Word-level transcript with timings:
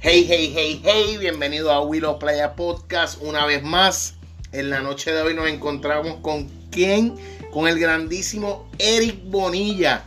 Hey, 0.00 0.24
hey, 0.28 0.52
hey, 0.54 0.80
hey, 0.84 1.16
bienvenido 1.18 1.72
a 1.72 1.82
Willow 1.82 2.20
Playa 2.20 2.54
Podcast 2.54 3.20
una 3.20 3.44
vez 3.46 3.64
más. 3.64 4.14
En 4.52 4.70
la 4.70 4.78
noche 4.78 5.10
de 5.10 5.20
hoy 5.22 5.34
nos 5.34 5.48
encontramos 5.48 6.20
con 6.20 6.48
quién? 6.70 7.16
Con 7.50 7.66
el 7.66 7.80
grandísimo 7.80 8.70
Eric 8.78 9.16
Bonilla, 9.24 10.04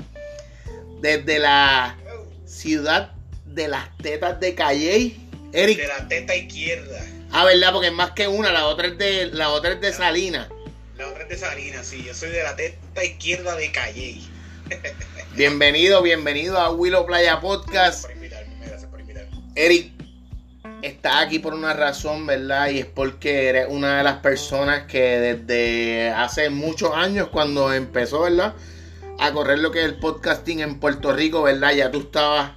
desde 1.01 1.39
la 1.39 1.97
ciudad 2.45 3.11
de 3.43 3.67
las 3.67 3.97
tetas 3.97 4.39
de 4.39 4.55
Calle. 4.55 5.17
Eric. 5.51 5.77
De 5.77 5.87
la 5.87 6.07
teta 6.07 6.37
izquierda. 6.37 7.05
Ah, 7.33 7.43
¿verdad? 7.43 7.73
Porque 7.73 7.87
es 7.87 7.93
más 7.93 8.11
que 8.11 8.29
una, 8.29 8.49
la 8.53 8.67
otra 8.67 8.87
es 8.87 8.97
de, 8.97 9.25
la 9.25 9.49
otra 9.49 9.71
es 9.71 9.81
de 9.81 9.91
Salina. 9.91 10.47
La 10.97 11.09
otra 11.09 11.23
es 11.23 11.29
de 11.29 11.37
Salina, 11.37 11.83
sí. 11.83 12.01
Yo 12.01 12.13
soy 12.13 12.29
de 12.29 12.43
la 12.43 12.55
teta 12.55 13.03
izquierda 13.03 13.57
de 13.57 13.69
Calle. 13.73 14.21
bienvenido, 15.35 16.01
bienvenido 16.01 16.57
a 16.57 16.71
Willow 16.71 17.05
Playa 17.05 17.41
Podcast. 17.41 18.05
Eric, 19.55 19.91
está 20.81 21.19
aquí 21.19 21.39
por 21.39 21.53
una 21.53 21.73
razón, 21.73 22.25
¿verdad? 22.25 22.69
Y 22.69 22.79
es 22.79 22.85
porque 22.85 23.49
eres 23.49 23.67
una 23.69 23.97
de 23.97 24.03
las 24.03 24.17
personas 24.17 24.83
que 24.83 25.01
desde 25.01 26.09
hace 26.09 26.49
muchos 26.49 26.91
años, 26.95 27.27
cuando 27.27 27.73
empezó, 27.73 28.21
¿verdad? 28.21 28.53
A 29.19 29.31
correr 29.33 29.59
lo 29.59 29.71
que 29.71 29.79
es 29.79 29.85
el 29.85 29.95
podcasting 29.99 30.61
en 30.61 30.79
Puerto 30.79 31.11
Rico, 31.13 31.43
¿verdad? 31.43 31.73
Ya 31.73 31.91
tú 31.91 31.99
estabas 31.99 32.51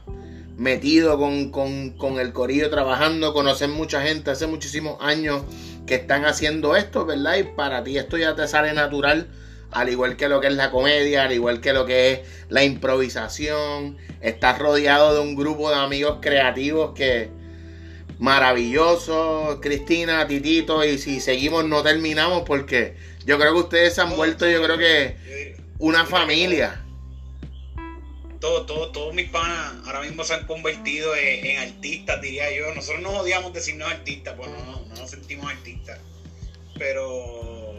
metido 0.57 1.19
con, 1.19 2.19
el 2.21 2.33
corillo 2.33 2.71
trabajando, 2.71 3.35
conocer 3.35 3.69
mucha 3.69 4.03
gente 4.03 4.31
hace 4.31 4.47
muchísimos 4.47 4.97
años 5.01 5.43
que 5.87 5.97
están 5.97 6.25
haciendo 6.25 6.77
esto, 6.77 7.05
¿verdad? 7.05 7.37
Y 7.39 7.43
para 7.43 7.83
ti 7.83 7.99
esto 7.99 8.17
ya 8.17 8.35
te 8.35 8.47
sale 8.47 8.73
natural, 8.73 9.27
al 9.75 9.89
igual 9.91 10.17
que 10.17 10.29
lo 10.29 10.41
que 10.41 10.47
es 10.47 10.55
la 10.55 10.71
comedia, 10.71 11.25
al 11.25 11.33
igual 11.33 11.61
que 11.61 11.73
lo 11.73 11.85
que 11.85 12.13
es 12.13 12.21
la 12.49 12.65
improvisación. 12.65 13.99
Estás 14.21 14.59
rodeado 14.59 15.15
de 15.15 15.21
un 15.21 15.35
grupo 15.35 15.69
de 15.69 15.77
amigos 15.77 16.19
creativos 16.23 16.95
que 16.95 17.29
maravilloso, 18.19 19.59
Cristina, 19.61 20.27
Titito, 20.27 20.85
y 20.85 20.99
si 20.99 21.21
seguimos 21.21 21.65
no 21.65 21.83
terminamos 21.83 22.45
porque 22.47 22.97
yo 23.27 23.39
creo 23.39 23.53
que 23.53 23.61
ustedes 23.61 23.95
se 23.95 24.01
han 24.01 24.17
vuelto, 24.17 24.49
yo 24.49 24.63
creo 24.63 24.79
que 24.79 25.57
una 25.79 26.07
familia 26.07 26.85
todos 28.45 28.67
todo, 28.67 28.93
todos 28.93 29.15
mis 29.15 29.31
panas 29.31 29.73
ahora 29.87 30.03
mismo 30.03 30.23
se 30.23 30.35
han 30.35 30.47
convertido 30.47 31.17
en, 31.17 31.57
artistas, 31.61 32.21
diría 32.21 32.55
yo. 32.55 32.75
Nosotros 32.75 33.03
nos 33.03 33.15
odiamos 33.15 33.55
decirnos 33.55 33.91
artistas, 33.91 34.35
pues 34.37 34.51
no, 34.51 34.83
no, 34.87 34.95
nos 34.97 35.11
sentimos 35.11 35.51
artistas. 35.51 35.99
Pero 36.79 37.73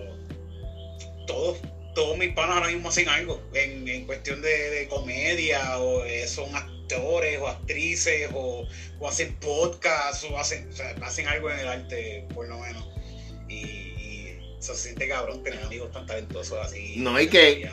todos, 1.27 1.59
todos 1.95 2.17
mis 2.17 2.33
panas 2.33 2.57
ahora 2.57 2.67
mismo 2.67 2.89
hacen 2.89 3.09
algo 3.09 3.41
en, 3.53 4.05
cuestión 4.05 4.41
de, 4.41 4.87
comedia, 4.89 5.79
o 5.79 6.03
eh, 6.05 6.27
son 6.27 6.53
actores 6.55 7.39
o 7.39 7.47
actrices, 7.47 8.29
o, 8.33 8.67
hacen 9.07 9.35
podcast, 9.35 10.25
o 10.25 10.37
hacen, 10.37 10.69
hacen 11.01 11.27
algo 11.27 11.49
en 11.49 11.59
el 11.59 11.67
arte, 11.67 12.27
por 12.33 12.47
lo 12.47 12.59
menos. 12.59 12.85
Y, 13.49 14.37
se 14.59 14.73
siente 14.73 15.07
cabrón 15.07 15.43
tener 15.43 15.61
amigos 15.63 15.91
tan 15.91 16.07
talentosos 16.07 16.57
así. 16.59 16.95
No, 16.97 17.15
hay 17.15 17.27
que 17.27 17.69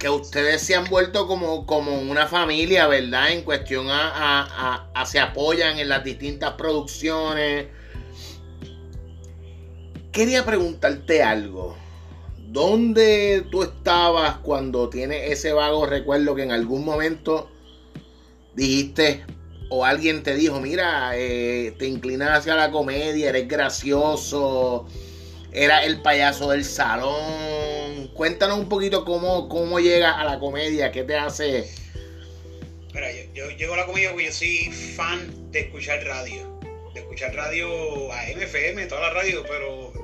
que 0.00 0.08
ustedes 0.08 0.62
se 0.62 0.74
han 0.74 0.88
vuelto 0.88 1.26
como, 1.26 1.66
como 1.66 2.00
una 2.00 2.26
familia, 2.26 2.86
¿verdad? 2.86 3.32
En 3.32 3.42
cuestión 3.42 3.88
a, 3.90 4.88
a, 4.94 5.06
se 5.06 5.20
apoyan 5.20 5.78
en 5.78 5.90
las 5.90 6.02
distintas 6.02 6.54
producciones. 6.54 7.66
Quería 10.10 10.44
preguntarte 10.44 11.22
algo. 11.22 11.76
¿Dónde 12.52 13.44
tú 13.52 13.62
estabas 13.62 14.38
cuando 14.38 14.90
tienes 14.90 15.30
ese 15.30 15.52
vago 15.52 15.86
recuerdo 15.86 16.34
que 16.34 16.42
en 16.42 16.50
algún 16.50 16.84
momento 16.84 17.48
dijiste 18.56 19.24
o 19.68 19.84
alguien 19.84 20.24
te 20.24 20.34
dijo, 20.34 20.58
mira, 20.60 21.12
eh, 21.14 21.72
te 21.78 21.86
inclinas 21.86 22.40
hacia 22.40 22.56
la 22.56 22.72
comedia, 22.72 23.28
eres 23.28 23.46
gracioso, 23.46 24.88
era 25.52 25.84
el 25.84 26.02
payaso 26.02 26.50
del 26.50 26.64
salón. 26.64 28.08
Cuéntanos 28.14 28.58
un 28.58 28.68
poquito 28.68 29.04
cómo, 29.04 29.48
cómo 29.48 29.78
llegas 29.78 30.16
a 30.16 30.24
la 30.24 30.40
comedia, 30.40 30.90
qué 30.90 31.04
te 31.04 31.14
hace. 31.14 31.70
Mira, 32.92 33.12
yo, 33.32 33.48
llego 33.50 33.74
a 33.74 33.76
la 33.76 33.86
comedia 33.86 34.10
porque 34.10 34.26
yo 34.26 34.32
soy 34.32 34.72
fan 34.72 35.52
de 35.52 35.60
escuchar 35.60 36.04
radio. 36.04 36.58
De 36.94 36.98
escuchar 36.98 37.32
radio 37.32 38.12
a 38.12 38.24
MFM, 38.24 38.86
toda 38.86 39.02
la 39.02 39.10
radio, 39.10 39.44
pero 39.48 39.99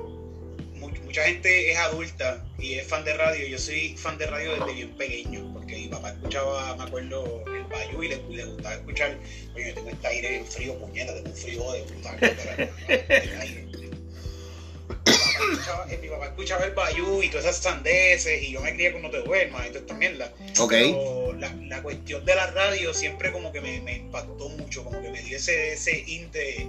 mucha 1.07 1.23
gente 1.23 1.71
es 1.71 1.77
adulta 1.77 2.45
y 2.59 2.73
es 2.73 2.85
fan 2.85 3.05
de 3.05 3.13
radio. 3.13 3.47
Yo 3.47 3.57
soy 3.57 3.95
fan 3.97 4.17
de 4.17 4.27
radio 4.27 4.55
desde 4.55 4.73
bien 4.73 4.95
pequeño, 4.97 5.53
porque 5.53 5.77
mi 5.77 5.87
papá 5.87 6.09
escuchaba, 6.09 6.75
me 6.75 6.83
acuerdo, 6.83 7.45
el 7.47 7.63
Bayou 7.63 8.03
y 8.03 8.09
le, 8.09 8.45
gustaba 8.45 8.75
escuchar. 8.75 9.17
Oye, 9.55 9.71
tengo 9.71 9.89
este 9.89 10.07
aire 10.07 10.43
frío, 10.43 10.77
puñeta, 10.77 11.15
tengo 11.15 11.29
un 11.29 11.35
frío 11.35 11.71
de 11.71 11.81
brutal. 11.83 12.69
Eh, 15.89 15.99
mi 16.01 16.09
papá 16.09 16.25
escuchaba 16.25 16.65
el 16.65 16.73
Bayou 16.73 17.21
y 17.21 17.29
todas 17.29 17.45
esas 17.45 17.57
sandeces 17.57 18.41
y 18.41 18.53
yo 18.53 18.61
me 18.61 18.73
crié 18.73 18.91
con 18.91 19.03
No 19.03 19.09
Te 19.09 19.21
Duermas 19.21 19.65
y 19.65 19.69
toda 19.69 19.79
esta 19.81 19.93
mierda. 19.93 20.33
Pero 20.67 21.33
la, 21.33 21.53
la, 21.67 21.81
cuestión 21.83 22.25
de 22.25 22.35
la 22.35 22.47
radio 22.51 22.93
siempre 22.93 23.31
como 23.31 23.51
que 23.51 23.61
me, 23.61 23.79
me 23.81 23.97
impactó 23.97 24.49
mucho, 24.49 24.83
como 24.83 25.01
que 25.01 25.09
me 25.09 25.21
dio 25.21 25.37
ese, 25.37 25.73
ese 25.73 26.03
inte 26.07 26.67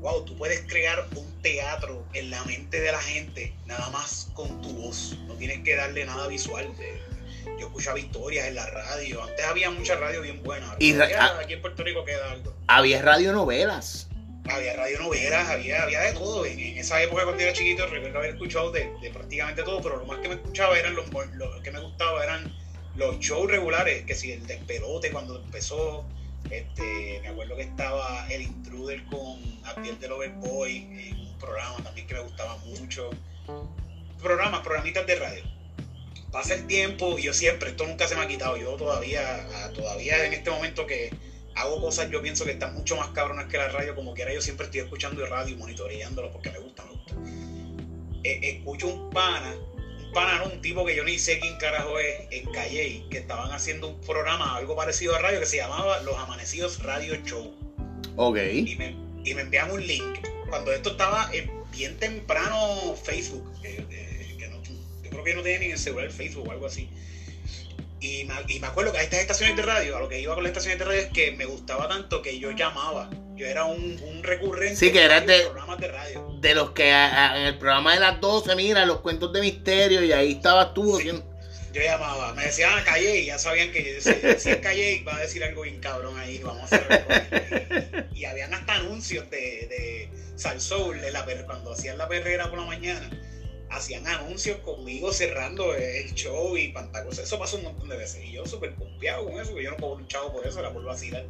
wow, 0.00 0.24
tú 0.24 0.36
puedes 0.36 0.60
crear 0.66 1.06
un 1.16 1.42
teatro 1.42 2.04
en 2.12 2.30
la 2.30 2.42
mente 2.44 2.80
de 2.80 2.92
la 2.92 3.00
gente 3.00 3.54
nada 3.66 3.88
más 3.90 4.30
con 4.34 4.60
tu 4.60 4.68
voz, 4.70 5.16
no 5.26 5.34
tienes 5.34 5.60
que 5.60 5.76
darle 5.76 6.04
nada 6.04 6.26
visual. 6.28 6.68
yo 7.58 7.66
escuchaba 7.66 7.98
historias 7.98 8.46
en 8.46 8.54
la 8.54 8.66
radio, 8.66 9.22
antes 9.22 9.44
había 9.44 9.70
mucha 9.70 9.96
radio 9.96 10.22
bien 10.22 10.42
buena, 10.42 10.74
y 10.78 10.94
aquí 10.98 11.52
en 11.52 11.60
Puerto 11.60 11.82
Rico 11.84 12.04
queda 12.04 12.30
algo. 12.32 12.54
Había 12.66 13.02
radionovelas 13.02 14.10
había 14.48 14.74
radionovelas, 14.74 15.48
había, 15.48 15.82
había 15.82 16.00
de 16.00 16.12
todo. 16.12 16.44
En, 16.46 16.58
esa 16.78 17.02
época 17.02 17.24
cuando 17.24 17.42
era 17.42 17.52
chiquito 17.52 17.86
recuerdo 17.86 18.18
haber 18.18 18.30
escuchado 18.30 18.70
de, 18.72 18.90
prácticamente 19.12 19.62
todo, 19.62 19.80
pero 19.80 19.98
lo 19.98 20.06
más 20.06 20.18
que 20.18 20.28
me 20.28 20.34
escuchaba 20.34 20.78
eran 20.78 20.94
los, 20.94 21.06
lo 21.34 21.62
que 21.62 21.70
me 21.70 21.80
gustaba 21.80 22.24
eran 22.24 22.52
los 22.96 23.18
shows 23.18 23.50
regulares, 23.50 24.04
que 24.04 24.14
si 24.14 24.32
el 24.32 24.46
despelote 24.46 25.10
cuando 25.10 25.36
empezó, 25.36 26.04
este, 26.48 27.20
me 27.22 27.28
acuerdo 27.28 27.56
que 27.56 27.62
estaba 27.62 28.26
el 28.30 28.42
intruder 28.42 29.04
con 29.06 29.38
Abdiel 29.64 29.98
del 30.00 30.12
Overboy 30.12 30.76
en 30.76 31.20
un 31.20 31.38
programa 31.38 31.76
también 31.82 32.06
que 32.06 32.14
me 32.14 32.20
gustaba 32.20 32.56
mucho. 32.58 33.10
Programas, 34.20 34.60
programitas 34.60 35.06
de 35.06 35.16
radio. 35.16 35.44
Pasa 36.30 36.54
el 36.54 36.66
tiempo 36.66 37.18
y 37.18 37.22
yo 37.22 37.32
siempre, 37.32 37.70
esto 37.70 37.86
nunca 37.86 38.06
se 38.06 38.14
me 38.14 38.22
ha 38.22 38.28
quitado. 38.28 38.56
Yo 38.56 38.76
todavía, 38.76 39.46
todavía 39.74 40.24
en 40.24 40.32
este 40.32 40.50
momento 40.50 40.86
que 40.86 41.10
hago 41.54 41.80
cosas, 41.80 42.10
yo 42.10 42.22
pienso 42.22 42.44
que 42.44 42.52
están 42.52 42.74
mucho 42.74 42.96
más 42.96 43.08
cabronas 43.08 43.46
que 43.46 43.58
la 43.58 43.68
radio, 43.68 43.94
como 43.94 44.14
quiera, 44.14 44.32
yo 44.32 44.40
siempre 44.40 44.66
estoy 44.66 44.80
escuchando 44.80 45.24
el 45.24 45.30
radio 45.30 45.54
y 45.54 45.58
monitoreándolo 45.58 46.30
porque 46.30 46.50
me 46.50 46.58
gusta, 46.58 46.84
me 46.84 46.90
gusta. 46.92 47.14
Eh, 48.22 48.40
escucho 48.42 48.88
un 48.88 49.10
pana, 49.10 49.54
un 50.10 50.14
pana, 50.14 50.42
un 50.42 50.60
tipo 50.60 50.84
que 50.84 50.96
yo 50.96 51.04
ni 51.04 51.18
sé 51.18 51.38
quién 51.38 51.56
carajo 51.58 51.98
es, 51.98 52.26
en 52.30 52.50
Calle, 52.52 53.04
que 53.10 53.18
estaban 53.18 53.52
haciendo 53.52 53.88
un 53.88 54.00
programa, 54.00 54.56
algo 54.56 54.74
parecido 54.74 55.14
a 55.14 55.18
radio, 55.18 55.40
que 55.40 55.46
se 55.46 55.58
llamaba 55.58 56.00
Los 56.02 56.16
Amanecidos 56.18 56.82
Radio 56.82 57.14
Show. 57.24 57.54
Ok. 58.16 58.38
Y 58.52 58.76
me, 58.76 58.96
y 59.24 59.34
me 59.34 59.42
enviaban 59.42 59.72
un 59.72 59.86
link. 59.86 60.26
Cuando 60.48 60.72
esto 60.72 60.90
estaba 60.90 61.30
bien 61.70 61.96
temprano 61.98 62.96
Facebook, 63.02 63.44
que, 63.62 63.76
yo 65.02 65.10
creo 65.10 65.24
que 65.24 65.34
no 65.34 65.42
tenía 65.42 65.58
ni 65.60 65.66
el 65.66 65.78
celular 65.78 66.10
Facebook 66.10 66.48
o 66.48 66.50
algo 66.50 66.66
así 66.66 66.88
y 68.00 68.24
me, 68.24 68.66
acuerdo 68.66 68.92
que 68.92 68.98
a 68.98 69.02
estas 69.02 69.20
estaciones 69.20 69.56
de 69.56 69.62
radio, 69.62 69.96
a 69.96 70.00
lo 70.00 70.08
que 70.08 70.20
iba 70.20 70.34
con 70.34 70.42
las 70.42 70.50
estaciones 70.50 70.78
de 70.78 70.84
radio 70.86 71.00
es 71.00 71.08
que 71.08 71.32
me 71.32 71.44
gustaba 71.44 71.86
tanto 71.86 72.22
que 72.22 72.38
yo 72.38 72.50
llamaba. 72.52 73.10
Yo 73.36 73.46
era 73.46 73.64
un, 73.64 74.00
un 74.02 74.22
recurrente 74.22 74.76
sí, 74.76 74.90
que 74.90 75.02
eras 75.02 75.26
de, 75.26 75.40
programas 75.40 75.78
de 75.80 75.88
radio. 75.88 76.38
De 76.40 76.54
los 76.54 76.70
que 76.70 76.90
en 76.90 77.42
el 77.42 77.58
programa 77.58 77.94
de 77.94 78.00
las 78.00 78.20
12, 78.20 78.56
mira, 78.56 78.86
los 78.86 79.00
cuentos 79.00 79.32
de 79.32 79.40
misterio, 79.42 80.02
y 80.02 80.12
ahí 80.12 80.32
estabas 80.32 80.72
tú. 80.72 80.98
Yo 81.00 81.82
llamaba, 81.82 82.32
me 82.34 82.46
decían 82.46 82.72
ah, 82.74 82.82
calle 82.84 83.20
y 83.20 83.26
ya 83.26 83.38
sabían 83.38 83.70
que 83.70 84.00
si 84.00 84.12
decía 84.12 84.60
calle 84.60 84.94
iba 84.94 85.14
a 85.14 85.20
decir 85.20 85.44
algo 85.44 85.62
bien 85.62 85.78
cabrón 85.78 86.18
ahí, 86.18 86.38
vamos 86.38 86.72
a 86.72 86.76
hacer. 86.76 88.08
Y, 88.14 88.24
habían 88.24 88.52
hasta 88.52 88.74
anuncios 88.74 89.30
de, 89.30 89.36
de 89.68 90.08
Salsoul, 90.36 91.00
de 91.00 91.12
la, 91.12 91.24
cuando 91.46 91.72
hacían 91.72 91.96
la 91.96 92.08
perrera 92.08 92.50
por 92.50 92.58
la 92.58 92.64
mañana 92.64 93.08
hacían 93.70 94.06
anuncios 94.06 94.58
conmigo 94.58 95.12
cerrando 95.12 95.74
el 95.74 96.12
show 96.14 96.56
y 96.56 96.68
pantacos. 96.68 97.18
Eso 97.18 97.38
pasó 97.38 97.56
un 97.56 97.64
montón 97.64 97.88
de 97.88 97.96
veces. 97.96 98.24
Y 98.24 98.32
yo 98.32 98.44
súper 98.46 98.74
confiado 98.74 99.24
con 99.24 99.40
eso, 99.40 99.54
que 99.54 99.62
yo 99.62 99.70
no 99.70 99.76
cobro 99.76 99.96
un 99.96 100.08
chavo 100.08 100.32
por 100.32 100.46
eso, 100.46 100.60
era 100.60 100.72
por 100.72 100.84
vacilar. 100.84 101.24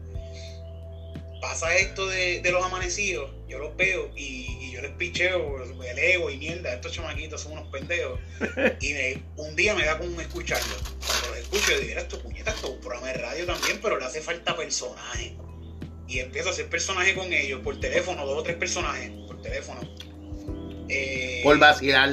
Pasa 1.40 1.74
esto 1.76 2.06
de, 2.06 2.42
los 2.50 2.62
amanecidos, 2.62 3.30
yo 3.48 3.58
los 3.58 3.74
veo 3.74 4.10
y, 4.14 4.72
yo 4.72 4.82
les 4.82 4.90
picheo 4.92 5.62
el 5.62 5.98
ego 5.98 6.30
y 6.30 6.36
mierda, 6.36 6.74
estos 6.74 6.92
chamaquitos 6.92 7.40
son 7.40 7.52
unos 7.52 7.68
pendejos. 7.68 8.20
Y 8.80 9.22
un 9.36 9.56
día 9.56 9.74
me 9.74 9.84
da 9.84 9.98
con 9.98 10.20
escucharlo. 10.20 10.74
Cuando 11.06 11.28
los 11.28 11.38
escucho, 11.38 11.72
yo 11.72 11.80
digo, 11.80 11.98
esto 11.98 12.22
puñeta, 12.22 12.50
esto 12.50 12.68
es 12.68 12.72
un 12.74 12.80
programa 12.80 13.08
de 13.08 13.14
radio 13.14 13.46
también, 13.46 13.80
pero 13.82 13.98
le 13.98 14.04
hace 14.04 14.20
falta 14.20 14.56
personaje. 14.56 15.34
Y 16.06 16.18
empiezo 16.18 16.48
a 16.48 16.52
hacer 16.52 16.68
personaje 16.68 17.14
con 17.14 17.32
ellos 17.32 17.60
por 17.62 17.78
teléfono, 17.80 18.26
dos 18.26 18.38
o 18.38 18.42
tres 18.42 18.56
personajes 18.56 19.10
por 19.26 19.40
teléfono 19.40 19.80
eh, 20.90 21.40
por 21.42 21.58
vacilar. 21.58 22.10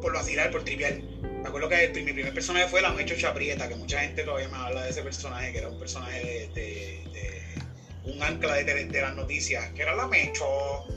Por, 0.00 0.12
vacilar, 0.12 0.50
por 0.50 0.64
trivial. 0.64 1.02
Me 1.42 1.48
acuerdo 1.48 1.68
que 1.68 1.88
mi 2.02 2.12
primer 2.12 2.32
personaje 2.32 2.68
fue 2.68 2.80
la 2.80 2.92
Mecho 2.92 3.14
Chaprieta, 3.16 3.68
que 3.68 3.74
mucha 3.74 4.00
gente 4.00 4.22
todavía 4.22 4.48
me 4.48 4.56
habla 4.56 4.84
de 4.84 4.90
ese 4.90 5.02
personaje, 5.02 5.52
que 5.52 5.58
era 5.58 5.68
un 5.68 5.78
personaje 5.78 6.50
de, 6.54 7.02
un 8.04 8.22
ancla 8.22 8.54
de, 8.54 8.64
de 8.84 9.00
las 9.00 9.14
noticias, 9.14 9.68
que 9.74 9.82
era 9.82 9.94
la 9.94 10.06
Mecho, 10.06 10.44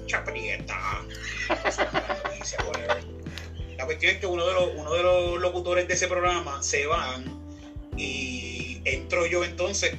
Chaprieta. 0.05 1.03
La 3.77 3.85
cuestión 3.85 4.13
es 4.13 4.19
que 4.19 4.27
uno 4.27 4.45
de, 4.45 4.53
los, 4.53 4.69
uno 4.75 4.93
de 4.93 5.03
los 5.03 5.41
locutores 5.41 5.87
de 5.87 5.95
ese 5.95 6.07
programa 6.07 6.61
se 6.61 6.85
van 6.85 7.25
y 7.97 8.79
entro 8.85 9.25
yo 9.25 9.43
entonces 9.43 9.95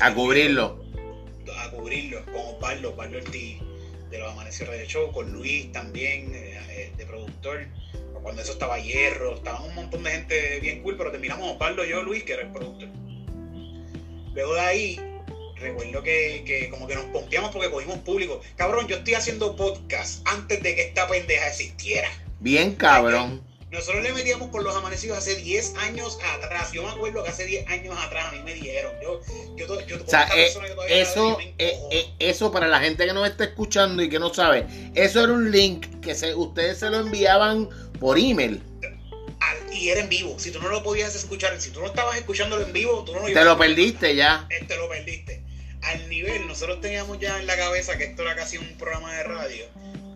A 0.00 0.12
cubrirlo. 0.14 0.84
a 1.58 1.70
cubrirlo 1.70 2.24
con 2.26 2.36
Osvaldo, 2.36 2.90
Osvaldo 2.90 3.18
Ortiz 3.18 3.58
de 4.10 4.18
los 4.18 4.30
Amaneceres 4.32 4.78
de 4.78 4.86
Show, 4.86 5.12
con 5.12 5.32
Luis 5.32 5.70
también 5.72 6.34
eh, 6.34 6.60
eh, 6.70 6.92
de 6.96 7.06
productor. 7.06 7.66
Cuando 8.22 8.42
eso 8.42 8.52
estaba 8.52 8.78
Hierro, 8.78 9.36
estaban 9.36 9.62
un 9.62 9.74
montón 9.74 10.02
de 10.02 10.10
gente 10.10 10.60
bien 10.60 10.82
cool, 10.82 10.96
pero 10.96 11.12
terminamos 11.12 11.52
Osvaldo, 11.52 11.84
yo, 11.84 12.02
Luis, 12.02 12.24
que 12.24 12.32
era 12.32 12.42
el 12.42 12.50
productor. 12.50 12.88
Luego 14.34 14.54
de 14.54 14.60
ahí, 14.60 15.00
recuerdo 15.56 16.02
que, 16.02 16.42
que 16.44 16.68
como 16.68 16.86
que 16.86 16.96
nos 16.96 17.04
pompeamos 17.06 17.50
porque 17.50 17.70
cogimos 17.70 17.98
público. 17.98 18.40
Cabrón, 18.56 18.88
yo 18.88 18.96
estoy 18.96 19.14
haciendo 19.14 19.54
podcast 19.54 20.26
antes 20.26 20.62
de 20.62 20.74
que 20.74 20.82
esta 20.82 21.06
pendeja 21.06 21.46
existiera. 21.46 22.08
Bien 22.40 22.74
cabrón. 22.74 23.42
Nosotros 23.76 24.02
le 24.02 24.12
metíamos 24.14 24.48
por 24.48 24.62
los 24.62 24.74
amanecidos 24.74 25.18
hace 25.18 25.36
10 25.36 25.74
años 25.76 26.18
atrás. 26.34 26.72
Yo 26.72 26.82
me 26.82 26.88
acuerdo 26.88 27.22
que 27.22 27.28
hace 27.28 27.44
10 27.44 27.68
años 27.68 27.94
atrás 27.98 28.28
a 28.28 28.32
mí 28.32 28.42
me 28.42 28.54
dijeron. 28.54 28.92
Yo, 29.02 29.20
yo, 29.54 29.66
to- 29.66 29.86
yo, 29.86 29.96
O 30.02 30.08
sea, 30.08 30.26
eh, 30.34 30.50
eso, 30.88 31.38
eh, 31.58 31.78
eh, 31.90 32.06
eso 32.18 32.50
para 32.50 32.68
la 32.68 32.80
gente 32.80 33.04
que 33.04 33.12
nos 33.12 33.28
está 33.28 33.44
escuchando 33.44 34.02
y 34.02 34.08
que 34.08 34.18
no 34.18 34.32
sabe, 34.32 34.66
eso 34.94 35.22
era 35.22 35.32
un 35.34 35.50
link 35.50 36.00
que 36.00 36.14
se, 36.14 36.34
ustedes 36.34 36.78
se 36.78 36.88
lo 36.88 37.00
enviaban 37.00 37.68
por 38.00 38.18
email. 38.18 38.62
Y 39.70 39.90
era 39.90 40.00
en 40.00 40.08
vivo. 40.08 40.38
Si 40.38 40.50
tú 40.50 40.58
no 40.62 40.70
lo 40.70 40.82
podías 40.82 41.14
escuchar, 41.14 41.60
si 41.60 41.68
tú 41.70 41.80
no 41.80 41.86
estabas 41.86 42.16
escuchándolo 42.16 42.64
en 42.64 42.72
vivo, 42.72 43.04
tú 43.04 43.12
no 43.12 43.20
lo 43.20 43.26
Te 43.26 43.44
lo 43.44 43.58
perdiste 43.58 44.16
ya. 44.16 44.48
Te 44.66 44.74
lo 44.78 44.88
perdiste. 44.88 45.42
Al 45.82 46.08
nivel, 46.08 46.46
nosotros 46.46 46.80
teníamos 46.80 47.20
ya 47.20 47.38
en 47.38 47.46
la 47.46 47.56
cabeza 47.58 47.98
que 47.98 48.04
esto 48.04 48.22
era 48.22 48.34
casi 48.34 48.56
un 48.56 48.66
programa 48.78 49.12
de 49.14 49.22
radio, 49.24 49.66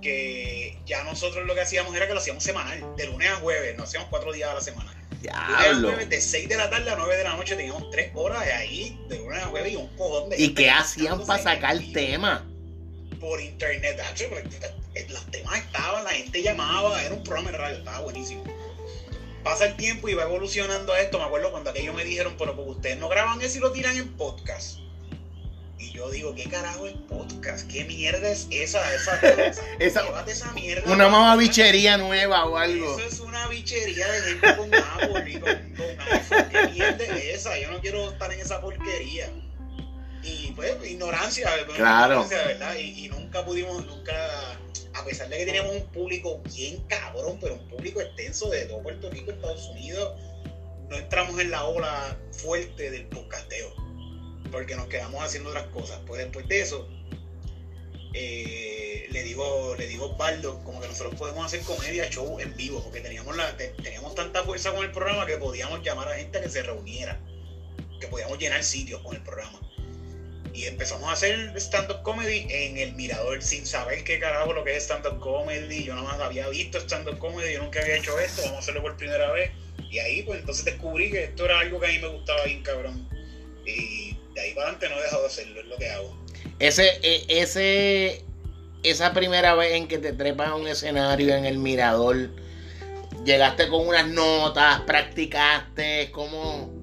que 0.01 0.79
ya 0.87 1.05
nosotros 1.05 1.47
lo 1.47 1.55
que 1.55 1.61
hacíamos 1.61 1.95
era 1.95 2.07
que 2.07 2.15
lo 2.15 2.21
hacíamos 2.21 2.43
semanal, 2.43 2.85
de 2.97 3.07
lunes 3.07 3.31
a 3.31 3.37
jueves, 3.37 3.77
nos 3.77 3.89
hacíamos 3.89 4.09
cuatro 4.09 4.33
días 4.33 4.51
a 4.51 4.55
la 4.55 4.61
semana. 4.61 4.95
Diablo. 5.21 5.91
de 5.91 6.21
6 6.21 6.49
de 6.49 6.57
la 6.57 6.71
tarde 6.71 6.91
a 6.91 6.97
9 6.97 7.17
de 7.17 7.25
la 7.25 7.37
noche, 7.37 7.55
teníamos 7.55 7.91
tres 7.91 8.11
horas 8.15 8.45
de 8.45 8.53
ahí, 8.53 8.99
de 9.09 9.19
lunes 9.19 9.43
a 9.43 9.47
jueves, 9.47 9.73
y 9.73 9.77
un 9.77 9.89
cojón 9.97 10.31
de 10.31 10.41
¿Y 10.41 10.55
qué 10.55 10.71
hacían 10.71 11.25
para 11.27 11.43
sacar 11.43 11.79
vivo 11.79 11.93
tema? 11.93 12.47
Por 13.21 13.41
internet, 13.41 14.01
porque, 14.31 14.49
eh, 14.95 15.07
los 15.11 15.31
temas 15.31 15.59
estaban, 15.59 16.05
la 16.05 16.11
gente 16.11 16.43
llamaba, 16.43 17.03
era 17.03 17.15
un 17.15 17.23
programa 17.23 17.51
de 17.53 17.59
radio, 17.59 17.79
estaba 17.79 18.01
buenísimo. 18.01 18.45
Pasa 19.45 19.67
el 19.67 19.77
tiempo 19.77 20.09
y 20.09 20.15
va 20.15 20.25
evolucionando 20.25 20.95
esto. 20.97 21.19
Me 21.19 21.25
acuerdo 21.25 21.51
cuando 21.51 21.71
aquellos 21.71 21.95
me 21.95 22.05
dijeron, 22.05 22.35
pero 22.39 22.57
porque 22.57 22.71
ustedes 22.73 22.99
no 22.99 23.09
graban 23.09 23.41
eso 23.41 23.59
y 23.59 23.61
lo 23.61 23.73
tiran 23.73 23.97
en 23.97 24.09
podcast. 24.17 24.79
Y 25.81 25.93
yo 25.93 26.11
digo, 26.11 26.35
¿qué 26.35 26.45
carajo 26.45 26.87
es 26.87 26.93
podcast? 27.09 27.67
¿Qué 27.71 27.85
mierda 27.85 28.31
es 28.31 28.47
esa? 28.51 28.81
Esa, 28.95 29.19
esa, 30.27 30.53
mierda. 30.53 30.83
Una 30.87 30.97
para- 31.05 31.09
mamabichería 31.09 31.97
nueva 31.97 32.45
o 32.45 32.57
algo. 32.57 32.99
Eso 32.99 33.09
es 33.09 33.21
una 33.21 33.49
bichería 33.49 34.07
de 34.11 34.21
gente 34.21 34.57
con 34.57 34.75
Apple 34.75 35.25
y 35.31 35.41
con, 35.41 35.75
con 35.77 36.01
iPhone. 36.13 36.49
¿Qué 36.51 36.69
mierda 36.69 37.05
es 37.05 37.25
esa? 37.41 37.59
Yo 37.59 37.71
no 37.71 37.81
quiero 37.81 38.11
estar 38.11 38.31
en 38.33 38.41
esa 38.41 38.61
porquería. 38.61 39.31
Y 40.23 40.53
pues, 40.53 40.75
ignorancia, 40.85 41.49
pues, 41.65 41.79
Claro. 41.79 42.23
ignorancia, 42.25 42.47
¿verdad? 42.47 42.75
Y, 42.77 43.07
y 43.07 43.09
nunca 43.09 43.43
pudimos, 43.45 43.87
nunca, 43.87 44.13
a 44.93 45.05
pesar 45.07 45.31
de 45.31 45.39
que 45.39 45.47
teníamos 45.47 45.75
un 45.77 45.87
público 45.93 46.43
bien 46.55 46.85
cabrón, 46.89 47.39
pero 47.41 47.55
un 47.55 47.67
público 47.69 48.03
extenso 48.03 48.51
de 48.51 48.67
todo 48.67 48.83
Puerto 48.83 49.09
Rico, 49.09 49.31
Estados 49.31 49.67
Unidos, 49.69 50.21
no 50.91 50.97
entramos 50.97 51.41
en 51.41 51.51
la 51.51 51.65
ola 51.65 52.19
fuerte 52.33 52.91
del 52.91 53.07
podcasteo, 53.07 53.73
porque 54.51 54.75
nos 54.77 54.87
quedamos 54.87 55.23
haciendo 55.23 55.51
otras 55.51 55.67
cosas. 55.69 56.01
Pues 56.07 56.23
después 56.23 56.47
de 56.49 56.61
eso, 56.61 56.89
eh, 58.15 59.07
le 59.11 59.23
digo, 59.23 59.75
le 59.77 59.87
digo 59.87 60.07
a 60.07 60.09
Osvaldo, 60.09 60.63
como 60.65 60.81
que 60.81 60.89
nosotros 60.89 61.15
podemos 61.17 61.47
hacer 61.47 61.61
comedia 61.61 62.09
show 62.11 62.41
en 62.41 62.57
vivo, 62.57 62.83
porque 62.83 63.01
teníamos 63.01 63.37
la, 63.37 63.57
te- 63.57 63.69
teníamos 63.83 64.15
tanta 64.15 64.43
fuerza 64.45 64.73
con 64.73 64.85
el 64.85 64.91
programa 64.91 65.27
que 65.27 65.37
podíamos 65.37 65.83
llamar 65.83 66.09
a 66.09 66.17
gente 66.17 66.41
que 66.41 66.49
se 66.49 66.63
reuniera, 66.63 67.21
que 68.01 68.09
podíamos 68.09 68.39
llenar 68.39 68.65
sitios 68.65 69.01
con 69.03 69.15
el 69.17 69.23
programa. 69.23 69.61
Y 70.53 70.65
empezamos 70.65 71.09
a 71.09 71.13
hacer 71.13 71.53
stand-up 71.57 72.03
comedy 72.03 72.47
en 72.51 72.77
el 72.77 72.95
mirador, 72.95 73.41
sin 73.41 73.65
saber 73.65 74.03
qué 74.03 74.19
carajo 74.19 74.53
lo 74.53 74.65
que 74.65 74.77
es 74.77 74.83
stand-up 74.83 75.21
comedy. 75.21 75.85
Yo 75.85 75.95
nada 75.95 76.09
más 76.09 76.21
había 76.21 76.49
visto 76.49 76.79
stand-up 76.79 77.19
comedy, 77.19 77.55
yo 77.55 77.63
nunca 77.63 77.81
había 77.81 77.97
hecho 77.97 78.19
esto, 78.19 78.43
vamos 78.43 78.57
a 78.57 78.59
hacerlo 78.59 78.83
por 78.83 78.97
primera 78.97 79.31
vez. 79.33 79.53
Y 79.91 80.01
ahí 80.01 80.23
pues 80.23 80.41
entonces 80.41 80.65
descubrí 80.65 81.11
que 81.11 81.25
esto 81.25 81.45
era 81.45 81.61
algo 81.61 81.79
que 81.79 81.87
a 81.87 81.91
mí 81.91 81.99
me 82.01 82.09
gustaba 82.09 82.45
bien 82.45 82.63
cabrón. 82.65 83.09
Y 83.65 84.17
de 84.35 84.41
ahí 84.41 84.55
para 84.55 84.69
adelante 84.71 84.89
no 84.89 84.99
he 84.99 85.03
dejado 85.03 85.23
de 85.23 85.29
hacerlo, 85.29 85.61
es 85.61 85.67
lo 85.67 85.77
que 85.77 85.89
hago. 85.89 86.17
Ese, 86.59 86.89
e- 87.03 87.25
ese, 87.29 88.23
esa 88.83 89.13
primera 89.13 89.55
vez 89.55 89.73
en 89.73 89.89
que 89.89 89.99
te 89.99 90.13
trepas 90.13 90.49
a 90.49 90.55
un 90.57 90.69
escenario 90.69 91.35
en 91.35 91.45
el 91.45 91.59
mirador, 91.59 92.31
llegaste 93.25 93.69
con 93.69 93.87
unas 93.89 94.09
notas, 94.09 94.81
practicaste, 94.83 96.11
¿cómo? 96.13 96.79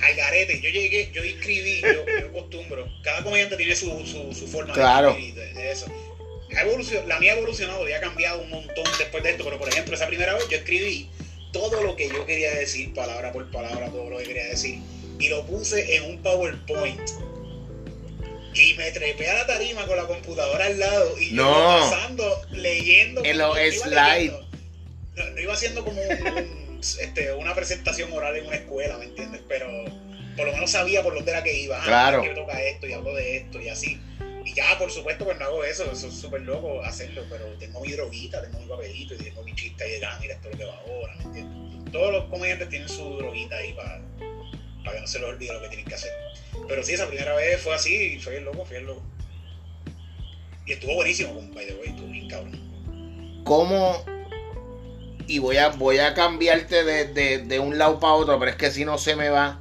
al 0.00 0.14
garete. 0.14 0.60
Yo 0.60 0.70
llegué, 0.70 1.10
yo 1.12 1.22
escribí, 1.24 1.80
yo, 1.82 2.04
yo 2.20 2.28
acostumbro. 2.28 2.86
Cada 3.02 3.24
comediante 3.24 3.56
tiene 3.56 3.74
su, 3.74 3.86
su, 4.06 4.32
su 4.32 4.46
forma 4.46 4.72
Claro. 4.72 5.12
de 5.12 5.18
escribir 5.18 5.34
de, 5.34 5.54
de 5.54 5.72
eso. 5.72 5.86
La 7.06 7.18
mía 7.18 7.32
ha 7.32 7.36
evolucionado 7.36 7.86
y 7.88 7.92
ha 7.92 8.00
cambiado 8.00 8.40
un 8.40 8.48
montón 8.50 8.84
después 8.98 9.22
de 9.24 9.30
esto, 9.30 9.44
pero 9.44 9.58
por 9.58 9.68
ejemplo, 9.68 9.94
esa 9.94 10.06
primera 10.06 10.34
vez 10.34 10.48
yo 10.48 10.56
escribí 10.56 11.08
todo 11.52 11.82
lo 11.82 11.96
que 11.96 12.08
yo 12.08 12.24
quería 12.26 12.54
decir, 12.54 12.94
palabra 12.94 13.32
por 13.32 13.50
palabra, 13.50 13.90
todo 13.90 14.08
lo 14.08 14.18
que 14.18 14.24
quería 14.24 14.46
decir, 14.46 14.78
y 15.18 15.28
lo 15.28 15.44
puse 15.46 15.96
en 15.96 16.04
un 16.04 16.22
PowerPoint. 16.22 17.00
Y 18.54 18.74
me 18.74 18.90
trepé 18.90 19.28
a 19.28 19.34
la 19.34 19.46
tarima 19.46 19.86
con 19.86 19.96
la 19.96 20.06
computadora 20.06 20.66
al 20.66 20.78
lado 20.80 21.16
y 21.18 21.30
yo 21.34 21.44
No. 21.44 21.50
iba 21.50 21.90
pasando, 21.90 22.40
leyendo. 22.50 23.24
En 23.24 23.38
los 23.38 23.56
yo 23.56 23.82
slides. 23.84 24.32
No, 25.16 25.40
iba 25.40 25.52
haciendo 25.52 25.84
como 25.84 26.00
un- 26.00 26.26
un- 26.28 26.80
este, 26.80 27.32
una 27.34 27.54
presentación 27.54 28.12
oral 28.12 28.36
en 28.36 28.46
una 28.46 28.56
escuela, 28.56 28.98
¿me 28.98 29.04
entiendes? 29.06 29.42
Pero 29.48 29.68
por 30.36 30.46
lo 30.46 30.52
menos 30.52 30.70
sabía 30.70 31.02
por 31.02 31.14
dónde 31.14 31.30
era 31.30 31.42
que 31.42 31.54
iba. 31.56 31.80
Ah, 31.80 31.84
Claro. 31.84 32.22
Que 32.22 32.30
toca 32.30 32.60
esto 32.62 32.86
y 32.86 32.92
hablo 32.92 33.14
de 33.14 33.36
esto 33.38 33.60
y 33.60 33.68
así. 33.68 34.00
Y 34.44 34.54
ya, 34.54 34.78
por 34.78 34.90
supuesto, 34.90 35.24
pues 35.24 35.38
no 35.38 35.44
hago 35.44 35.62
eso. 35.64 35.90
Eso 35.92 36.08
es 36.08 36.14
súper 36.14 36.40
loco 36.42 36.82
hacerlo. 36.82 37.24
Pero 37.28 37.44
tengo 37.58 37.80
mi 37.80 37.92
droguita, 37.92 38.42
tengo 38.42 38.58
mi 38.60 38.66
papelito 38.66 39.14
y 39.14 39.18
tengo 39.18 39.42
mi 39.42 39.54
chiste 39.54 39.84
ahí 39.84 40.00
de 40.00 40.06
ah, 40.06 40.18
mira, 40.20 40.34
esto 40.34 40.48
es 40.48 40.54
lo 40.54 40.58
que 40.58 40.64
va 40.64 40.78
ahora, 40.86 41.14
¿me 41.16 41.22
entiendes? 41.24 41.92
Todos 41.92 42.12
los 42.12 42.24
comediantes 42.24 42.68
tienen 42.68 42.88
su 42.88 43.16
droguita 43.18 43.56
ahí 43.56 43.72
para, 43.72 44.00
no 45.00 45.06
se 45.06 45.18
les 45.18 45.28
olvide 45.28 45.52
lo 45.52 45.60
que 45.62 45.68
tienen 45.68 45.86
que 45.86 45.94
hacer. 45.94 46.10
Pero 46.66 46.82
sí, 46.82 46.92
esa 46.94 47.06
primera 47.08 47.34
vez 47.34 47.60
fue 47.60 47.74
así 47.74 48.18
fue 48.20 48.38
el 48.38 48.44
loco, 48.44 48.64
fue 48.64 48.78
el 48.78 48.86
loco. 48.86 49.02
Y 50.66 50.72
estuvo 50.72 50.94
buenísimo, 50.94 51.34
con 51.34 51.54
by 51.54 51.66
the 51.66 51.74
way, 51.74 51.92
bien 52.10 52.28
cabrón. 52.28 53.40
¿Cómo? 53.44 54.04
Y 55.26 55.38
voy 55.38 55.56
a, 55.58 55.68
voy 55.68 55.98
a 55.98 56.14
cambiarte 56.14 56.84
de, 56.84 57.06
de- 57.06 57.38
de 57.44 57.58
un 57.58 57.78
lado 57.78 57.98
para 58.00 58.14
otro, 58.14 58.38
pero 58.38 58.50
es 58.50 58.56
que 58.56 58.70
si 58.70 58.84
no 58.84 58.98
se 58.98 59.16
me 59.16 59.28
va. 59.30 59.60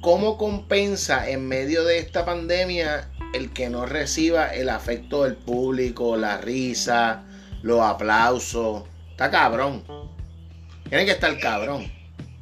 ¿Cómo 0.00 0.36
compensa 0.36 1.30
en 1.30 1.48
medio 1.48 1.82
de 1.84 1.98
esta 1.98 2.24
pandemia 2.26 3.08
el 3.32 3.52
que 3.54 3.70
no 3.70 3.86
reciba 3.86 4.52
el 4.54 4.68
afecto 4.68 5.24
del 5.24 5.34
público, 5.34 6.16
la 6.16 6.36
risa, 6.38 7.24
los 7.62 7.80
aplausos? 7.80 8.84
Está 9.12 9.30
cabrón. 9.30 9.82
Tiene 10.88 11.06
que 11.06 11.12
estar 11.12 11.36
cabrón. 11.38 11.90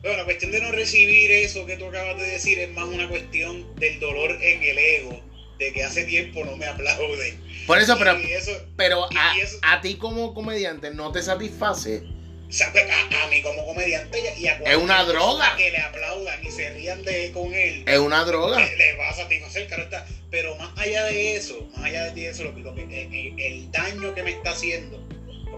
Bueno, 0.03 0.17
la 0.19 0.25
cuestión 0.25 0.51
de 0.51 0.61
no 0.61 0.73
recibir 0.73 1.31
eso 1.31 1.65
que 1.65 1.77
tú 1.77 1.87
acabas 1.87 2.17
de 2.19 2.27
decir 2.27 2.59
es 2.59 2.71
más 2.71 2.87
una 2.87 3.09
cuestión 3.09 3.75
del 3.77 4.01
dolor 4.01 4.33
en 4.43 4.63
el 4.63 4.79
ego, 4.79 5.21
de 5.59 5.73
que 5.73 5.85
hace 5.85 6.05
tiempo 6.05 6.45
no 6.45 6.57
me 6.57 6.67
aplauden. 6.67 7.41
Por 7.67 7.79
eso, 7.79 7.97
pero, 7.99 8.13
eso, 8.13 8.51
pero 8.77 9.07
y- 9.11 9.17
a, 9.17 9.37
eso- 9.39 9.59
a 9.63 9.81
ti 9.81 9.95
como 9.95 10.35
comediante 10.35 10.91
no 10.91 11.13
te 11.13 11.23
satisface. 11.23 12.03
sabe, 12.51 12.83
a, 12.91 13.25
a 13.25 13.29
mí 13.29 13.41
como 13.43 13.65
comediante 13.65 14.19
y 14.39 14.47
a 14.49 14.55
Es 14.65 14.77
una 14.77 15.05
droga. 15.05 15.57
que 15.57 15.71
le 15.71 15.79
aplaudan 15.79 16.45
y 16.45 16.51
se 16.51 16.69
rían 16.71 17.03
de 17.05 17.31
con 17.31 17.55
él, 17.55 17.85
Es 17.87 17.99
una 18.01 18.25
droga. 18.25 18.59
le, 18.59 18.77
le 18.77 18.97
va 18.97 19.09
a 19.09 19.15
satisfacer, 19.15 19.69
claro 19.69 19.85
está. 19.85 20.05
Pero 20.33 20.57
más 20.57 20.77
allá 20.79 21.05
de 21.05 21.37
eso, 21.37 21.69
más 21.77 21.85
allá 21.85 22.11
de 22.11 22.29
eso, 22.29 22.43
lo, 22.43 22.51
lo 22.59 22.75
que, 22.75 22.83
el, 22.83 23.41
el 23.41 23.71
daño 23.71 24.13
que 24.17 24.23
me 24.25 24.31
está 24.33 24.51
haciendo, 24.51 25.01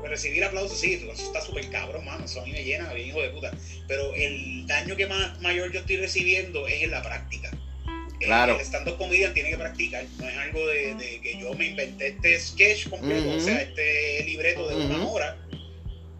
porque 0.04 0.16
recibir 0.16 0.44
aplausos, 0.44 0.78
sí, 0.78 0.92
eso 0.92 1.10
está 1.12 1.40
súper 1.40 1.70
cabrón, 1.70 2.04
mano, 2.04 2.26
eso 2.26 2.42
a 2.42 2.44
mí 2.44 2.52
me 2.52 2.62
llena, 2.62 2.92
bien 2.92 3.08
hijo 3.08 3.22
de 3.22 3.30
puta. 3.30 3.50
Pero 3.88 4.14
el 4.14 4.66
daño 4.66 4.96
que 4.96 5.06
más 5.06 5.40
mayor 5.40 5.72
yo 5.72 5.80
estoy 5.80 5.96
recibiendo 5.96 6.68
es 6.68 6.82
en 6.82 6.90
la 6.90 7.02
práctica. 7.02 7.50
El- 8.20 8.26
Claro. 8.26 8.54
El 8.56 8.60
stand-up 8.60 8.98
comedian 8.98 9.32
tiene 9.32 9.48
que 9.50 9.56
practicar, 9.56 10.04
no 10.18 10.28
es 10.28 10.36
algo 10.36 10.66
de, 10.66 10.94
de 10.94 11.20
que 11.22 11.38
yo 11.40 11.54
me 11.54 11.68
inventé 11.68 12.08
este 12.08 12.38
sketch 12.38 12.88
completo, 12.90 13.28
Ujú. 13.28 13.38
o 13.38 13.40
sea, 13.40 13.62
este 13.62 14.24
libreto 14.24 14.68
de 14.68 14.76
una 14.76 15.06
hora, 15.08 15.38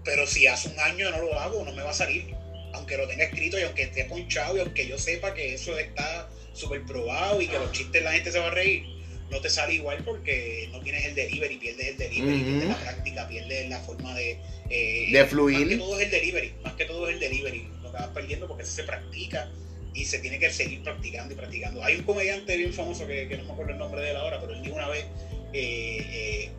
pero 0.03 0.27
si 0.27 0.47
hace 0.47 0.69
un 0.71 0.81
año 0.81 1.11
no 1.11 1.19
lo 1.19 1.39
hago, 1.39 1.63
no 1.63 1.73
me 1.73 1.83
va 1.83 1.91
a 1.91 1.95
salir. 1.95 2.35
Aunque 2.73 2.97
lo 2.97 3.07
tenga 3.07 3.25
escrito 3.25 3.59
y 3.59 3.63
aunque 3.65 3.83
esté 3.83 4.05
ponchado 4.07 4.57
y 4.57 4.61
aunque 4.61 4.87
yo 4.89 4.99
sepa 4.99 5.35
que 5.35 5.53
eso 5.55 5.79
está 5.79 6.29
súper 6.55 6.83
probado 6.87 7.41
y 7.43 7.49
que 7.49 7.59
los 7.59 7.71
chistes 7.73 8.03
la 8.03 8.13
gente 8.13 8.33
se 8.33 8.39
va 8.39 8.47
a 8.47 8.51
reír, 8.51 8.83
no 9.31 9.41
te 9.41 9.51
sale 9.51 9.75
igual 9.75 10.03
porque 10.05 10.69
no 10.73 10.81
tienes 10.81 11.05
el 11.07 11.15
delivery, 11.15 11.57
pierdes 11.57 11.89
el 11.89 11.97
delivery, 11.99 12.43
pierdes 12.43 12.69
la 12.69 12.77
práctica, 12.77 13.29
pierdes 13.29 13.69
la 13.69 13.81
forma 13.81 14.15
de... 14.15 14.39
eh, 14.71 15.09
De 15.11 15.25
fluir. 15.27 15.59
Más 15.59 15.69
que 15.69 15.77
todo 15.77 15.99
es 15.99 16.05
el 16.05 16.11
delivery, 16.11 16.53
más 16.63 16.73
que 16.75 16.85
todo 16.85 17.09
es 17.09 17.15
el 17.15 17.21
delivery. 17.21 17.69
Lo 17.83 17.91
que 17.91 17.99
vas 17.99 18.09
perdiendo 18.09 18.47
porque 18.47 18.63
eso 18.63 18.73
se 18.73 18.85
practica 18.85 19.51
y 19.95 20.05
se 20.05 20.19
tiene 20.19 20.39
que 20.39 20.51
seguir 20.51 20.83
practicando 20.83 21.35
y 21.35 21.37
practicando. 21.37 21.83
Hay 21.83 21.97
un 21.97 22.03
comediante 22.03 22.57
bien 22.57 22.73
famoso 22.73 23.07
que, 23.07 23.29
que 23.29 23.37
no 23.39 23.45
me 23.45 23.53
acuerdo 23.53 23.73
el 23.73 23.79
nombre 23.79 24.03
de 24.03 24.11
él 24.11 24.17
ahora, 24.17 24.41
pero 24.41 24.53
él 24.53 24.63
dijo 24.63 24.75
una 24.77 24.89
vez, 24.89 25.05
eh, 25.53 25.99
eh, 26.11 26.51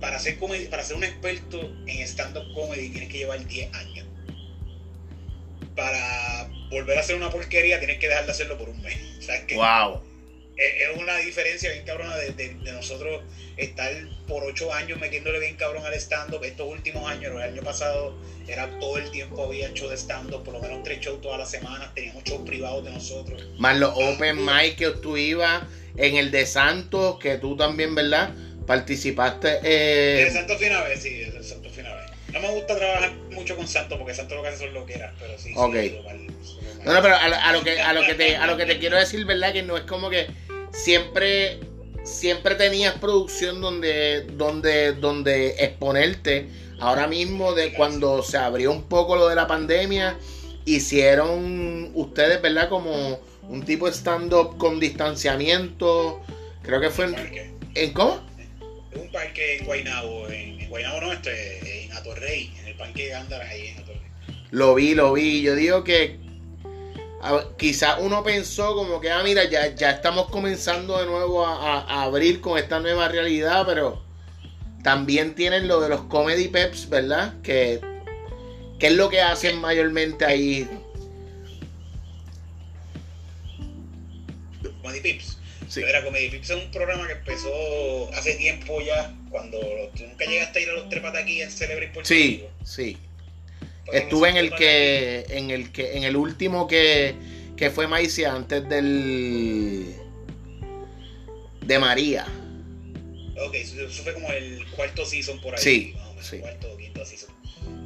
para, 0.00 0.18
ser 0.18 0.38
para 0.68 0.82
ser 0.82 0.96
un 0.96 1.04
experto 1.04 1.60
en 1.86 2.00
stand-up 2.06 2.52
comedy 2.54 2.88
tienes 2.90 3.08
que 3.10 3.18
llevar 3.18 3.44
10 3.46 3.74
años. 3.74 4.06
Para 5.74 6.50
volver 6.70 6.98
a 6.98 7.00
hacer 7.00 7.16
una 7.16 7.30
porquería 7.30 7.78
tienes 7.78 7.98
que 7.98 8.08
dejar 8.08 8.26
de 8.26 8.32
hacerlo 8.32 8.58
por 8.58 8.68
un 8.68 8.80
mes. 8.82 8.98
wow 9.54 10.02
es 10.60 10.96
una 10.98 11.16
diferencia 11.16 11.72
bien 11.72 11.84
cabrona 11.84 12.16
de, 12.16 12.32
de, 12.32 12.72
nosotros 12.72 13.22
estar 13.56 13.90
por 14.28 14.44
ocho 14.44 14.72
años 14.72 15.00
metiéndole 15.00 15.40
bien 15.40 15.56
cabrón 15.56 15.84
al 15.86 15.94
stand-up. 15.94 16.44
Estos 16.44 16.68
últimos 16.68 17.10
años, 17.10 17.32
el 17.34 17.42
año 17.42 17.62
pasado, 17.62 18.14
era 18.46 18.68
todo 18.78 18.98
el 18.98 19.10
tiempo 19.10 19.44
había 19.44 19.72
show 19.72 19.88
de 19.88 19.96
stand-up, 19.96 20.44
por 20.44 20.54
lo 20.54 20.60
menos 20.60 20.82
tres 20.82 21.00
shows 21.00 21.20
todas 21.22 21.38
las 21.38 21.50
semanas, 21.50 21.94
teníamos 21.94 22.24
shows 22.24 22.46
privados 22.46 22.84
de 22.84 22.90
nosotros. 22.90 23.42
Más 23.58 23.78
los 23.78 23.92
open 23.94 24.44
mic 24.44 24.76
que 24.76 24.90
tú 24.90 25.16
ibas 25.16 25.62
en 25.96 26.16
el 26.16 26.30
de 26.30 26.44
Santos, 26.46 27.18
que 27.18 27.38
tú 27.38 27.56
también, 27.56 27.94
¿verdad? 27.94 28.34
Participaste. 28.66 29.60
Eh... 29.64 30.26
El 30.26 30.32
Santos 30.32 30.58
Finave, 30.58 30.96
sí, 30.96 31.22
el 31.22 31.42
Santos 31.42 31.72
Finave. 31.72 32.02
No 32.32 32.40
me 32.40 32.50
gusta 32.50 32.76
trabajar 32.76 33.12
mucho 33.30 33.56
con 33.56 33.66
Santos 33.66 33.98
porque 33.98 34.14
Santos 34.14 34.36
lo 34.36 34.42
que 34.42 34.48
hace 34.50 34.58
son 34.58 34.74
lo 34.74 34.86
que 34.86 34.94
era, 34.94 35.12
pero 35.18 35.38
sí. 35.38 35.52
Ok. 35.56 35.74
no, 36.84 36.92
no, 36.92 37.02
pero 37.02 37.16
a, 37.16 37.52
lo 37.52 37.64
que, 37.64 37.80
a, 37.80 37.92
lo 37.92 38.02
que 38.02 38.14
te, 38.14 38.36
a 38.36 38.46
lo 38.46 38.56
que 38.56 38.66
te 38.66 38.78
quiero 38.80 38.98
decir, 38.98 39.24
¿verdad? 39.24 39.52
Que 39.52 39.62
no 39.62 39.76
es 39.76 39.84
como 39.84 40.10
que 40.10 40.28
siempre, 40.72 41.60
siempre 42.04 42.54
tenías 42.54 42.94
producción 42.94 43.60
donde, 43.60 44.22
donde, 44.22 44.92
donde 44.92 45.50
exponerte. 45.58 46.48
Ahora 46.78 47.06
mismo, 47.06 47.52
de 47.52 47.74
cuando 47.74 48.22
se 48.22 48.38
abrió 48.38 48.72
un 48.72 48.84
poco 48.84 49.16
lo 49.16 49.28
de 49.28 49.36
la 49.36 49.46
pandemia, 49.46 50.18
hicieron 50.64 51.90
ustedes, 51.94 52.40
¿verdad? 52.40 52.68
Como 52.68 53.20
un 53.42 53.62
tipo 53.64 53.86
de 53.86 53.92
stand-up 53.92 54.56
con 54.56 54.80
distanciamiento. 54.80 56.22
Creo 56.62 56.80
que 56.80 56.90
fue 56.90 57.06
en. 57.06 57.60
¿En 57.74 57.92
cómo? 57.92 58.20
En 58.92 59.00
un 59.02 59.12
parque 59.12 59.58
en 59.58 59.66
Guaynabo, 59.66 60.28
en, 60.28 60.68
Guaynabo 60.68 61.00
no, 61.02 61.12
este, 61.12 61.84
en 61.84 61.92
Atorrey, 61.92 62.52
en 62.60 62.66
el 62.68 62.76
parque 62.76 63.06
de 63.06 63.14
Ándaras 63.14 63.48
ahí 63.48 63.68
en 63.68 63.78
Atorrey. 63.78 64.00
Lo 64.50 64.74
vi, 64.74 64.94
lo 64.94 65.12
vi. 65.12 65.42
Yo 65.42 65.54
digo 65.54 65.84
que 65.84 66.18
quizás 67.56 67.96
uno 68.00 68.22
pensó 68.22 68.74
como 68.74 69.00
que, 69.00 69.10
ah, 69.10 69.22
mira, 69.22 69.44
ya, 69.44 69.74
ya 69.74 69.90
estamos 69.90 70.30
comenzando 70.30 70.98
de 70.98 71.06
nuevo 71.06 71.46
a, 71.46 72.02
abrir 72.02 72.40
con 72.40 72.58
esta 72.58 72.80
nueva 72.80 73.08
realidad, 73.08 73.64
pero 73.66 74.02
también 74.82 75.34
tienen 75.34 75.68
lo 75.68 75.80
de 75.80 75.90
los 75.90 76.02
comedy 76.04 76.48
peps, 76.48 76.88
¿verdad? 76.88 77.34
Que, 77.42 77.80
¿Qué 78.78 78.86
es 78.86 78.94
lo 78.94 79.10
que 79.10 79.20
hacen 79.20 79.60
mayormente 79.60 80.24
ahí? 80.24 80.66
Comedy 84.80 85.00
Pips. 85.00 85.36
Sí. 85.68 85.82
Era 85.82 86.02
Comedy 86.02 86.30
Pips 86.30 86.50
es 86.50 86.56
un 86.64 86.70
programa 86.70 87.06
que 87.06 87.12
empezó 87.12 88.12
hace 88.14 88.34
tiempo 88.36 88.80
ya, 88.80 89.14
cuando 89.30 89.58
nunca 90.00 90.24
llegaste 90.24 90.58
a 90.58 90.62
ir 90.62 90.70
a 90.70 90.72
los 90.72 90.88
trepas 90.88 91.14
aquí 91.14 91.42
en 91.42 91.50
Celebrate 91.50 91.92
por 91.92 92.06
Sí, 92.06 92.44
sí. 92.64 92.96
Estuve 93.92 94.28
en 94.28 94.36
el 94.36 94.54
que, 94.54 95.26
en 95.28 95.50
el 95.50 95.72
que, 95.72 95.96
en 95.96 96.04
el 96.04 96.16
último 96.16 96.66
que, 96.66 97.14
que 97.56 97.70
fue 97.70 97.86
Maicia 97.86 98.34
antes 98.34 98.68
del 98.68 99.94
de 101.62 101.78
María. 101.78 102.26
Ok, 103.40 103.54
eso, 103.54 104.02
fue 104.02 104.12
como 104.14 104.30
el 104.32 104.66
cuarto 104.76 105.04
season 105.06 105.40
por 105.40 105.54
ahí. 105.54 105.62
Sí, 105.62 105.94
sí. 106.20 106.38
Cuarto 106.38 106.76
quinto 106.76 107.04
season. 107.04 107.30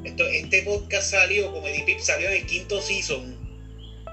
Esto, 0.03 0.25
este 0.27 0.63
podcast 0.63 1.11
salió, 1.11 1.51
como 1.51 1.67
Pip 1.85 1.99
salió 1.99 2.29
en 2.29 2.37
el 2.37 2.45
quinto 2.45 2.81
season. 2.81 3.35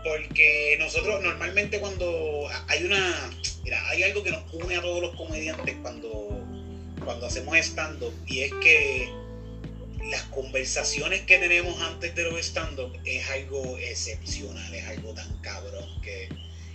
Porque 0.05 0.77
nosotros 0.79 1.23
normalmente 1.23 1.79
cuando 1.79 2.49
hay 2.69 2.85
una. 2.85 3.31
Mira, 3.65 3.89
hay 3.89 4.03
algo 4.03 4.23
que 4.23 4.31
nos 4.31 4.53
une 4.53 4.77
a 4.77 4.83
todos 4.83 5.01
los 5.01 5.17
comediantes 5.17 5.77
cuando, 5.81 6.45
cuando 7.05 7.27
hacemos 7.27 7.57
stand-up. 7.57 8.13
Y 8.27 8.41
es 8.41 8.53
que 8.63 9.09
las 10.11 10.23
conversaciones 10.25 11.23
que 11.23 11.39
tenemos 11.39 11.81
antes 11.81 12.15
de 12.15 12.25
los 12.25 12.41
stand-up 12.41 12.99
es 13.05 13.29
algo 13.31 13.79
excepcional, 13.79 14.75
es 14.75 14.87
algo 14.87 15.15
tan 15.15 15.37
cabrón 15.41 16.01
que... 16.03 16.29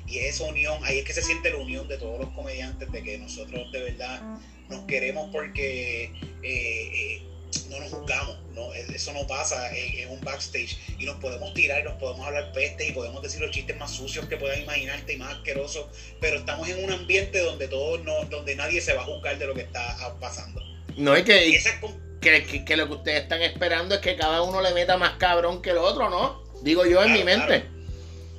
Y 0.08 0.20
esa 0.20 0.46
unión, 0.46 0.82
ahí 0.86 1.00
es 1.00 1.06
que 1.06 1.12
se 1.12 1.22
siente 1.22 1.50
la 1.50 1.58
unión 1.58 1.86
de 1.90 1.98
todos 1.98 2.18
los 2.18 2.30
comediantes, 2.30 2.90
de 2.90 3.04
que 3.04 3.18
nosotros 3.18 3.70
de 3.74 3.82
verdad 3.82 4.22
nos 4.70 4.86
queremos 4.86 5.30
porque 5.34 6.06
eh, 6.06 6.12
eh, 6.44 7.22
no 7.70 7.80
nos 7.80 7.92
juzgamos, 7.92 8.38
no, 8.54 8.74
eso 8.74 9.12
no 9.12 9.28
pasa 9.28 9.70
en, 9.76 10.10
un 10.10 10.22
backstage 10.22 10.78
y 10.98 11.04
nos 11.04 11.18
podemos 11.18 11.54
tirar, 11.54 11.84
nos 11.84 11.96
podemos 11.96 12.26
hablar 12.26 12.54
peste 12.54 12.88
y 12.88 12.94
podemos 12.94 13.22
decir 13.22 13.42
los 13.42 13.52
chistes 13.52 13.78
más 13.78 13.92
sucios 13.92 14.26
que 14.28 14.38
puedas 14.38 14.58
imaginarte 14.60 15.14
y 15.14 15.18
más 15.18 15.36
asquerosos, 15.36 15.88
pero 16.22 16.38
estamos 16.38 16.70
en 16.70 16.84
un 16.86 16.92
ambiente 16.92 17.40
donde 17.40 17.68
todos 17.68 18.02
no, 18.06 18.24
donde 18.26 18.56
nadie 18.56 18.80
se 18.80 18.94
va 18.94 19.02
a 19.02 19.06
juzgar 19.06 19.38
de 19.38 19.46
lo 19.46 19.54
que 19.54 19.62
está 19.62 20.18
pasando. 20.22 20.62
No, 20.96 21.12
hay 21.12 21.26
que... 21.26 21.56
esa, 21.56 21.80
que, 22.20 22.76
lo 22.76 22.88
que 22.88 22.94
ustedes 22.94 23.24
están 23.24 23.42
esperando 23.42 23.96
es 23.96 24.02
que 24.02 24.16
cada 24.16 24.42
uno 24.42 24.62
le 24.62 24.74
meta 24.74 24.98
más 24.98 25.18
cabrón 25.18 25.62
que 25.62 25.72
el 25.72 25.78
otro, 25.78 26.10
¿no? 26.10 26.44
Digo 26.62 26.86
yo 26.86 27.04
en 27.04 27.14
mi 27.14 27.24
mente. 27.24 27.64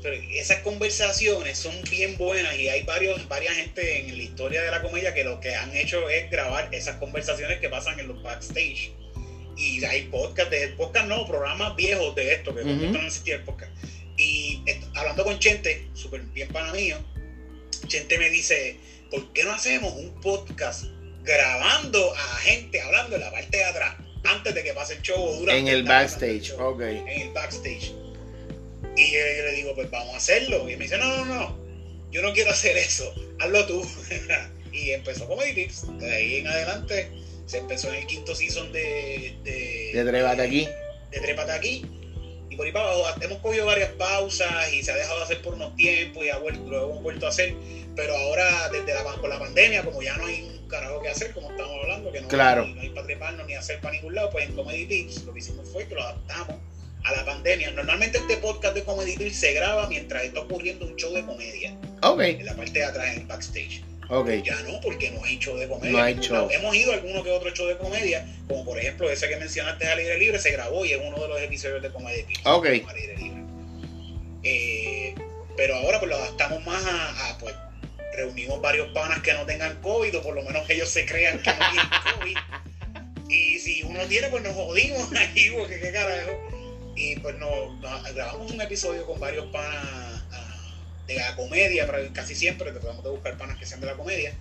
Pero 0.02 0.14
esas 0.32 0.60
conversaciones 0.60 1.58
son 1.58 1.74
bien 1.90 2.16
buenas 2.16 2.56
y 2.56 2.68
hay 2.68 2.84
varios, 2.84 3.26
varias 3.28 3.54
gente 3.54 4.00
en 4.00 4.16
la 4.16 4.22
historia 4.22 4.62
de 4.62 4.70
la 4.70 4.80
comedia 4.80 5.12
que 5.12 5.24
lo 5.24 5.40
que 5.40 5.54
han 5.54 5.76
hecho 5.76 6.08
es 6.08 6.30
grabar 6.30 6.72
esas 6.72 6.96
conversaciones 6.96 7.58
que 7.58 7.68
pasan 7.68 7.98
en 7.98 8.08
los 8.08 8.22
backstage. 8.22 8.92
Y 9.56 9.84
hay 9.84 10.02
podcast, 10.02 10.50
de, 10.50 10.68
podcast 10.68 11.06
no, 11.08 11.26
programas 11.26 11.74
viejos 11.74 12.14
de 12.14 12.34
esto, 12.34 12.54
que 12.54 12.62
no 12.64 12.98
existía 13.00 13.36
el 13.36 13.42
podcast. 13.42 13.72
Y 14.16 14.62
hablando 14.94 15.24
con 15.24 15.38
Chente, 15.38 15.88
súper 15.94 16.20
bien 16.22 16.48
para 16.48 16.72
mío, 16.72 16.96
Chente 17.88 18.18
me 18.18 18.30
dice, 18.30 18.76
¿por 19.10 19.32
qué 19.32 19.44
no 19.44 19.52
hacemos 19.52 19.92
un 19.94 20.20
podcast 20.20 20.84
grabando 21.28 22.14
a 22.14 22.36
gente 22.38 22.80
hablando 22.80 23.16
en 23.16 23.20
la 23.20 23.30
parte 23.30 23.58
de 23.58 23.64
atrás 23.64 23.94
antes 24.24 24.54
de 24.54 24.64
que 24.64 24.72
pase 24.72 24.94
el 24.94 25.02
show 25.02 25.22
o 25.22 25.36
durante 25.36 25.60
en 25.60 25.68
el, 25.68 25.82
backstage, 25.84 26.52
ok. 26.58 26.80
En 26.80 27.08
el 27.08 27.30
backstage. 27.30 27.92
Y 28.96 29.12
yo, 29.12 29.18
le 29.20 29.52
digo, 29.52 29.74
pues 29.74 29.90
vamos 29.90 30.14
a 30.14 30.16
hacerlo. 30.16 30.68
Y 30.68 30.76
me 30.76 30.84
dice, 30.84 30.98
no, 30.98 31.24
no, 31.24 31.24
no, 31.24 31.58
yo 32.10 32.22
no 32.22 32.32
quiero 32.32 32.50
hacer 32.50 32.76
eso, 32.76 33.14
hazlo 33.38 33.66
tú. 33.66 33.86
y 34.72 34.90
empezó 34.90 35.28
Comedy 35.28 35.54
Tips. 35.54 35.98
De 35.98 36.14
ahí 36.14 36.36
en 36.36 36.48
adelante 36.48 37.10
se 37.46 37.58
empezó 37.58 37.88
en 37.88 37.96
el 37.96 38.06
quinto 38.06 38.34
season 38.34 38.72
de. 38.72 39.36
De, 39.44 39.92
de 39.94 40.04
Trépate 40.04 40.42
aquí. 40.42 40.68
De 41.10 41.20
Trépate 41.20 41.52
aquí. 41.52 41.86
Y 42.50 42.56
por 42.56 42.66
ahí 42.66 42.72
para 42.72 42.90
abajo 42.90 43.20
hemos 43.20 43.38
cogido 43.38 43.66
varias 43.66 43.90
pausas 43.92 44.72
y 44.72 44.82
se 44.82 44.90
ha 44.90 44.96
dejado 44.96 45.18
de 45.18 45.24
hacer 45.24 45.42
por 45.42 45.54
unos 45.54 45.76
tiempos 45.76 46.24
y 46.24 46.30
ha 46.30 46.38
vuelto, 46.38 46.68
lo 46.68 46.84
hemos 46.84 47.02
vuelto 47.02 47.26
a 47.26 47.28
hacer. 47.28 47.54
Pero 47.94 48.16
ahora, 48.16 48.68
desde 48.70 48.94
la, 48.94 49.04
con 49.04 49.30
la 49.30 49.38
pandemia, 49.38 49.84
como 49.84 50.02
ya 50.02 50.16
no 50.16 50.26
hay 50.26 50.57
carajo 50.68 51.00
que 51.00 51.08
hacer, 51.08 51.32
como 51.32 51.50
estamos 51.50 51.72
hablando, 51.82 52.12
que 52.12 52.20
no, 52.20 52.28
hay, 52.30 52.74
no 52.74 52.80
hay 52.80 52.88
para 52.90 53.06
treparnos 53.06 53.46
ni 53.46 53.54
hacer 53.54 53.80
para 53.80 53.94
ningún 53.94 54.14
lado, 54.14 54.30
pues 54.30 54.46
en 54.46 54.54
Comedy 54.54 54.86
Tips 54.86 55.24
lo 55.24 55.32
que 55.32 55.40
hicimos 55.40 55.68
fue 55.70 55.86
que 55.86 55.94
lo 55.94 56.02
adaptamos 56.02 56.56
a 57.04 57.12
la 57.12 57.24
pandemia. 57.24 57.70
Normalmente 57.72 58.18
este 58.18 58.36
podcast 58.36 58.74
de 58.74 58.84
Comedy 58.84 59.16
Tips 59.16 59.36
se 59.36 59.52
graba 59.52 59.88
mientras 59.88 60.24
está 60.24 60.40
ocurriendo 60.40 60.86
un 60.86 60.96
show 60.96 61.12
de 61.12 61.24
comedia. 61.24 61.76
En 62.38 62.46
la 62.46 62.54
parte 62.54 62.78
de 62.78 62.84
atrás, 62.84 63.14
en 63.14 63.20
el 63.22 63.26
backstage. 63.26 63.82
Okay. 64.10 64.42
Ya 64.42 64.56
no, 64.62 64.80
porque 64.80 65.10
no 65.10 65.22
hay 65.22 65.38
show 65.38 65.56
de 65.56 65.68
comedia. 65.68 66.08
Hemos 66.08 66.74
ido 66.74 66.92
a 66.92 66.94
alguno 66.94 67.22
que 67.22 67.30
otro 67.30 67.50
show 67.50 67.66
de 67.66 67.76
comedia, 67.76 68.26
como 68.48 68.64
por 68.64 68.78
ejemplo 68.78 69.10
ese 69.10 69.28
que 69.28 69.36
mencionaste 69.36 69.86
al 69.86 69.98
aire 69.98 70.18
libre, 70.18 70.38
se 70.38 70.50
grabó 70.50 70.84
y 70.86 70.92
es 70.92 71.00
uno 71.04 71.20
de 71.20 71.28
los 71.28 71.40
episodios 71.40 71.82
de 71.82 71.90
Comedy 71.90 72.22
Tips. 72.22 72.46
Okay. 72.46 72.86
Eh, 74.44 75.14
pero 75.56 75.74
ahora 75.76 75.98
pues 75.98 76.08
lo 76.08 76.16
adaptamos 76.16 76.64
más 76.64 76.84
a, 76.86 77.28
a 77.28 77.38
pues 77.38 77.54
reunimos 78.18 78.60
varios 78.60 78.88
panas 78.88 79.22
que 79.22 79.32
no 79.32 79.46
tengan 79.46 79.80
COVID, 79.80 80.18
o 80.18 80.22
por 80.22 80.34
lo 80.34 80.42
menos 80.42 80.66
que 80.66 80.74
ellos 80.74 80.88
se 80.88 81.06
crean 81.06 81.40
que 81.40 81.50
no 81.50 81.58
tienen 81.70 81.90
COVID. 82.18 82.36
Y 83.30 83.58
si 83.58 83.82
uno 83.84 84.00
tiene, 84.06 84.28
pues 84.28 84.42
nos 84.42 84.54
jodimos 84.54 85.12
ahí, 85.16 85.50
porque 85.56 85.80
qué 85.80 85.92
carajo. 85.92 86.32
Y 86.96 87.16
pues 87.20 87.36
nos, 87.38 87.80
grabamos 88.12 88.50
un 88.50 88.60
episodio 88.60 89.06
con 89.06 89.20
varios 89.20 89.46
panas 89.52 90.24
ah, 90.32 90.74
de 91.06 91.14
la 91.14 91.36
comedia, 91.36 91.86
pero 91.86 92.12
casi 92.12 92.34
siempre 92.34 92.72
tratamos 92.72 93.04
de 93.04 93.10
buscar 93.10 93.36
panas 93.38 93.56
que 93.56 93.66
sean 93.66 93.80
de 93.80 93.86
la 93.86 93.94
comedia. 93.94 94.34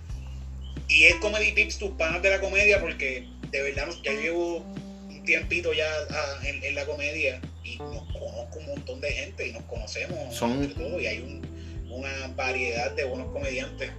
Y 0.88 1.04
es 1.04 1.16
Comedy 1.16 1.52
Tips, 1.52 1.78
tus 1.78 1.90
panas 1.92 2.20
de 2.22 2.30
la 2.30 2.40
comedia, 2.40 2.80
porque 2.80 3.28
de 3.50 3.62
verdad 3.62 3.88
ya 4.02 4.12
llevo 4.12 4.58
un 4.58 5.22
tiempito 5.24 5.72
ya 5.72 5.86
ah, 6.10 6.40
en, 6.44 6.74
la 6.74 6.84
comedia 6.84 7.40
y 7.62 7.76
nos 7.76 8.02
conozco 8.12 8.58
un 8.58 8.66
montón 8.66 9.00
de 9.00 9.12
gente 9.12 9.46
y 9.46 9.52
nos 9.52 9.62
conocemos 9.64 10.34
Son... 10.34 10.68
todo 10.74 11.00
y 11.00 11.06
hay 11.06 11.18
un 11.20 11.47
una 11.90 12.28
variedad 12.36 12.92
de 12.92 13.04
buenos 13.04 13.32
comediantes 13.32 13.90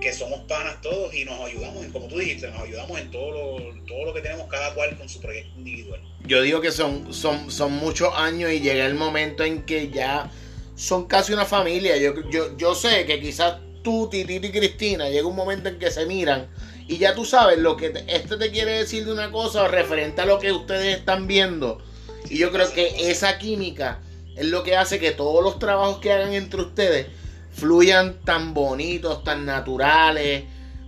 que 0.00 0.12
somos 0.12 0.40
panas 0.40 0.80
todos 0.82 1.14
y 1.14 1.24
nos 1.24 1.40
ayudamos, 1.40 1.84
como 1.86 2.06
tú 2.06 2.18
dijiste, 2.18 2.50
nos 2.50 2.62
ayudamos 2.62 3.00
en 3.00 3.10
todo 3.10 3.30
lo, 3.30 3.84
todo 3.86 4.04
lo 4.04 4.14
que 4.14 4.20
tenemos 4.20 4.46
cada 4.48 4.74
cual 4.74 4.96
con 4.96 5.08
su 5.08 5.20
proyecto 5.20 5.58
individual. 5.58 6.00
Yo 6.26 6.42
digo 6.42 6.60
que 6.60 6.70
son, 6.70 7.12
son, 7.12 7.50
son 7.50 7.72
muchos 7.72 8.12
años 8.14 8.50
y 8.52 8.60
llega 8.60 8.84
el 8.84 8.94
momento 8.94 9.42
en 9.44 9.62
que 9.62 9.90
ya 9.90 10.30
son 10.74 11.06
casi 11.06 11.32
una 11.32 11.46
familia. 11.46 11.96
Yo, 11.96 12.12
yo, 12.30 12.56
yo 12.56 12.74
sé 12.74 13.06
que 13.06 13.20
quizás 13.20 13.56
tú, 13.82 14.08
Titito 14.10 14.46
y 14.46 14.52
Cristina, 14.52 15.08
llega 15.08 15.26
un 15.26 15.36
momento 15.36 15.68
en 15.68 15.78
que 15.78 15.90
se 15.90 16.04
miran 16.06 16.48
y 16.88 16.98
ya 16.98 17.14
tú 17.14 17.24
sabes 17.24 17.58
lo 17.58 17.76
que 17.76 17.92
este 18.06 18.36
te 18.36 18.50
quiere 18.50 18.72
decir 18.72 19.04
de 19.06 19.12
una 19.12 19.30
cosa 19.30 19.66
referente 19.66 20.20
a 20.20 20.26
lo 20.26 20.38
que 20.38 20.52
ustedes 20.52 20.98
están 20.98 21.26
viendo. 21.26 21.78
y 22.28 22.38
yo 22.38 22.52
creo 22.52 22.72
que 22.72 23.10
esa 23.10 23.38
química 23.38 24.00
es 24.36 24.46
lo 24.46 24.62
que 24.62 24.76
hace 24.76 24.98
que 24.98 25.12
todos 25.12 25.42
los 25.42 25.58
trabajos 25.58 25.98
que 25.98 26.12
hagan 26.12 26.34
entre 26.34 26.60
ustedes 26.60 27.06
fluyan 27.56 28.20
tan 28.24 28.54
bonitos, 28.54 29.24
tan 29.24 29.44
naturales. 29.46 30.44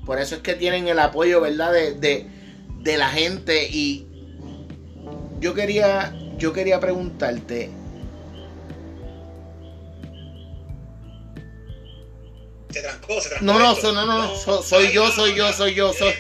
Por 0.07 0.21
eso 0.21 0.37
es 0.37 0.43
que 0.43 0.55
tienen 0.55 0.87
el 0.89 0.99
apoyo, 0.99 1.41
¿verdad? 1.41 1.73
De, 1.73 2.27
de 2.81 2.97
la 2.97 3.09
gente. 3.09 3.69
Y 3.71 4.07
yo 5.41 5.55
quería, 5.55 6.15
yo 6.39 6.53
quería 6.53 6.79
preguntarte. 6.81 7.71
Se 12.71 12.83
trancó, 12.83 13.21
se 13.21 13.29
trancó. 13.31 13.45
No, 13.47 13.59
no, 13.59 13.75
no, 13.93 13.93
no, 13.93 14.07
no, 14.07 14.37
so- 14.37 14.63
soy 14.63 14.93
yo, 14.93 15.11
soy 15.11 15.35
yo, 15.35 15.53
soy 15.53 15.75
yo, 15.75 15.93
soy- 15.93 16.13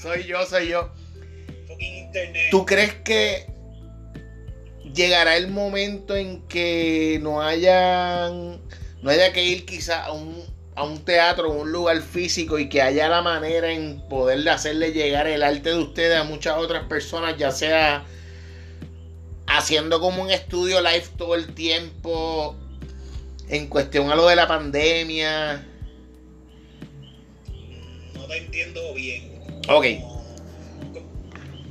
Soy 0.00 0.24
yo, 0.24 0.46
soy 0.46 0.68
yo. 0.68 0.90
Fucking 1.68 1.96
internet. 2.06 2.48
¿Tú 2.50 2.64
crees 2.64 2.94
que 3.04 3.49
llegará 4.94 5.36
el 5.36 5.48
momento 5.48 6.16
en 6.16 6.42
que 6.48 7.18
no 7.22 7.42
hayan 7.42 8.60
no 9.02 9.10
haya 9.10 9.32
que 9.32 9.44
ir 9.44 9.64
quizá 9.64 10.04
a 10.04 10.12
un, 10.12 10.44
a 10.74 10.84
un 10.84 11.04
teatro, 11.04 11.46
a 11.46 11.54
un 11.54 11.72
lugar 11.72 12.00
físico 12.02 12.58
y 12.58 12.68
que 12.68 12.82
haya 12.82 13.08
la 13.08 13.22
manera 13.22 13.72
en 13.72 14.00
poder 14.08 14.46
hacerle 14.48 14.92
llegar 14.92 15.26
el 15.26 15.42
arte 15.42 15.70
de 15.70 15.78
ustedes 15.78 16.18
a 16.18 16.24
muchas 16.24 16.58
otras 16.58 16.84
personas, 16.84 17.36
ya 17.38 17.50
sea 17.50 18.04
haciendo 19.46 20.00
como 20.00 20.22
un 20.22 20.30
estudio 20.30 20.80
live 20.80 21.04
todo 21.16 21.34
el 21.34 21.54
tiempo 21.54 22.56
en 23.48 23.66
cuestión 23.66 24.10
a 24.10 24.14
lo 24.14 24.26
de 24.26 24.36
la 24.36 24.46
pandemia? 24.46 25.66
No 28.14 28.26
te 28.26 28.36
entiendo 28.36 28.94
bien. 28.94 29.40
Ok. 29.68 29.86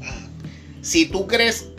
Ah, 0.03 0.27
si 0.81 1.05
tú 1.05 1.25
crees 1.25 1.69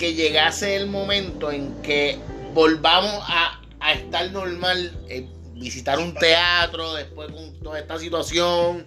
que 0.00 0.14
llegase 0.14 0.76
el 0.76 0.86
momento 0.86 1.52
en 1.52 1.82
que 1.82 2.16
volvamos 2.54 3.22
a, 3.28 3.60
a 3.80 3.92
estar 3.92 4.30
normal, 4.32 4.98
eh, 5.10 5.26
visitar 5.56 5.98
un 5.98 6.14
teatro 6.14 6.94
después 6.94 7.30
con 7.30 7.60
toda 7.60 7.78
esta 7.78 7.98
situación, 7.98 8.86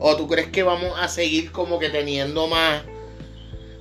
o 0.00 0.16
tú 0.16 0.26
crees 0.26 0.48
que 0.48 0.64
vamos 0.64 0.98
a 0.98 1.06
seguir 1.06 1.52
como 1.52 1.78
que 1.78 1.90
teniendo 1.90 2.48
más, 2.48 2.82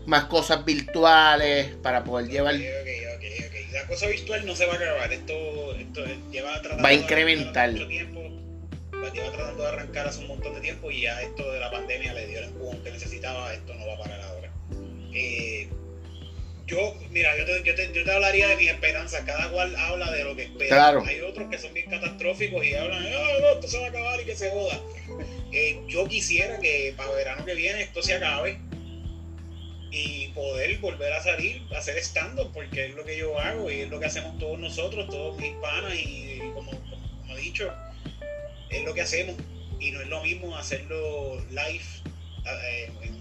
más 0.05 0.25
cosas 0.25 0.63
virtuales 0.65 1.73
para 1.81 2.03
poder 2.03 2.29
llevar... 2.29 2.53
Ok, 2.53 2.61
ok, 2.61 3.15
ok, 3.15 3.45
ok. 3.47 3.73
La 3.73 3.87
cosa 3.87 4.05
virtual 4.07 4.45
no 4.45 4.55
se 4.55 4.65
va 4.67 4.73
a 4.73 4.75
acabar. 4.75 5.11
Esto, 5.11 5.73
esto 5.75 6.05
lleva 6.31 6.61
tratando 6.61 6.83
Va 6.83 6.89
a 6.89 6.93
incrementar. 6.93 7.71
mucho 7.71 7.87
tiempo. 7.87 8.21
Va- 9.03 9.11
Lleva 9.13 9.31
tratando 9.31 9.63
de 9.63 9.69
arrancar 9.69 10.07
hace 10.07 10.19
un 10.21 10.27
montón 10.27 10.53
de 10.53 10.61
tiempo 10.61 10.91
y 10.91 11.01
ya 11.01 11.21
esto 11.23 11.51
de 11.51 11.59
la 11.59 11.71
pandemia 11.71 12.13
le 12.13 12.27
dio 12.27 12.37
el 12.39 12.45
empujón 12.45 12.83
que 12.83 12.91
necesitaba. 12.91 13.51
Esto 13.53 13.73
no 13.73 13.87
va 13.87 13.93
a 13.95 13.97
parar 13.97 14.21
ahora. 14.21 14.51
Eh, 15.13 15.69
yo, 16.67 16.93
mira, 17.11 17.35
yo 17.37 17.45
te, 17.45 17.63
yo, 17.63 17.75
te, 17.75 17.91
yo 17.93 18.03
te 18.03 18.11
hablaría 18.11 18.47
de 18.49 18.57
mis 18.57 18.69
esperanzas. 18.69 19.21
Cada 19.25 19.49
cual 19.49 19.75
habla 19.75 20.11
de 20.11 20.23
lo 20.23 20.35
que 20.35 20.43
espera. 20.43 20.67
Claro. 20.75 21.03
Hay 21.05 21.21
otros 21.21 21.49
que 21.49 21.57
son 21.57 21.73
bien 21.73 21.89
catastróficos 21.89 22.65
y 22.65 22.75
hablan, 22.75 23.03
ah, 23.05 23.37
no, 23.39 23.49
esto 23.53 23.67
se 23.67 23.79
va 23.79 23.85
a 23.85 23.89
acabar 23.89 24.21
y 24.21 24.25
que 24.25 24.35
se 24.35 24.51
joda. 24.51 24.79
Eh, 25.51 25.79
yo 25.87 26.07
quisiera 26.07 26.59
que 26.59 26.93
para 26.97 27.11
verano 27.11 27.45
que 27.45 27.55
viene 27.55 27.81
esto 27.81 28.01
se 28.01 28.13
acabe 28.15 28.59
y 29.89 30.27
poder 30.29 30.77
volver 30.79 31.13
a 31.13 31.23
salir, 31.23 31.61
a 31.73 31.77
hacer 31.77 31.97
stand-up, 31.99 32.51
porque 32.53 32.87
es 32.87 32.95
lo 32.95 33.05
que 33.05 33.17
yo 33.17 33.39
hago 33.39 33.71
y 33.71 33.81
es 33.81 33.89
lo 33.89 33.99
que 33.99 34.05
hacemos 34.07 34.37
todos 34.37 34.59
nosotros, 34.59 35.07
todos 35.09 35.37
mis 35.39 35.53
panas, 35.55 35.93
y, 35.95 36.39
como, 36.53 36.71
como, 36.71 37.19
como 37.21 37.37
he 37.37 37.39
dicho, 37.41 37.73
es 38.69 38.83
lo 38.83 38.93
que 38.93 39.01
hacemos. 39.01 39.35
Y 39.79 39.91
no 39.91 40.01
es 40.01 40.07
lo 40.07 40.21
mismo 40.23 40.57
hacerlo 40.57 41.39
live 41.49 41.83
eh, 42.45 42.91
en- 43.03 43.16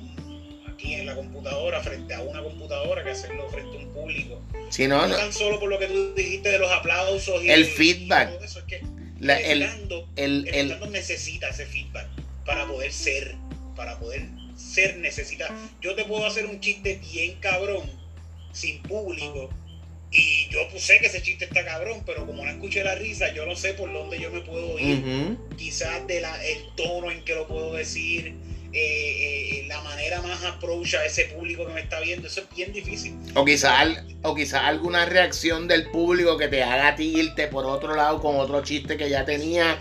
aquí 0.76 0.92
en 0.94 1.06
la 1.06 1.14
computadora, 1.14 1.80
frente 1.80 2.12
a 2.14 2.20
una 2.20 2.42
computadora, 2.42 3.02
que 3.02 3.10
hacerlo 3.10 3.48
frente 3.48 3.76
a 3.78 3.80
un 3.80 3.92
público. 3.92 4.42
Si 4.70 4.86
no, 4.86 4.98
No, 5.02 5.08
no, 5.08 5.16
tan 5.16 5.32
solo 5.32 5.58
por 5.58 5.70
lo 5.70 5.78
que 5.78 5.86
tú 5.86 6.14
dijiste 6.14 6.50
de 6.50 6.58
los 6.58 6.70
aplausos 6.70 7.42
y 7.42 7.48
El 7.50 7.64
feedback. 7.64 8.30
todo 8.34 8.44
eso, 8.44 8.58
es 8.60 8.64
que 8.66 8.82
la- 9.20 9.40
el, 9.40 9.62
stand-up 9.62 10.06
el, 10.16 10.46
el 10.48 10.70
el- 10.72 10.92
necesita 10.92 11.48
ese 11.48 11.64
feedback 11.66 12.06
para 12.44 12.66
poder 12.66 12.92
ser, 12.92 13.34
para 13.74 13.98
poder 13.98 14.22
ser 14.56 14.98
necesita. 14.98 15.48
Yo 15.80 15.94
te 15.94 16.04
puedo 16.04 16.26
hacer 16.26 16.44
un 16.46 16.60
chiste 16.60 17.00
bien 17.10 17.36
cabrón, 17.40 17.90
sin 18.52 18.82
público, 18.82 19.48
y 20.12 20.48
yo 20.50 20.60
pues, 20.70 20.82
sé 20.82 20.98
que 21.00 21.06
ese 21.06 21.22
chiste 21.22 21.46
está 21.46 21.64
cabrón, 21.64 22.02
pero 22.04 22.26
como 22.26 22.44
no 22.44 22.50
escuché 22.50 22.84
la 22.84 22.94
risa, 22.96 23.32
yo 23.32 23.44
no 23.46 23.56
sé 23.56 23.72
por 23.74 23.90
dónde 23.92 24.20
yo 24.20 24.30
me 24.30 24.40
puedo 24.40 24.78
ir. 24.78 24.98
Ujú. 24.98 25.56
Quizás 25.56 26.06
de 26.06 26.20
la, 26.20 26.44
el 26.44 26.58
tono 26.76 27.10
en 27.10 27.24
que 27.24 27.34
lo 27.34 27.46
puedo 27.48 27.72
decir, 27.74 28.34
eh, 28.72 29.60
eh, 29.60 29.64
la 29.68 29.80
manera 29.82 30.20
más 30.22 30.42
approach 30.44 30.94
a 30.94 31.04
ese 31.04 31.24
público 31.26 31.66
que 31.66 31.72
me 31.72 31.80
está 31.80 32.00
viendo, 32.00 32.26
eso 32.28 32.40
es 32.40 32.56
bien 32.56 32.72
difícil. 32.72 33.14
O 33.34 33.44
quizás 33.44 34.04
o 34.22 34.34
quizás 34.34 34.62
alguna 34.64 35.06
reacción 35.06 35.68
del 35.68 35.90
público 35.90 36.36
que 36.36 36.48
te 36.48 36.62
haga 36.62 36.88
a 36.88 36.96
ti 36.96 37.16
irte 37.16 37.48
por 37.48 37.64
otro 37.66 37.94
lado 37.94 38.20
con 38.20 38.36
otro 38.36 38.62
chiste 38.62 38.96
que 38.96 39.08
ya 39.08 39.24
tenía 39.24 39.78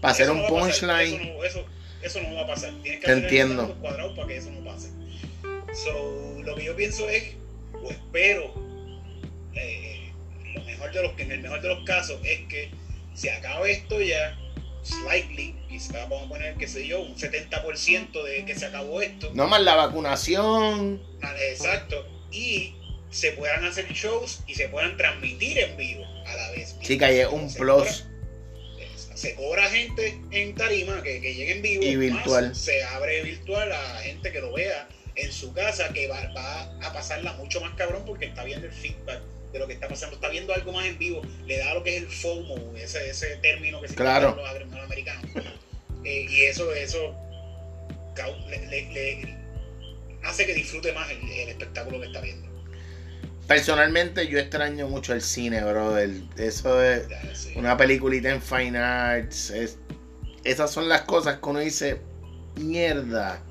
para 0.00 0.12
hacer 0.12 0.30
un 0.30 0.42
no 0.42 0.48
punchline. 0.48 1.14
Eso 1.14 1.24
no, 1.24 1.44
eso, 1.44 1.64
eso 2.02 2.22
no 2.22 2.34
va 2.34 2.42
a 2.42 2.46
pasar. 2.46 2.72
Tienes 2.82 3.00
que 3.00 3.06
Te 3.06 3.12
hacer 3.12 3.24
entiendo. 3.24 3.74
cuadrado 3.80 4.14
para 4.14 4.28
que 4.28 4.36
eso 4.36 4.50
no 4.50 4.64
pase. 4.64 4.88
So, 5.74 6.42
lo 6.42 6.54
que 6.54 6.64
yo 6.64 6.76
pienso 6.76 7.08
es, 7.08 7.34
o 7.82 7.90
espero, 7.90 8.54
eh, 9.54 10.12
lo 10.54 10.62
mejor 10.64 10.92
de 10.92 11.02
los, 11.02 11.18
en 11.18 11.32
el 11.32 11.40
mejor 11.40 11.60
de 11.60 11.68
los 11.68 11.84
casos 11.84 12.18
es 12.24 12.40
que 12.48 12.70
se 13.14 13.30
acabe 13.30 13.72
esto 13.72 14.00
ya, 14.00 14.38
slightly, 14.88 15.54
quizás 15.68 15.92
vamos 16.08 16.26
a 16.26 16.28
poner, 16.28 16.54
qué 16.56 16.66
sé 16.66 16.86
yo, 16.86 17.00
un 17.00 17.14
70% 17.16 18.22
de 18.24 18.44
que 18.44 18.54
se 18.54 18.66
acabó 18.66 19.00
esto. 19.02 19.30
No 19.34 19.46
más 19.48 19.62
la 19.62 19.74
vacunación. 19.76 21.02
Exacto. 21.50 22.06
Y 22.30 22.74
se 23.10 23.32
puedan 23.32 23.64
hacer 23.64 23.86
shows 23.92 24.40
y 24.46 24.54
se 24.54 24.68
puedan 24.68 24.96
transmitir 24.96 25.58
en 25.58 25.76
vivo 25.76 26.04
a 26.26 26.34
la 26.36 26.50
vez. 26.50 26.76
Chica, 26.80 27.10
y 27.12 27.18
es 27.20 27.28
un 27.28 27.48
Se 27.48 27.58
plus. 27.58 27.74
cobra- 27.74 28.04
se 29.14 29.34
cobra 29.34 29.64
gente 29.68 30.20
en 30.30 30.54
tarima 30.54 31.02
que, 31.02 31.20
que 31.20 31.34
llegue 31.34 31.52
en 31.56 31.62
vivo 31.62 31.82
Y 31.82 31.96
virtual. 31.96 32.48
más 32.48 32.58
se 32.58 32.84
abre 32.84 33.22
virtual 33.22 33.72
a 33.72 33.98
gente 34.02 34.30
que 34.30 34.40
lo 34.40 34.52
vea 34.52 34.88
en 35.16 35.32
su 35.32 35.52
casa 35.52 35.88
que 35.92 36.06
va, 36.06 36.20
va 36.36 36.62
a 36.86 36.92
pasarla 36.92 37.32
mucho 37.32 37.60
más 37.60 37.74
cabrón 37.74 38.04
porque 38.06 38.26
está 38.26 38.44
viendo 38.44 38.66
el 38.68 38.72
feedback 38.72 39.20
de 39.52 39.58
lo 39.58 39.66
que 39.66 39.72
está 39.74 39.88
pasando 39.88 40.16
está 40.16 40.28
viendo 40.28 40.52
algo 40.54 40.72
más 40.72 40.86
en 40.86 40.98
vivo 40.98 41.22
le 41.46 41.58
da 41.58 41.74
lo 41.74 41.82
que 41.82 41.96
es 41.96 42.02
el 42.02 42.08
FOMO 42.08 42.76
ese, 42.76 43.08
ese 43.10 43.36
término 43.38 43.80
que 43.80 43.88
se 43.88 43.94
Claro. 43.94 44.36
los 44.36 44.80
americanos 44.84 45.24
Eh, 46.04 46.26
y 46.28 46.42
eso 46.42 46.72
eso 46.72 47.14
le, 48.48 48.66
le- 48.66 48.92
le 48.92 49.36
hace 50.24 50.46
que 50.46 50.54
disfrute 50.54 50.92
más 50.92 51.10
el, 51.10 51.18
el 51.30 51.48
espectáculo 51.50 52.00
que 52.00 52.06
está 52.06 52.20
viendo 52.20 52.48
Personalmente 53.46 54.26
yo 54.28 54.38
extraño 54.38 54.88
mucho 54.88 55.14
el 55.14 55.22
cine, 55.22 55.64
brother. 55.64 56.10
Eso 56.36 56.82
es 56.82 57.08
Ya, 57.08 57.34
sí. 57.34 57.52
una 57.56 57.78
peliculita 57.78 58.28
en 58.30 58.42
Fine 58.42 58.76
Arts. 58.78 59.48
es- 59.50 59.78
esas 60.44 60.70
son 60.70 60.86
las 60.88 61.02
cosas 61.02 61.38
que 61.38 61.48
uno 61.48 61.60
dice, 61.60 61.98
mierda. 62.56 63.42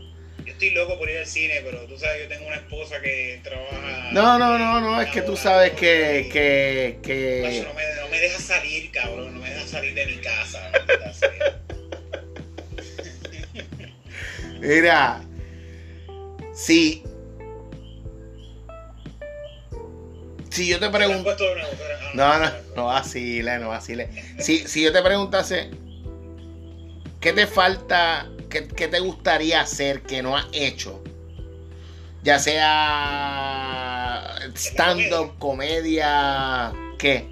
Yo 0.45 0.53
estoy 0.53 0.69
loco 0.71 0.97
por 0.97 1.09
ir 1.09 1.17
al 1.17 1.25
cine, 1.25 1.61
pero 1.63 1.79
tú 1.85 1.97
sabes, 1.97 2.23
yo 2.23 2.27
tengo 2.29 2.47
una 2.47 2.55
esposa 2.57 3.01
que 3.01 3.39
trabaja. 3.43 4.09
No, 4.11 4.39
no, 4.39 4.57
no, 4.57 4.79
no, 4.79 5.01
es 5.01 5.09
que 5.09 5.21
tú 5.21 5.35
sabes 5.35 5.71
que, 5.73 6.29
que, 6.31 6.99
que... 7.03 7.63
no, 7.67 7.73
me, 7.73 7.83
no 8.01 8.07
me 8.09 8.19
deja 8.19 8.39
salir, 8.39 8.91
cabrón, 8.91 9.33
no 9.35 9.41
me 9.41 9.49
deja 9.49 9.67
salir 9.67 9.93
de 9.93 10.05
mi 10.05 10.17
casa. 10.17 10.71
Mira, 14.59 15.21
si... 16.53 17.03
Si 20.49 20.67
yo 20.67 20.79
te 20.79 20.89
pregunto... 20.89 21.29
ah, 21.29 22.11
No, 22.15 22.39
no, 22.39 22.51
no 22.75 22.85
vacile, 22.85 23.59
no 23.59 23.69
vacile. 23.69 24.09
Si, 24.39 24.67
si 24.67 24.81
yo 24.81 24.91
te 24.91 25.01
preguntase, 25.03 25.69
¿qué 27.21 27.33
te 27.33 27.45
falta, 27.45 28.27
qué, 28.49 28.67
qué 28.67 28.87
te 28.87 28.99
gustaría 28.99 29.61
hacer 29.61 30.01
que 30.03 30.21
no 30.21 30.35
has 30.37 30.45
hecho? 30.51 31.03
Ya 32.23 32.39
sea 32.39 34.35
stand-up, 34.55 35.37
comedia, 35.39 36.73
¿qué? 36.97 37.25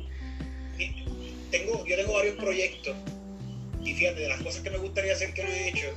Tengo, 1.52 1.86
yo 1.86 1.96
tengo 1.96 2.14
varios 2.14 2.36
proyectos 2.36 2.96
y 3.84 3.94
fíjate, 3.94 4.22
de 4.22 4.30
las 4.30 4.42
cosas 4.42 4.62
que 4.62 4.70
me 4.70 4.78
gustaría 4.78 5.14
hacer 5.14 5.34
que 5.34 5.44
no 5.44 5.50
he 5.50 5.70
hecho, 5.70 5.88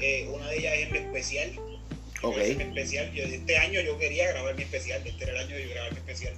eh, 0.00 0.28
una 0.32 0.48
de 0.48 0.58
ellas 0.58 0.74
es 0.78 0.90
mi 0.90 0.98
especial. 0.98 1.52
Yo 1.52 2.28
Ok. 2.28 2.34
quiero 2.34 2.42
hacer 2.42 2.56
mi 2.56 2.62
especial. 2.64 3.12
Yo, 3.12 3.24
este 3.24 3.58
año 3.58 3.80
yo 3.82 3.98
quería 3.98 4.28
grabar 4.28 4.54
mi 4.56 4.62
especial, 4.62 5.06
este 5.06 5.24
era 5.24 5.32
el 5.34 5.38
año 5.46 5.56
de 5.56 5.64
yo 5.64 5.70
grabar 5.70 5.92
mi 5.92 5.98
especial 5.98 6.34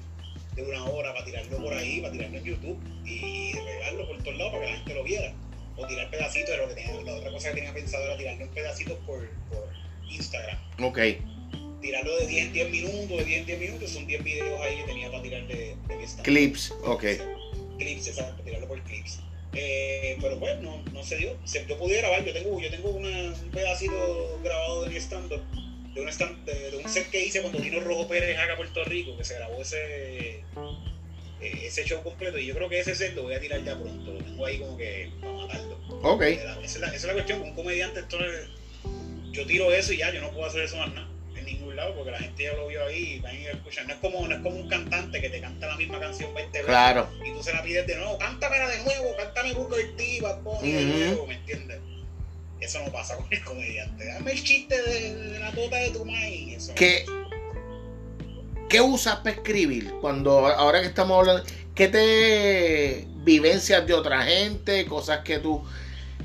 de 0.57 0.63
una 0.63 0.85
hora 0.87 1.13
para 1.15 1.25
tirarlo 1.25 1.59
por 1.59 1.73
ahí, 1.73 2.01
para 2.01 2.13
tirarlo 2.13 2.39
en 2.39 2.45
YouTube 2.45 2.79
y 3.07 3.53
regarlo 3.53 4.09
por 4.09 4.19
todos 4.25 4.37
lados 4.39 4.53
para 4.55 4.65
que 4.65 4.71
la 4.73 4.77
gente 4.79 4.95
lo 4.95 5.05
viera. 5.05 5.33
O 5.79 5.87
tirar 5.87 6.11
pedacitos 6.11 6.51
de 6.51 6.57
lo 6.57 6.69
que 6.69 6.75
tenía, 6.75 7.01
la 7.03 7.15
otra 7.15 7.31
cosa 7.31 7.49
que 7.51 7.55
tenía 7.57 7.73
pensado 7.73 8.05
era 8.05 8.17
tirarlo 8.17 8.43
en 8.45 8.51
pedacitos 8.51 8.99
por, 9.07 9.29
por 9.49 9.69
Instagram. 10.11 10.59
Ok, 10.83 10.99
Tirarlo 11.81 12.17
de 12.17 12.27
10 12.27 12.47
en 12.47 12.53
10 12.53 12.71
minutos, 12.71 13.09
de 13.19 13.25
10 13.25 13.41
en 13.41 13.47
10 13.47 13.59
minutos, 13.61 13.91
son 13.91 14.07
10 14.09 14.25
videos 14.25 14.61
ahí 14.61 14.77
que 14.79 14.83
tenía 14.83 15.11
para 15.11 15.23
tirar 15.23 15.47
de, 15.47 15.77
de 15.87 15.97
mi 15.97 16.03
stand. 16.05 16.25
clips, 16.25 16.75
ok. 16.85 17.05
Clips, 17.79 18.09
exacto, 18.09 18.43
tirarlo 18.43 18.67
por 18.67 18.83
clips. 18.83 19.21
Eh, 19.55 20.19
pero 20.21 20.37
bueno, 20.39 20.61
no, 20.85 20.93
no 20.93 21.03
se 21.05 21.17
dio. 21.19 21.37
Se- 21.45 21.65
yo 21.67 21.79
pude 21.79 21.97
grabar, 21.99 22.25
yo 22.25 22.33
tengo, 22.33 22.61
yo 22.61 22.69
tengo 22.71 22.91
una- 22.91 23.33
un 23.33 23.51
pedacito 23.53 24.41
grabado 24.43 24.83
de 24.85 24.91
mi 24.91 24.97
stand-up 24.97 25.41
de 25.95 26.01
un, 26.01 26.09
stand- 26.09 26.45
de, 26.45 26.71
de 26.73 26.77
un 26.79 26.89
set 26.89 27.09
que 27.11 27.25
hice 27.25 27.41
cuando 27.41 27.61
vino 27.61 27.79
Rojo 27.81 28.09
Pérez 28.09 28.37
acá 28.39 28.55
a 28.55 28.57
Puerto 28.57 28.83
Rico, 28.85 29.17
que 29.17 29.25
se 29.25 29.35
grabó 29.37 29.63
ese, 29.63 30.43
eh, 31.41 31.61
ese 31.65 31.85
show 31.85 32.03
completo. 32.03 32.39
Y 32.39 32.47
yo 32.47 32.55
creo 32.55 32.69
que 32.69 32.81
ese 32.81 32.95
set 32.95 33.15
lo 33.15 33.23
voy 33.25 33.35
a 33.35 33.41
tirar 33.41 33.63
ya 33.65 33.75
pronto. 33.79 34.13
Lo 34.13 34.19
tengo 34.25 34.45
ahí 34.47 34.59
como 34.59 34.77
que 34.77 35.11
para 35.21 35.33
matarlo. 35.33 35.79
Ok. 36.03 36.23
Esa 36.23 36.53
es 36.65 36.81
la, 36.81 36.87
esa 36.89 36.95
es 36.97 37.05
la 37.05 37.13
cuestión, 37.15 37.43
un 37.43 37.55
comediante 37.55 38.01
esto 38.01 38.19
es- 38.25 38.49
yo 39.33 39.47
tiro 39.47 39.73
eso 39.73 39.93
y 39.93 39.99
ya, 39.99 40.13
yo 40.13 40.21
no 40.21 40.31
puedo 40.33 40.47
hacer 40.47 40.63
eso 40.63 40.77
más 40.79 40.93
nada 40.95 41.07
en 41.37 41.45
ningún 41.45 41.77
lado 41.77 41.95
porque 41.95 42.11
la 42.11 42.19
gente 42.19 42.43
ya 42.43 42.53
lo 42.55 42.67
vio 42.67 42.85
ahí 42.85 43.15
y 43.15 43.21
van 43.21 43.37
a 43.37 43.39
ir 43.41 43.49
a 43.49 43.53
escuchar. 43.53 43.87
No 43.87 43.93
es 43.95 44.01
como, 44.01 44.27
no 44.27 44.35
es 44.35 44.41
como 44.43 44.57
un 44.57 44.69
cantante 44.69 45.21
que 45.21 45.29
te 45.31 45.41
canta 45.41 45.67
la 45.69 45.77
misma 45.77 46.01
canción 46.01 46.35
20 46.35 46.51
veces 46.51 46.67
Claro. 46.67 47.09
y 47.25 47.33
tú 47.33 47.43
se 47.43 47.53
la 47.53 47.63
pides 47.63 47.87
de 47.87 47.95
nuevo, 47.97 48.19
cántamela 48.19 48.69
de 48.69 48.83
nuevo, 48.83 49.15
cántame 49.17 49.53
Booker 49.53 49.97
T, 49.97 50.19
Bad 50.21 50.41
Bunny 50.43 50.73
de 50.73 50.85
nuevo, 50.85 51.27
¿me 51.29 51.35
entiendes? 51.35 51.79
Eso 52.61 52.81
no 52.85 52.91
pasa 52.91 53.17
con 53.17 53.27
el 53.33 53.45
comediante. 53.45 54.05
Dame 54.05 54.33
el 54.33 54.43
chiste 54.43 54.83
de, 54.83 55.15
de 55.15 55.39
la 55.39 55.53
tota 55.53 55.77
de 55.77 55.91
tu 55.91 56.05
maíz. 56.05 56.57
Eso 56.57 56.73
no 56.73 56.75
¿Qué, 58.69 58.77
¿Qué 58.77 58.81
usas 58.81 59.17
para 59.17 59.31
escribir? 59.31 59.93
Cuando 60.01 60.47
ahora 60.47 60.81
que 60.81 60.87
estamos 60.87 61.19
hablando, 61.19 61.43
¿qué 61.75 61.89
te 61.89 63.07
vivencias 63.25 63.87
de 63.87 63.95
otra 63.95 64.23
gente? 64.23 64.87
Cosas 64.87 65.21
que 65.21 65.39
tú, 65.39 65.65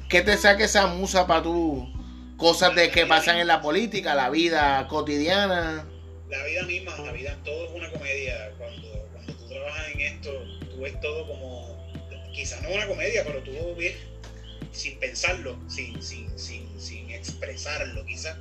¿qué 0.10 0.21
te 0.21 0.38
saca 0.38 0.63
esa 0.63 0.88
musa 0.88 1.27
para 1.27 1.43
tú? 1.43 1.91
Cosas 2.38 2.75
de 2.75 2.89
que 2.89 3.06
pasan 3.06 3.38
en 3.38 3.47
la 3.47 3.62
política, 3.62 4.15
la 4.15 4.29
vida 4.29 4.88
cotidiana. 4.88 5.86
la 6.29 6.43
vida 6.45 6.63
misma, 6.63 6.97
la 6.99 7.12
vida 7.12 7.38
todo 7.43 7.65
es 7.65 7.71
una 7.73 7.89
comedia. 7.91 8.51
Cuando, 8.58 8.88
cuando 9.13 9.34
tú 9.34 9.47
trabajas 9.47 9.88
en 9.93 10.01
esto, 10.01 10.32
tú 10.71 10.82
ves 10.82 10.99
todo 11.01 11.27
como, 11.27 11.88
quizás 12.34 12.62
no 12.62 12.69
una 12.69 12.88
comedia, 12.88 13.23
pero 13.25 13.41
tú 13.43 13.51
ves 13.77 13.95
sin 14.71 14.99
pensarlo, 14.99 15.58
sin, 15.67 16.01
sin, 16.01 16.38
sin, 16.38 16.79
sin 16.79 17.10
expresarlo, 17.12 18.06
quizás. 18.06 18.38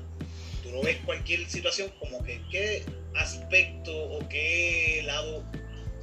Tú 0.63 0.71
lo 0.71 0.83
ves 0.83 0.99
cualquier 1.05 1.49
situación 1.49 1.93
como 2.01 2.23
que 2.25 2.41
qué 2.51 2.85
aspecto 3.17 3.93
o 3.97 4.29
qué 4.29 5.03
lado 5.05 5.45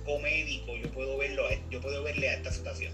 comédico 0.05 0.75
yo 0.77 0.89
puedo 0.91 1.17
verlo, 1.17 1.43
yo 1.69 1.81
puedo 1.81 2.03
verle 2.03 2.29
a 2.29 2.33
esta 2.35 2.51
situación. 2.51 2.93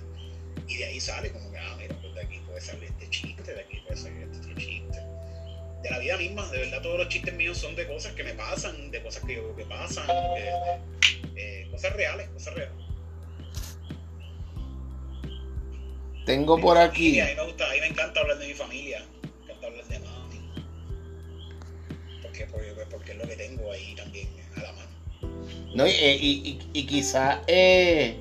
Y 0.67 0.78
de 0.78 0.86
ahí 0.86 0.99
sale 0.99 1.32
como 1.32 1.51
que, 1.51 1.58
ah, 1.60 1.75
mira, 1.80 1.95
pues 2.01 2.13
de 2.15 2.21
aquí 2.21 2.39
puede 2.45 2.60
salir 2.62 2.86
este 2.86 3.10
chiste, 3.10 3.54
de 3.54 3.62
aquí 3.62 3.80
puede 3.86 3.97
salir 3.97 4.23
este 4.23 4.38
otro 4.39 4.56
chiste 4.56 4.99
de 5.84 5.91
la 5.91 5.99
vida 5.99 6.17
misma, 6.17 6.49
de 6.49 6.58
verdad 6.58 6.82
todos 6.82 6.97
los 6.97 7.10
chistes 7.10 7.32
míos 7.36 7.60
son 7.60 7.75
de 7.75 7.86
cosas 7.86 8.13
que 8.13 8.23
me 8.23 8.34
pasan, 8.34 8.89
de 8.89 9.04
cosas 9.04 9.23
que 9.23 9.36
yo 9.36 9.43
veo 9.43 9.56
que 9.56 9.65
pasan, 9.65 10.08
de- 10.08 10.80
eh, 11.36 11.67
cosas 11.69 11.93
reales, 11.93 12.28
cosas 12.30 12.56
reales. 12.56 12.75
Tengo 16.25 16.60
por 16.60 16.78
aquí. 16.78 17.19
A 17.19 17.25
mí 17.25 17.32
me 17.36 17.43
gusta, 17.45 17.69
a 17.69 17.73
mí 17.73 17.80
me 17.82 17.88
encanta 17.88 18.19
hablar 18.19 18.39
de 18.39 18.47
mi 18.47 18.54
familia, 18.56 19.06
me 19.21 19.43
encanta 19.43 19.67
hablar 19.67 19.86
de. 19.86 19.99
Porque, 22.91 23.12
es 23.12 23.17
lo 23.17 23.28
que 23.28 23.36
tengo 23.36 23.71
ahí 23.71 23.95
también 23.95 24.28
a 24.58 24.62
la 24.62 24.71
mano. 24.74 24.89
¿no? 25.74 25.88
Y, 25.88 25.91
eh, 25.91 26.17
y- 26.21 26.60
y 26.74 26.86
quizás 26.86 27.39
eh, 27.48 28.17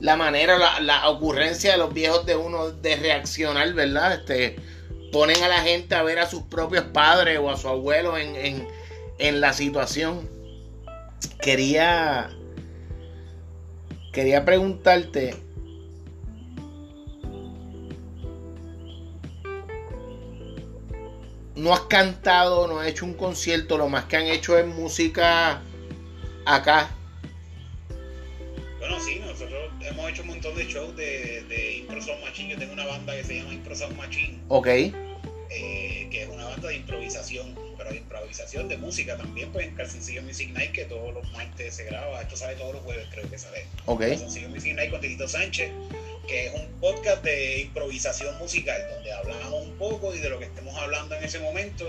la 0.00 0.16
manera, 0.16 0.58
la, 0.58 0.80
la 0.80 1.08
ocurrencia 1.08 1.72
de 1.72 1.78
los 1.78 1.92
viejos 1.92 2.24
de 2.26 2.36
uno 2.36 2.70
de 2.70 2.96
reaccionar, 2.96 3.72
¿verdad? 3.74 4.14
Este, 4.14 4.56
ponen 5.12 5.42
a 5.42 5.48
la 5.48 5.58
gente 5.62 5.94
a 5.94 6.02
ver 6.02 6.18
a 6.18 6.28
sus 6.28 6.42
propios 6.44 6.84
padres 6.86 7.38
o 7.38 7.50
a 7.50 7.56
su 7.56 7.68
abuelo 7.68 8.16
en, 8.18 8.34
en, 8.36 8.68
en 9.18 9.40
la 9.40 9.52
situación. 9.52 10.28
Quería, 11.40 12.30
quería 14.12 14.44
preguntarte. 14.44 15.36
No 21.54 21.72
has 21.74 21.80
cantado, 21.80 22.66
no 22.66 22.80
has 22.80 22.88
hecho 22.88 23.04
un 23.04 23.14
concierto, 23.14 23.76
lo 23.76 23.88
más 23.88 24.04
que 24.04 24.16
han 24.16 24.26
hecho 24.26 24.56
es 24.56 24.66
música 24.66 25.60
acá. 26.46 26.90
Bueno, 28.78 28.98
sí, 29.00 29.20
nosotros 29.20 29.70
hemos 29.80 30.10
hecho 30.10 30.22
un 30.22 30.28
montón 30.28 30.54
de 30.56 30.64
shows 30.64 30.96
de, 30.96 31.44
de 31.48 31.76
Impro 31.76 32.02
Sound 32.02 32.22
Machine. 32.22 32.50
Yo 32.50 32.58
tengo 32.58 32.72
una 32.72 32.86
banda 32.86 33.14
que 33.14 33.24
se 33.24 33.38
llama 33.38 33.52
Impro 33.52 33.76
Sound 33.76 33.96
Machine. 33.96 34.40
Ok, 34.48 34.66
eh, 34.66 36.08
que 36.10 36.22
es 36.22 36.28
una 36.28 36.44
banda 36.46 36.68
de 36.68 36.76
improvisación, 36.76 37.54
de 37.92 37.98
improvisación 37.98 38.68
de 38.68 38.76
música 38.78 39.16
también, 39.16 39.50
pues 39.52 39.66
en 39.68 39.74
Calzoncillo 39.74 40.22
Music 40.22 40.50
Night, 40.52 40.72
que 40.72 40.84
todos 40.84 41.12
los 41.14 41.30
martes 41.32 41.74
se 41.76 41.84
graba, 41.84 42.20
esto 42.22 42.36
sale 42.36 42.56
todos 42.56 42.74
los 42.74 42.82
jueves, 42.82 43.06
creo 43.10 43.28
que 43.30 43.38
sale. 43.38 43.66
ok. 43.86 44.00
Calzoncillo 44.00 44.48
Music 44.48 44.74
Night 44.74 44.90
con 44.90 45.00
Titito 45.00 45.28
Sánchez, 45.28 45.70
que 46.26 46.46
es 46.46 46.54
un 46.54 46.66
podcast 46.80 47.22
de 47.24 47.60
improvisación 47.60 48.36
musical, 48.38 48.80
donde 48.94 49.12
hablamos 49.12 49.66
un 49.66 49.76
poco 49.76 50.14
y 50.14 50.18
de 50.18 50.28
lo 50.30 50.38
que 50.38 50.46
estemos 50.46 50.76
hablando 50.76 51.14
en 51.16 51.24
ese 51.24 51.38
momento, 51.38 51.88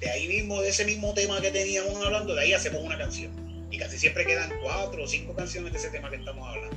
de 0.00 0.10
ahí 0.10 0.28
mismo, 0.28 0.60
de 0.62 0.68
ese 0.70 0.84
mismo 0.84 1.12
tema 1.14 1.40
que 1.40 1.50
teníamos 1.50 1.94
hablando, 2.04 2.34
de 2.34 2.42
ahí 2.42 2.52
hacemos 2.52 2.82
una 2.82 2.96
canción. 2.96 3.68
Y 3.70 3.78
casi 3.78 3.98
siempre 3.98 4.26
quedan 4.26 4.50
cuatro 4.62 5.04
o 5.04 5.06
cinco 5.06 5.34
canciones 5.34 5.72
de 5.72 5.78
ese 5.78 5.90
tema 5.90 6.10
que 6.10 6.16
estamos 6.16 6.48
hablando. 6.48 6.76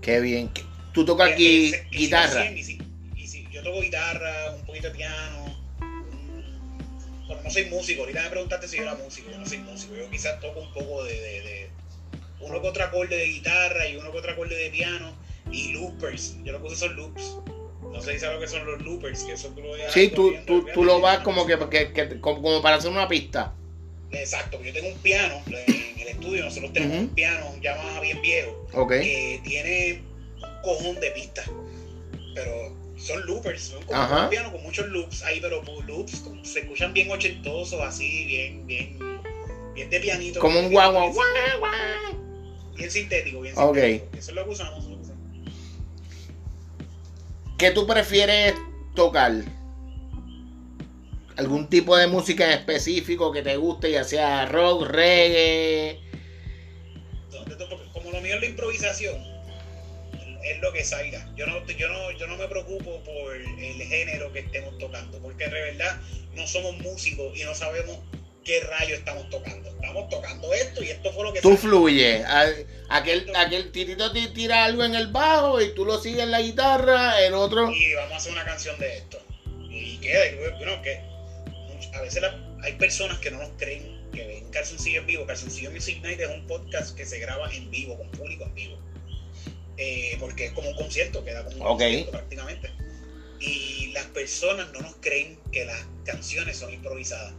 Qué 0.00 0.20
bien. 0.20 0.50
Tú 0.92 1.04
tocas 1.04 1.30
aquí 1.32 1.72
guitarra. 1.92 2.46
hicimos 2.46 2.46
100, 2.46 2.58
y 2.58 2.62
sí- 2.64 2.78
y 3.16 3.26
sí, 3.26 3.46
yo 3.52 3.62
toco 3.62 3.80
guitarra, 3.80 4.54
un 4.56 4.64
poquito 4.66 4.88
de 4.88 4.94
piano. 4.94 5.47
No 7.48 7.54
soy 7.54 7.64
músico. 7.66 8.02
Ahorita 8.02 8.22
me 8.22 8.30
preguntaste 8.30 8.68
si 8.68 8.76
yo 8.76 8.82
era 8.82 8.94
músico. 8.94 9.30
Yo 9.30 9.38
no 9.38 9.46
soy 9.46 9.58
músico. 9.58 9.94
Yo 9.96 10.10
quizás 10.10 10.38
toco 10.40 10.60
un 10.60 10.72
poco 10.72 11.04
de, 11.04 11.14
de- 11.14 11.40
de- 11.42 11.70
uno 12.40 12.60
que 12.60 12.68
otro 12.68 12.84
acorde 12.84 13.16
de 13.16 13.24
guitarra 13.26 13.88
y 13.88 13.96
uno 13.96 14.12
que 14.12 14.18
otro 14.18 14.32
acorde 14.32 14.54
de 14.56 14.70
piano 14.70 15.12
y 15.50 15.72
loopers. 15.72 16.36
Yo 16.44 16.52
lo 16.52 16.60
que 16.60 16.66
uso 16.68 16.76
son 16.76 16.96
loops. 16.96 17.36
No 17.90 18.00
sé 18.02 18.12
si 18.12 18.18
sabes 18.20 18.34
lo 18.36 18.40
que 18.40 18.48
son 18.48 18.66
los 18.66 18.82
loopers, 18.82 19.24
que 19.24 19.32
eso 19.32 19.48
tú 19.48 19.62
lo 19.62 19.74
dejas 19.74 19.92
Sí, 19.92 20.08
tú, 20.14 20.34
tú, 20.46 20.66
tú 20.74 20.84
lo 20.84 21.00
vas 21.00 21.20
como 21.20 21.46
que, 21.46 21.58
que- 21.70 21.92
que- 21.92 22.20
como, 22.20 22.60
para 22.62 22.76
hacer 22.76 22.90
una 22.90 23.08
pista. 23.08 23.54
Exacto, 24.10 24.58
porque 24.58 24.72
yo 24.72 24.80
tengo 24.80 24.94
un 24.94 25.00
piano 25.00 25.42
en 25.46 26.00
el 26.00 26.08
estudio. 26.08 26.44
Nosotros 26.44 26.72
tenemos 26.72 26.98
un 26.98 27.08
piano, 27.08 27.50
un 27.50 27.60
Yamaha 27.62 28.00
bien 28.00 28.20
viejo. 28.20 28.66
Que 29.00 29.40
tiene 29.42 30.02
un 30.36 30.62
cojón 30.62 31.00
de 31.00 31.10
pistas. 31.12 31.50
Pero 32.34 32.76
son 32.98 33.24
loopers, 33.26 33.62
son 33.62 33.82
como 33.84 34.00
Ajá. 34.00 34.24
un 34.24 34.30
piano 34.30 34.52
con 34.52 34.62
muchos 34.62 34.86
loops 34.88 35.22
ahí, 35.22 35.40
pero 35.40 35.62
loops 35.86 36.16
como- 36.20 36.44
se 36.44 36.60
escuchan 36.60 36.92
bien 36.92 37.10
ochentosos, 37.10 37.80
así, 37.80 38.24
bien, 38.26 38.66
bien, 38.66 38.98
bien 39.74 39.90
de 39.90 40.00
pianito. 40.00 40.40
Como 40.40 40.58
un 40.60 40.70
guau, 40.70 40.92
guau. 40.92 41.12
bien 42.76 42.90
sintético, 42.90 43.40
bien 43.40 43.54
sintético. 43.54 44.16
Eso 44.16 44.30
es 44.30 44.34
lo 44.36 44.44
que 44.44 44.50
usamos. 44.50 44.78
eso 44.78 44.82
es 44.84 44.90
lo 44.90 44.96
que 44.96 45.02
usamos. 45.02 45.18
¿Qué 47.58 47.70
tú 47.72 47.86
prefieres 47.86 48.54
tocar? 48.94 49.32
¿Algún 51.36 51.68
tipo 51.68 51.96
de 51.96 52.08
música 52.08 52.46
en 52.46 52.52
específico 52.58 53.30
que 53.30 53.42
te 53.42 53.56
guste, 53.56 53.90
ya 53.92 54.02
sea 54.04 54.46
rock, 54.46 54.86
reggae? 54.88 56.00
Como 57.92 58.10
lo 58.10 58.20
mío 58.20 58.34
es 58.34 58.40
la 58.40 58.46
improvisación, 58.46 59.16
es 60.44 60.58
lo 60.60 60.72
que 60.72 60.84
salga. 60.84 61.28
Yo 61.36 61.46
no, 61.46 61.64
yo 61.66 61.88
no, 61.88 62.10
yo 62.12 62.26
no 62.26 62.36
me 62.36 62.46
preocupo 62.48 63.02
por 63.04 63.34
el 63.36 63.82
género 63.82 64.32
que 64.32 64.40
estemos 64.40 64.76
tocando, 64.78 65.18
porque 65.20 65.44
de 65.48 65.60
verdad 65.60 66.00
no 66.34 66.46
somos 66.46 66.76
músicos 66.78 67.36
y 67.38 67.44
no 67.44 67.54
sabemos 67.54 67.98
qué 68.44 68.60
rayo 68.60 68.94
estamos 68.94 69.28
tocando. 69.30 69.68
Estamos 69.68 70.08
tocando 70.08 70.52
esto 70.54 70.82
y 70.82 70.88
esto 70.88 71.12
fue 71.12 71.24
lo 71.24 71.32
que 71.32 71.40
Tú 71.40 71.56
fluyes. 71.56 72.24
Aquel, 72.88 73.30
aquel 73.36 73.70
titito 73.72 74.10
te 74.12 74.28
tira 74.28 74.64
algo 74.64 74.84
en 74.84 74.94
el 74.94 75.08
bajo 75.08 75.60
y 75.60 75.74
tú 75.74 75.84
lo 75.84 75.98
sigues 76.00 76.20
en 76.22 76.30
la 76.30 76.40
guitarra, 76.40 77.20
el 77.22 77.34
otro. 77.34 77.70
y 77.72 77.94
vamos 77.94 78.12
a 78.12 78.16
hacer 78.16 78.32
una 78.32 78.44
canción 78.44 78.78
de 78.78 78.96
esto. 78.98 79.20
Y 79.70 79.98
queda, 79.98 80.26
y 80.26 80.36
bueno, 80.36 80.80
que 80.82 81.00
a 81.94 82.00
veces 82.00 82.22
la- 82.22 82.38
hay 82.62 82.72
personas 82.74 83.18
que 83.18 83.30
no 83.30 83.38
nos 83.38 83.50
creen 83.58 83.98
que 84.12 84.26
ven 84.26 84.50
Calzoncillo 84.50 85.00
en 85.00 85.06
vivo. 85.06 85.26
Calzoncillo 85.26 85.70
Music 85.70 86.00
Night 86.02 86.18
es 86.20 86.28
un 86.30 86.46
podcast 86.46 86.96
que 86.96 87.04
se 87.04 87.18
graba 87.18 87.52
en 87.52 87.70
vivo, 87.70 87.96
con 87.98 88.10
público 88.12 88.44
en 88.44 88.54
vivo. 88.54 88.78
Eh, 89.78 90.16
porque 90.18 90.46
es 90.46 90.52
como 90.52 90.68
un 90.70 90.76
concierto, 90.76 91.24
queda 91.24 91.44
como 91.44 91.56
un 91.56 91.62
concierto 91.78 92.10
prácticamente. 92.10 92.70
Y 93.40 93.92
las 93.92 94.06
personas 94.06 94.72
no 94.72 94.80
nos 94.80 94.96
creen 94.96 95.38
que 95.52 95.64
las 95.64 95.78
canciones 96.04 96.56
son 96.56 96.72
improvisadas. 96.72 97.32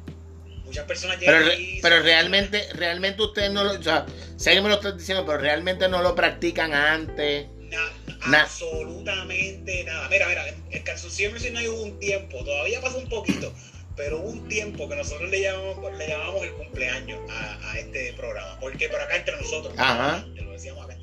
Muchas 0.64 0.86
personas 0.86 1.18
Pero, 1.20 1.40
llegan 1.42 1.80
pero 1.82 1.96
son- 1.98 2.06
realmente, 2.06 2.68
realmente 2.74 3.22
ustedes 3.24 3.52
no 3.52 3.64
lo. 3.64 3.72
O 3.78 3.84
sea, 3.84 4.06
sé 4.38 4.54
que 4.54 4.62
me 4.62 4.70
lo 4.70 4.76
estás 4.76 4.98
diciendo, 4.98 5.26
pero 5.26 5.40
realmente 5.40 5.90
no 5.90 6.02
lo 6.02 6.16
practican 6.16 6.74
antes. 6.74 7.48
Na- 7.58 7.92
Na- 8.28 8.42
absolutamente 8.44 9.84
nada. 9.84 10.08
Mira, 10.10 10.28
mira, 10.30 10.48
en 10.48 10.84
Calzoncillo 10.84 11.32
Music 11.32 11.52
Night 11.52 11.68
hubo 11.70 11.82
un 11.84 12.00
tiempo, 12.00 12.44
todavía 12.44 12.80
pasa 12.82 12.98
un 12.98 13.10
poquito, 13.10 13.54
pero 13.96 14.20
hubo 14.20 14.30
un 14.30 14.48
tiempo 14.48 14.88
que 14.88 14.96
nosotros 14.96 15.30
le 15.30 15.42
llamamos, 15.42 15.98
le 15.98 16.08
llamamos 16.08 16.44
el 16.44 16.54
cumpleaños 16.54 17.20
a, 17.30 17.72
a 17.72 17.80
este 17.80 18.14
programa. 18.14 18.60
Porque 18.60 18.88
por 18.90 19.02
acá 19.02 19.16
entre 19.18 19.36
nosotros, 19.38 19.74
Ajá. 19.78 20.26
te 20.36 20.42
lo 20.42 20.52
decíamos 20.52 20.86
acá. 20.86 20.98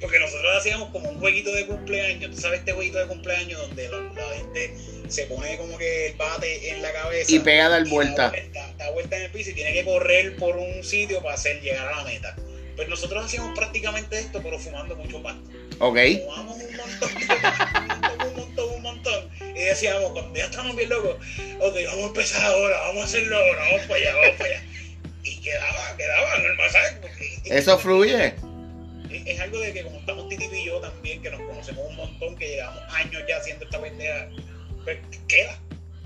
Porque 0.00 0.18
nosotros 0.18 0.56
hacíamos 0.56 0.90
como 0.90 1.08
un 1.08 1.18
jueguito 1.18 1.52
de 1.52 1.66
cumpleaños, 1.66 2.34
tú 2.34 2.40
sabes 2.40 2.60
este 2.60 2.72
jueguito 2.72 2.98
de 2.98 3.06
cumpleaños 3.06 3.60
donde 3.60 3.88
la, 3.88 3.98
la 3.98 4.36
gente 4.36 4.74
se 5.08 5.26
pone 5.26 5.56
como 5.56 5.78
que 5.78 6.08
el 6.08 6.16
bate 6.16 6.70
en 6.70 6.82
la 6.82 6.92
cabeza 6.92 7.32
Y 7.32 7.38
pega 7.38 7.68
dar 7.68 7.86
vuelta. 7.88 8.24
Da 8.24 8.30
vuelta, 8.30 8.74
da 8.76 8.90
vuelta 8.90 9.16
en 9.16 9.22
el 9.22 9.30
piso 9.30 9.50
y 9.50 9.54
tiene 9.54 9.72
que 9.72 9.84
correr 9.84 10.36
por 10.36 10.56
un 10.56 10.82
sitio 10.84 11.22
para 11.22 11.34
hacer 11.34 11.60
llegar 11.62 11.88
a 11.88 11.96
la 11.96 12.04
meta. 12.04 12.36
Pues 12.76 12.88
nosotros 12.88 13.24
hacíamos 13.24 13.56
prácticamente 13.56 14.18
esto, 14.18 14.42
pero 14.42 14.58
fumando 14.58 14.96
mucho 14.96 15.22
pasto. 15.22 15.40
Ok. 15.78 15.98
Fumamos 16.24 16.56
un 16.56 16.76
montón, 16.76 17.10
un 17.10 17.26
montón, 17.26 18.28
un 18.28 18.36
montón, 18.36 18.74
un 18.74 18.82
montón. 18.82 19.30
Y 19.54 19.60
decíamos, 19.60 20.12
cuando 20.12 20.38
ya 20.38 20.44
estábamos 20.44 20.76
bien 20.76 20.90
locos, 20.90 21.16
ok, 21.58 21.74
vamos 21.86 22.04
a 22.04 22.06
empezar 22.06 22.44
ahora, 22.44 22.78
vamos 22.80 23.02
a 23.02 23.04
hacerlo 23.06 23.36
ahora, 23.38 23.60
vamos 23.60 23.80
para 23.82 23.94
allá, 23.94 24.14
vamos 24.14 24.36
para 24.36 24.50
allá. 24.50 24.62
Y 25.22 25.40
quedaba, 25.40 25.96
quedaba 25.96 26.38
normal, 26.38 26.70
¿sabes? 26.70 26.92
Eso 27.46 27.78
fluye. 27.78 28.34
Es, 29.24 29.40
algo 29.40 29.58
de 29.58 29.72
que 29.72 29.82
como 29.82 29.98
estamos 29.98 30.28
Titi 30.28 30.44
y 30.44 30.66
yo 30.66 30.80
también, 30.80 31.22
que 31.22 31.30
nos 31.30 31.40
conocemos 31.40 31.88
un 31.88 31.96
montón, 31.96 32.36
que 32.36 32.48
llevamos 32.48 32.82
años 32.94 33.22
ya 33.28 33.36
haciendo 33.38 33.64
esta 33.64 33.80
pendeja, 33.80 34.28
pues 34.84 34.98
queda, 35.28 35.58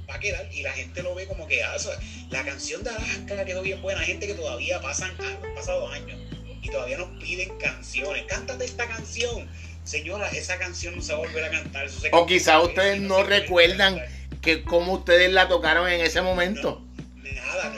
va 0.08 0.14
a 0.14 0.20
quedar. 0.20 0.48
Y 0.52 0.62
la 0.62 0.72
gente 0.72 1.02
lo 1.02 1.14
ve 1.14 1.26
como 1.26 1.46
que, 1.46 1.62
ah, 1.62 1.74
o 1.76 1.78
sea, 1.78 1.98
la 2.30 2.44
canción 2.44 2.82
de 2.82 2.90
Alaska 2.90 3.44
quedó 3.44 3.62
bien 3.62 3.80
buena. 3.82 4.00
Gente 4.00 4.26
que 4.26 4.34
todavía 4.34 4.80
pasan, 4.80 5.10
han 5.20 5.54
pasado 5.54 5.88
años 5.88 6.18
y 6.62 6.68
todavía 6.70 6.98
nos 6.98 7.08
piden 7.22 7.56
canciones. 7.58 8.24
Cántate 8.28 8.64
esta 8.64 8.86
canción. 8.86 9.48
Señora, 9.84 10.28
esa 10.28 10.58
canción 10.58 10.96
no 10.96 11.02
se 11.02 11.12
va 11.12 11.18
a 11.18 11.22
volver 11.22 11.44
a 11.44 11.50
cantar. 11.50 11.88
O 12.12 12.26
quizá 12.26 12.60
ustedes 12.60 13.00
no 13.00 13.22
recuerdan 13.22 14.00
que 14.40 14.62
cómo 14.62 14.94
ustedes 14.94 15.32
la 15.32 15.48
tocaron 15.48 15.88
en 15.88 16.00
ese 16.00 16.22
momento. 16.22 16.84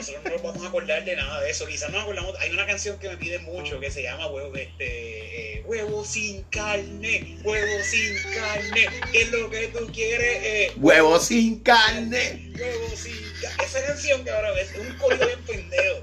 Nosotros 0.03 0.23
no 0.25 0.31
nos 0.31 0.43
vamos 0.43 0.65
a 0.65 0.67
acordar 0.67 1.05
de 1.05 1.15
nada 1.15 1.41
de 1.41 1.49
eso. 1.49 1.65
Quizás 1.65 1.89
nos 1.91 2.03
acordamos. 2.03 2.35
Hay 2.39 2.51
una 2.51 2.65
canción 2.65 2.99
que 2.99 3.09
me 3.09 3.17
piden 3.17 3.43
mucho 3.43 3.79
que 3.79 3.89
se 3.89 4.03
llama 4.03 4.27
Huevo, 4.27 4.55
este, 4.55 5.57
eh, 5.57 5.63
huevo 5.65 6.03
sin 6.03 6.43
carne, 6.43 7.37
huevo 7.43 7.83
sin 7.83 8.15
carne. 8.33 8.87
¿Qué 9.11 9.21
es 9.21 9.31
lo 9.31 9.49
que 9.49 9.67
tú 9.67 9.89
quieres? 9.93 10.43
Eh, 10.43 10.71
Huevo 10.77 11.19
sin 11.19 11.59
carne. 11.61 12.51
Huevo 12.59 12.95
sin 12.95 13.13
carne. 13.41 13.63
Esa 13.63 13.85
canción 13.85 14.23
que 14.23 14.31
ahora 14.31 14.59
es 14.59 14.75
un 14.75 14.97
corrido 14.97 15.27
bien 15.27 15.39
pendejo. 15.41 16.01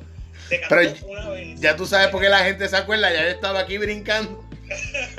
Pero 0.48 0.94
una 1.06 1.28
vez. 1.30 1.60
Ya 1.60 1.76
tú 1.76 1.86
sabes 1.86 2.08
por 2.08 2.20
qué 2.20 2.28
la 2.28 2.44
gente 2.44 2.68
se 2.68 2.76
acuerda, 2.76 3.12
ya 3.12 3.22
yo 3.22 3.28
estaba 3.28 3.60
aquí 3.60 3.78
brincando. 3.78 4.44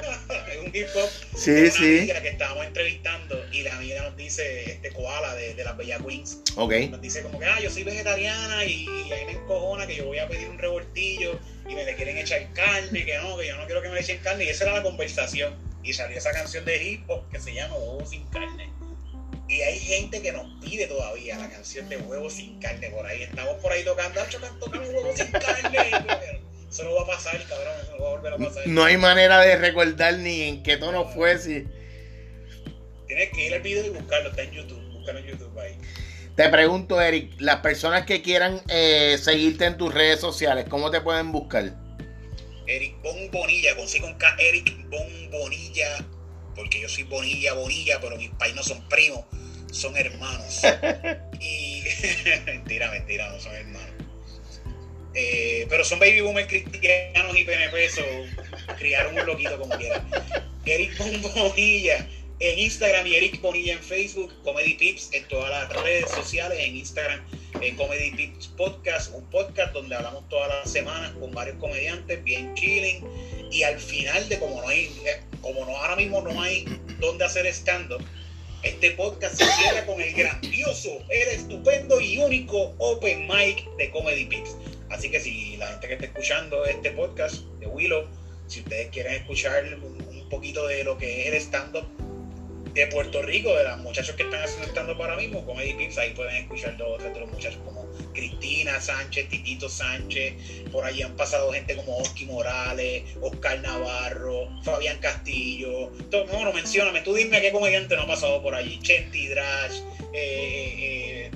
Hip 0.73 0.87
hop. 0.95 1.09
Sí, 1.37 1.51
de 1.51 1.61
una 1.63 1.71
sí. 1.71 1.97
amiga 1.99 2.21
que 2.21 2.29
estábamos 2.29 2.65
entrevistando 2.65 3.45
y 3.51 3.61
la 3.63 3.75
amiga 3.75 4.01
nos 4.03 4.15
dice, 4.17 4.71
este 4.71 4.91
koala 4.91 5.35
de, 5.35 5.53
de 5.55 5.63
las 5.63 5.75
Bella 5.77 5.97
Queens. 5.99 6.39
Ok. 6.55 6.73
nos 6.89 7.01
dice 7.01 7.21
como 7.23 7.39
que 7.39 7.45
ah, 7.45 7.59
yo 7.59 7.69
soy 7.69 7.83
vegetariana 7.83 8.63
y, 8.65 8.85
y 9.07 9.11
ahí 9.11 9.25
me 9.25 9.33
encojona 9.33 9.87
que 9.87 9.95
yo 9.95 10.05
voy 10.05 10.19
a 10.19 10.27
pedir 10.27 10.49
un 10.49 10.57
revoltillo 10.57 11.39
y 11.69 11.75
me 11.75 11.83
le 11.85 11.95
quieren 11.95 12.17
echar 12.17 12.51
carne, 12.53 13.05
que 13.05 13.17
no, 13.17 13.37
que 13.37 13.47
yo 13.47 13.57
no 13.57 13.65
quiero 13.65 13.81
que 13.81 13.89
me 13.89 13.95
le 13.95 14.01
echen 14.01 14.19
carne. 14.19 14.45
Y 14.45 14.49
esa 14.49 14.63
era 14.65 14.73
la 14.73 14.83
conversación. 14.83 15.55
Y 15.83 15.93
salió 15.93 16.17
esa 16.17 16.31
canción 16.31 16.63
de 16.65 16.83
hip 16.83 17.09
hop 17.09 17.29
que 17.31 17.39
se 17.39 17.53
llama 17.53 17.75
Huevo 17.75 18.05
sin 18.05 18.23
carne. 18.27 18.69
Y 19.49 19.61
hay 19.61 19.79
gente 19.79 20.21
que 20.21 20.31
nos 20.31 20.45
pide 20.63 20.87
todavía 20.87 21.37
la 21.37 21.49
canción 21.49 21.89
de 21.89 21.97
Huevo 21.97 22.29
sin 22.29 22.59
carne 22.59 22.89
por 22.91 23.05
ahí. 23.05 23.23
Estamos 23.23 23.55
por 23.61 23.71
ahí 23.71 23.83
tocando, 23.83 24.21
"Acho, 24.21 24.39
can- 24.39 24.57
tócame 24.59 24.87
Huevo 24.89 25.11
sin 25.15 25.27
carne. 25.31 25.77
Eso 26.71 26.85
no 26.85 26.95
va 26.95 27.01
a 27.01 27.05
pasar, 27.05 27.37
cabrón, 27.47 27.73
eso 27.83 27.91
no 27.97 28.03
va 28.03 28.07
a 28.07 28.11
volver 28.11 28.33
a 28.33 28.37
pasar. 28.37 28.65
No 28.65 28.85
hay 28.85 28.95
manera 28.95 29.41
de 29.41 29.57
recordar 29.57 30.17
ni 30.19 30.43
en 30.43 30.63
qué 30.63 30.77
tono 30.77 31.05
fue. 31.05 31.37
Si... 31.37 31.65
Tienes 33.07 33.29
que 33.31 33.47
ir 33.47 33.53
al 33.53 33.61
video 33.61 33.85
y 33.87 33.89
buscarlo, 33.89 34.29
está 34.29 34.43
en 34.43 34.51
YouTube, 34.51 34.81
búscalo 34.93 35.19
en 35.19 35.25
YouTube 35.25 35.59
ahí. 35.59 35.77
Te 36.37 36.47
pregunto, 36.47 37.01
Eric, 37.01 37.33
las 37.39 37.57
personas 37.57 38.05
que 38.05 38.21
quieran 38.21 38.61
eh, 38.69 39.17
seguirte 39.21 39.65
en 39.65 39.77
tus 39.77 39.93
redes 39.93 40.21
sociales, 40.21 40.65
¿cómo 40.69 40.89
te 40.91 41.01
pueden 41.01 41.33
buscar? 41.33 41.75
Eric 42.67 43.01
Bon 43.01 43.29
Bonilla, 43.31 43.75
consigo 43.75 44.07
un 44.07 44.13
K, 44.13 44.33
Eric 44.39 44.89
Bon 44.89 45.29
Bonilla, 45.29 46.05
porque 46.55 46.79
yo 46.79 46.87
soy 46.87 47.03
Bonilla, 47.03 47.53
Bonilla, 47.53 47.99
pero 47.99 48.15
mis 48.15 48.29
pais 48.29 48.55
no 48.55 48.63
son 48.63 48.87
primos, 48.87 49.25
son 49.73 49.97
hermanos. 49.97 50.61
y 51.41 51.83
mentira, 52.45 52.89
mentira, 52.91 53.29
no 53.29 53.41
son 53.41 53.53
hermanos. 53.55 53.90
Eh, 55.13 55.65
pero 55.69 55.83
son 55.83 55.99
baby 55.99 56.21
boomers 56.21 56.47
cristianos 56.47 57.37
y 57.37 57.43
PNP, 57.43 57.89
so 57.89 58.01
criaron 58.77 59.17
un 59.17 59.25
loquito 59.25 59.59
como 59.59 59.77
quieran. 59.77 60.07
Eric 60.65 60.97
Bon 60.97 61.21
Bonilla 61.21 62.07
en 62.39 62.59
Instagram 62.59 63.05
y 63.07 63.15
Eric 63.15 63.41
Bonilla 63.41 63.73
en 63.73 63.83
Facebook, 63.83 64.33
Comedy 64.43 64.73
Pips 64.75 65.09
en 65.11 65.27
todas 65.27 65.49
las 65.49 65.83
redes 65.83 66.09
sociales, 66.09 66.57
en 66.59 66.75
Instagram 66.75 67.21
en 67.61 67.75
Comedy 67.75 68.11
Pips 68.11 68.47
Podcast, 68.57 69.13
un 69.13 69.23
podcast 69.25 69.73
donde 69.73 69.95
hablamos 69.95 70.27
todas 70.29 70.49
las 70.49 70.71
semanas 70.71 71.11
con 71.19 71.31
varios 71.31 71.57
comediantes, 71.57 72.23
bien 72.23 72.53
chilling, 72.55 73.05
y 73.51 73.63
al 73.63 73.79
final 73.79 74.27
de 74.29 74.39
como 74.39 74.61
no 74.61 74.67
hay, 74.67 74.85
eh, 75.05 75.21
como 75.41 75.65
no 75.65 75.77
ahora 75.77 75.95
mismo 75.95 76.21
no 76.21 76.41
hay 76.41 76.65
donde 76.99 77.25
hacer 77.25 77.45
stand-up, 77.47 78.03
este 78.63 78.91
podcast 78.91 79.35
se 79.35 79.45
cierra 79.45 79.85
con 79.85 79.99
el 80.01 80.13
grandioso, 80.13 81.03
el 81.09 81.27
estupendo 81.29 81.99
y 81.99 82.17
único 82.17 82.73
Open 82.77 83.27
Mic 83.27 83.67
de 83.77 83.89
Comedy 83.91 84.25
Pips. 84.25 84.55
Así 84.91 85.09
que 85.09 85.19
si 85.19 85.57
la 85.57 85.67
gente 85.67 85.87
que 85.87 85.93
está 85.93 86.05
escuchando 86.07 86.65
este 86.65 86.91
podcast 86.91 87.35
de 87.59 87.67
Willow, 87.67 88.07
si 88.47 88.59
ustedes 88.59 88.89
quieren 88.89 89.13
escuchar 89.13 89.63
un, 89.75 90.29
poquito 90.29 90.65
de 90.67 90.85
lo 90.85 90.97
que 90.97 91.21
es 91.21 91.27
el 91.27 91.33
stand-up 91.41 91.85
de 92.73 92.87
Puerto 92.87 93.21
Rico, 93.21 93.53
de 93.53 93.65
los 93.65 93.79
muchachos 93.79 94.15
que 94.15 94.23
están 94.23 94.41
haciendo 94.41 94.67
stand-up 94.67 95.01
ahora 95.01 95.17
mismo, 95.17 95.45
Comedy 95.45 95.73
Pips, 95.73 95.97
ahí 95.97 96.11
pueden 96.11 96.35
escuchar 96.43 96.77
dos 96.77 97.01
o 97.01 97.03
de 97.03 97.19
los 97.19 97.29
muchachos 97.29 97.59
como 97.65 97.85
Cristina 98.13 98.79
Sánchez, 98.79 99.27
Titito 99.27 99.67
Sánchez, 99.67 100.33
por 100.71 100.85
ahí 100.85 101.01
han 101.01 101.15
pasado 101.17 101.51
gente 101.51 101.75
como 101.75 101.97
Oski 101.97 102.25
Morales, 102.25 103.03
Oscar 103.21 103.59
Navarro, 103.61 104.47
Fabián 104.63 104.99
Castillo, 104.99 105.91
todo, 106.09 106.25
no, 106.27 106.45
no, 106.45 106.53
mencióname, 106.53 107.01
tú 107.01 107.13
dime 107.13 107.41
qué 107.41 107.51
comediante 107.51 107.95
no 107.97 108.03
ha 108.03 108.07
pasado 108.07 108.41
por 108.41 108.55
allí, 108.55 108.79
Chenti 108.79 109.27
Drash, 109.27 109.81
eh, 110.13 110.75
eh, 110.79 111.31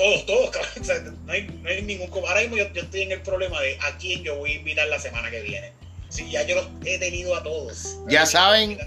todos, 0.00 0.26
todos, 0.26 0.50
cabrón. 0.50 0.70
O 0.80 0.84
sea, 0.84 0.98
no, 1.00 1.32
hay, 1.32 1.46
no 1.62 1.68
hay 1.68 1.82
ningún. 1.82 2.10
Ahora 2.10 2.40
mismo 2.40 2.56
yo, 2.56 2.72
yo 2.72 2.82
estoy 2.82 3.02
en 3.02 3.12
el 3.12 3.22
problema 3.22 3.60
de 3.60 3.78
a 3.80 3.96
quién 3.98 4.22
yo 4.22 4.36
voy 4.36 4.52
a 4.52 4.54
invitar 4.56 4.88
la 4.88 4.98
semana 4.98 5.30
que 5.30 5.42
viene. 5.42 5.72
Sí, 6.08 6.28
ya 6.30 6.42
yo 6.42 6.56
los 6.56 6.66
he 6.84 6.98
tenido 6.98 7.36
a 7.36 7.42
todos. 7.42 7.98
Ya 8.08 8.26
saben. 8.26 8.78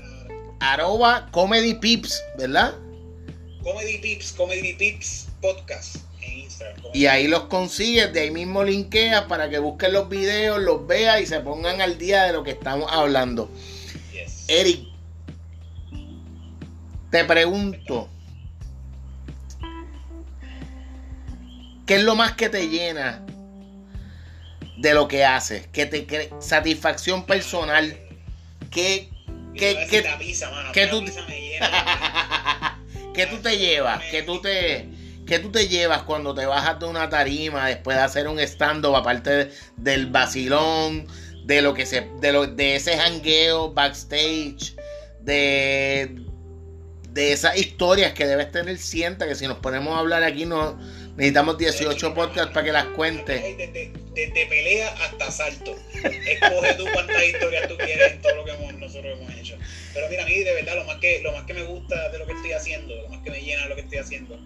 Arroba 0.59 1.29
Comedy 1.31 1.73
Pips, 1.73 2.23
¿verdad? 2.37 2.73
Comedy 3.63 3.97
Pips, 3.97 4.31
Comedy 4.31 4.73
Pips 4.73 5.27
Podcast 5.41 5.97
en 6.21 6.39
Instagram. 6.39 6.81
Y 6.93 7.05
ahí 7.05 7.27
los 7.27 7.43
consigues, 7.43 8.13
de 8.13 8.21
ahí 8.21 8.31
mismo 8.31 8.63
linkeas 8.63 9.23
para 9.23 9.49
que 9.49 9.59
busquen 9.59 9.91
los 9.91 10.07
videos, 10.07 10.61
los 10.61 10.87
veas 10.87 11.21
y 11.21 11.25
se 11.25 11.41
pongan 11.41 11.81
al 11.81 11.97
día 11.97 12.23
de 12.23 12.33
lo 12.33 12.43
que 12.43 12.51
estamos 12.51 12.89
hablando. 12.91 13.49
Yes. 14.13 14.45
Eric, 14.47 14.87
te 17.11 17.25
pregunto, 17.25 18.09
¿qué 21.85 21.95
es 21.95 22.03
lo 22.03 22.15
más 22.15 22.33
que 22.33 22.49
te 22.49 22.67
llena 22.69 23.21
de 24.77 24.93
lo 24.93 25.07
que 25.07 25.25
haces? 25.25 25.67
¿Qué 25.71 25.85
te 25.85 26.07
cre- 26.07 26.29
satisfacción 26.41 27.25
personal? 27.25 27.97
¿Qué, 28.71 29.09
qué- 29.55 30.01
la 30.03 30.17
pizza, 30.17 30.49
mano. 30.49 30.71
qué 30.73 30.85
La 30.85 30.91
tú- 30.91 31.05
pizza 31.05 31.21
me 31.27 31.39
llena. 31.41 32.79
¿Qué 33.13 33.27
tú 33.27 33.37
te 33.37 33.57
llevas? 33.57 34.01
¿Qué 34.09 34.23
tú 34.23 34.41
te, 34.41 34.87
qué 35.27 35.37
tú 35.39 35.51
te 35.51 35.67
llevas 35.67 36.01
cuando 36.03 36.33
te 36.33 36.45
bajas 36.47 36.79
de 36.79 36.85
una 36.87 37.09
tarima 37.09 37.67
después 37.67 37.95
de 37.97 38.03
hacer 38.03 38.27
un 38.27 38.39
stand-up, 38.39 38.95
aparte 38.95 39.29
de- 39.29 39.51
del 39.77 40.07
vacilón, 40.07 41.07
de 41.45 41.61
lo 41.61 41.73
que 41.75 41.85
se, 41.85 42.09
de 42.21 42.31
lo, 42.31 42.47
de 42.47 42.75
ese 42.77 42.97
jangueo 42.97 43.71
backstage, 43.73 44.75
de, 45.21 46.15
de 47.09 47.31
esas 47.33 47.55
historias 47.57 48.13
que 48.13 48.25
debes 48.25 48.51
tener 48.51 48.77
sienta 48.79 49.27
que 49.27 49.35
si 49.35 49.47
nos 49.47 49.57
ponemos 49.59 49.93
a 49.95 49.99
hablar 49.99 50.23
aquí 50.23 50.45
no 50.45 50.77
necesitamos 51.15 51.57
18 51.57 52.13
podcasts 52.13 52.51
para 52.53 52.65
que 52.65 52.71
las 52.71 52.85
cuentes. 52.85 53.41
Desde, 53.57 53.91
desde 54.13 54.45
pelea 54.47 54.89
hasta 55.03 55.31
salto. 55.31 55.75
Escoge 56.03 56.73
tú 56.75 56.85
cuántas 56.93 57.23
historias 57.23 57.67
tú 57.67 57.77
quieres 57.77 58.13
en 58.13 58.21
todo 58.21 58.35
lo 58.35 58.45
que 58.45 58.51
hemos- 58.51 58.73
nosotros 58.75 59.17
hemos 59.19 59.33
hecho. 59.35 59.57
Pero 59.93 60.09
mira, 60.09 60.23
a 60.23 60.25
mí 60.25 60.35
de 60.39 60.53
verdad 60.53 60.75
lo 60.75 60.83
más 60.85 60.97
que 60.99 61.21
lo 61.21 61.31
más 61.31 61.43
que 61.45 61.53
me 61.53 61.63
gusta 61.63 62.09
de 62.09 62.19
lo 62.19 62.25
que 62.25 62.33
estoy 62.33 62.51
haciendo, 62.53 62.95
lo 62.95 63.09
más 63.09 63.21
que 63.23 63.31
me 63.31 63.41
llena 63.41 63.63
de 63.63 63.69
lo 63.69 63.75
que 63.75 63.81
estoy 63.81 63.97
haciendo, 63.99 64.39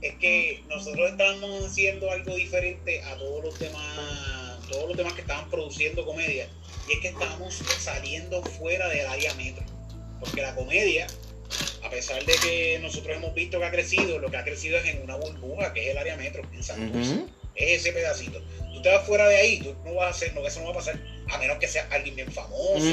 es 0.00 0.14
que 0.16 0.62
nosotros 0.68 1.10
estamos 1.10 1.64
haciendo 1.64 2.10
algo 2.10 2.34
diferente 2.36 3.02
a 3.02 3.16
todos 3.16 3.44
los 3.44 3.58
demás, 3.58 4.58
todos 4.70 4.88
los 4.88 4.96
demás 4.96 5.12
que 5.14 5.20
estaban 5.22 5.48
produciendo 5.50 6.04
comedia. 6.04 6.48
Y 6.88 6.92
es 6.94 7.00
que 7.00 7.08
estamos 7.08 7.54
saliendo 7.78 8.42
fuera 8.42 8.88
del 8.88 9.06
área 9.06 9.32
metro. 9.34 9.64
Porque 10.20 10.42
la 10.42 10.54
comedia, 10.54 11.06
a 11.82 11.90
pesar 11.90 12.24
de 12.24 12.34
que 12.34 12.78
nosotros 12.80 13.16
hemos 13.16 13.34
visto 13.34 13.58
que 13.58 13.64
ha 13.64 13.70
crecido, 13.70 14.18
lo 14.18 14.30
que 14.30 14.36
ha 14.36 14.44
crecido 14.44 14.78
es 14.78 14.86
en 14.86 15.02
una 15.02 15.16
burbuja, 15.16 15.72
que 15.72 15.84
es 15.84 15.88
el 15.90 15.98
área 15.98 16.16
metro, 16.16 16.42
en 16.52 16.62
Santurce 16.62 17.14
Ujú. 17.14 17.28
es 17.54 17.80
ese 17.80 17.92
pedacito. 17.92 18.40
Tú 18.72 18.80
te 18.82 18.88
vas 18.88 19.06
fuera 19.06 19.28
de 19.28 19.36
ahí, 19.36 19.60
tú 19.60 19.74
no 19.84 19.94
vas 19.94 20.06
a 20.06 20.10
hacer, 20.10 20.34
no, 20.34 20.46
eso 20.46 20.60
no 20.60 20.66
va 20.66 20.72
a 20.72 20.76
pasar, 20.76 20.98
a 21.30 21.38
menos 21.38 21.58
que 21.58 21.68
sea 21.68 21.86
alguien 21.90 22.16
bien 22.16 22.32
famoso, 22.32 22.86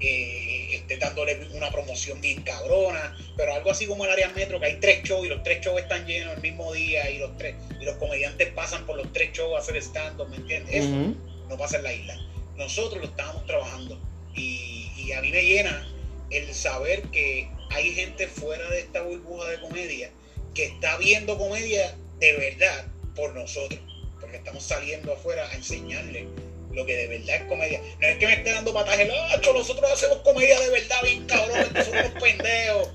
eh, 0.00 0.74
esté 0.74 0.96
dándole 0.96 1.46
una 1.52 1.70
promoción 1.70 2.20
bien 2.20 2.42
cabrona, 2.42 3.16
pero 3.36 3.54
algo 3.54 3.70
así 3.70 3.86
como 3.86 4.04
el 4.04 4.10
área 4.10 4.28
metro, 4.30 4.58
que 4.58 4.66
hay 4.66 4.80
tres 4.80 5.04
shows 5.04 5.24
y 5.24 5.28
los 5.28 5.42
tres 5.44 5.64
shows 5.64 5.80
están 5.80 6.04
llenos 6.06 6.34
el 6.34 6.42
mismo 6.42 6.72
día 6.72 7.08
y 7.08 7.18
los 7.18 7.36
tres, 7.38 7.54
y 7.80 7.84
los 7.84 7.96
comediantes 7.96 8.48
pasan 8.48 8.84
por 8.84 8.96
los 8.96 9.12
tres 9.12 9.32
shows 9.32 9.54
a 9.54 9.58
hacer 9.60 9.76
stand-up, 9.76 10.28
¿me 10.28 10.36
entiendes? 10.36 10.74
Eso 10.74 11.14
no 11.48 11.56
pasa 11.56 11.76
en 11.76 11.84
la 11.84 11.92
isla. 11.92 12.18
Nosotros 12.56 13.00
lo 13.00 13.08
estábamos 13.08 13.46
trabajando 13.46 14.00
y, 14.34 14.90
y 14.96 15.12
a 15.12 15.20
mí 15.20 15.30
me 15.30 15.42
llena 15.42 15.88
el 16.32 16.54
saber 16.54 17.02
que 17.10 17.48
hay 17.70 17.94
gente 17.94 18.26
fuera 18.26 18.68
de 18.70 18.80
esta 18.80 19.02
burbuja 19.02 19.48
de 19.48 19.60
comedia 19.60 20.10
que 20.54 20.64
está 20.66 20.96
viendo 20.98 21.38
comedia 21.38 21.94
de 22.18 22.32
verdad 22.36 22.86
por 23.14 23.34
nosotros, 23.34 23.80
porque 24.20 24.36
estamos 24.36 24.62
saliendo 24.62 25.12
afuera 25.12 25.48
a 25.48 25.54
enseñarle 25.54 26.26
lo 26.72 26.86
que 26.86 26.96
de 26.96 27.06
verdad 27.06 27.36
es 27.36 27.42
comedia. 27.44 27.80
No 28.00 28.08
es 28.08 28.18
que 28.18 28.26
me 28.26 28.32
esté 28.34 28.52
dando 28.52 28.72
pataje, 28.72 29.04
"Lacho, 29.04 29.52
nosotros 29.52 29.90
hacemos 29.90 30.18
comedia 30.18 30.58
de 30.60 30.70
verdad 30.70 30.96
bien 31.02 31.26
cabrón, 31.26 31.68
unos 31.70 32.22
pendejos. 32.22 32.92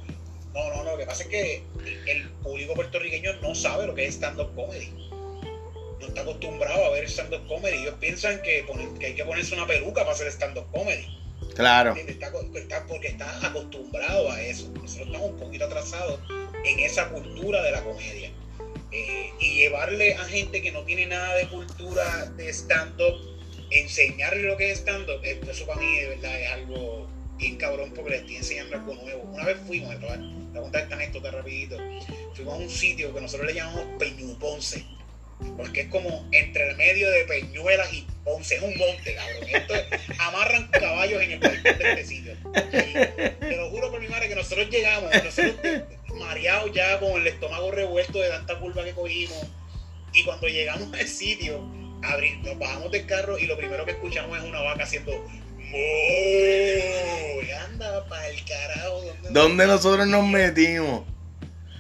No, 0.54 0.70
no, 0.70 0.84
no, 0.84 0.92
lo 0.92 0.98
que 0.98 1.06
pasa 1.06 1.24
es 1.24 1.30
que 1.30 1.64
el 2.08 2.30
público 2.42 2.74
puertorriqueño 2.74 3.34
no 3.42 3.54
sabe 3.54 3.86
lo 3.86 3.94
que 3.94 4.06
es 4.08 4.16
stand-up 4.16 4.56
comedy. 4.56 4.88
No 6.00 6.08
está 6.08 6.22
acostumbrado 6.22 6.86
a 6.86 6.90
ver 6.90 7.06
stand-up 7.06 7.48
comedy. 7.48 7.78
Ellos 7.78 7.96
piensan 8.00 8.42
que, 8.42 8.66
hay 9.06 9.14
que 9.14 9.26
ponerse 9.26 9.54
una 9.54 9.68
peluca 9.68 10.02
para 10.02 10.14
hacer 10.14 10.28
stand-up 10.32 10.66
comedy. 10.72 11.06
Claro. 11.58 11.96
Está, 11.96 12.32
porque 12.88 13.08
está 13.08 13.48
acostumbrado 13.48 14.32
a 14.32 14.40
eso. 14.42 14.70
Nosotros 14.76 15.08
estamos 15.08 15.32
un 15.32 15.38
poquito 15.38 15.66
atrasados 15.66 16.20
en 16.64 16.80
esa 16.80 17.10
cultura 17.10 17.64
de 17.64 17.72
la 17.72 17.84
comedia. 17.84 18.32
Eh, 18.92 19.32
y 19.40 19.56
llevarle 19.56 20.14
a 20.14 20.24
gente 20.26 20.62
que 20.62 20.72
no 20.72 20.84
tiene 20.84 21.08
nada 21.08 21.34
de 21.36 21.48
cultura 21.50 22.26
de 22.38 22.50
stand-up, 22.50 23.16
enseñarle 23.72 24.44
lo 24.44 24.56
que 24.56 24.72
es 24.72 24.80
stand-up, 24.80 25.20
eso 25.24 25.66
para 25.66 25.82
mí 25.82 26.00
de 26.00 26.10
verdad 26.10 26.42
es 26.42 26.52
algo 26.52 27.08
bien 27.38 27.58
cabrón 27.58 27.92
porque 27.94 28.12
le 28.12 28.18
estoy 28.18 28.36
enseñando 28.38 28.76
algo 28.76 28.94
nuevo. 28.94 29.24
Una 29.24 29.44
vez 29.44 29.58
fuimos, 29.66 30.00
te 30.00 30.06
voy 30.06 30.16
a 30.16 30.62
contar 30.62 30.84
esta 30.84 30.96
anécdota 30.96 31.32
rapidito, 31.32 31.78
fuimos 32.34 32.54
a 32.54 32.58
un 32.58 32.70
sitio 32.70 33.14
que 33.14 33.20
nosotros 33.20 33.48
le 33.48 33.56
llamamos 33.56 33.84
Peñu 34.00 34.38
Ponce, 34.38 34.86
porque 35.56 35.82
es 35.82 35.88
como 35.88 36.28
entre 36.32 36.70
el 36.70 36.76
medio 36.78 37.10
de 37.10 37.26
Peñuelas 37.26 37.94
y 37.94 38.08
Ponce, 38.24 38.56
es 38.56 38.62
un 38.62 38.76
monte, 38.78 39.16
cabrón. 39.16 39.50
Esto 39.50 39.74
amarran 40.20 40.68
caballos 40.68 41.22
en 41.22 41.32
el 41.32 41.40
balcón 41.40 41.64
de 41.64 41.90
este 41.90 42.06
sitio. 42.06 42.34
te 42.54 43.56
lo 43.56 43.70
juro 43.70 43.92
por 43.92 44.02
mi 44.02 44.08
madre 44.08 44.28
que 44.28 44.36
nosotros 44.36 44.70
llegamos, 44.70 45.12
nosotros 45.24 45.56
mareados 46.16 46.72
ya 46.74 47.00
con 47.00 47.22
el 47.22 47.28
estómago 47.28 47.72
revuelto 47.72 48.20
de 48.20 48.30
tanta 48.30 48.60
curva 48.60 48.84
que 48.84 48.92
cogimos, 48.92 49.46
y 50.14 50.24
cuando 50.24 50.48
llegamos 50.48 50.92
al 50.94 51.08
sitio, 51.08 51.60
nos 52.44 52.60
bajamos 52.60 52.92
del 52.92 53.06
carro 53.06 53.38
y 53.38 53.46
lo 53.46 53.58
primero 53.58 53.86
que 53.86 53.92
escuchamos 53.92 54.38
es 54.38 54.44
una 54.44 54.62
vaca 54.62 54.84
haciendo 54.84 55.12
y 55.70 57.52
anda 57.52 58.06
para 58.08 58.28
el 58.30 58.44
carajo. 58.46 59.02
¿Dónde, 59.32 59.68
nosotros 59.68 60.08
nos 60.08 60.26
metimos? 60.26 61.04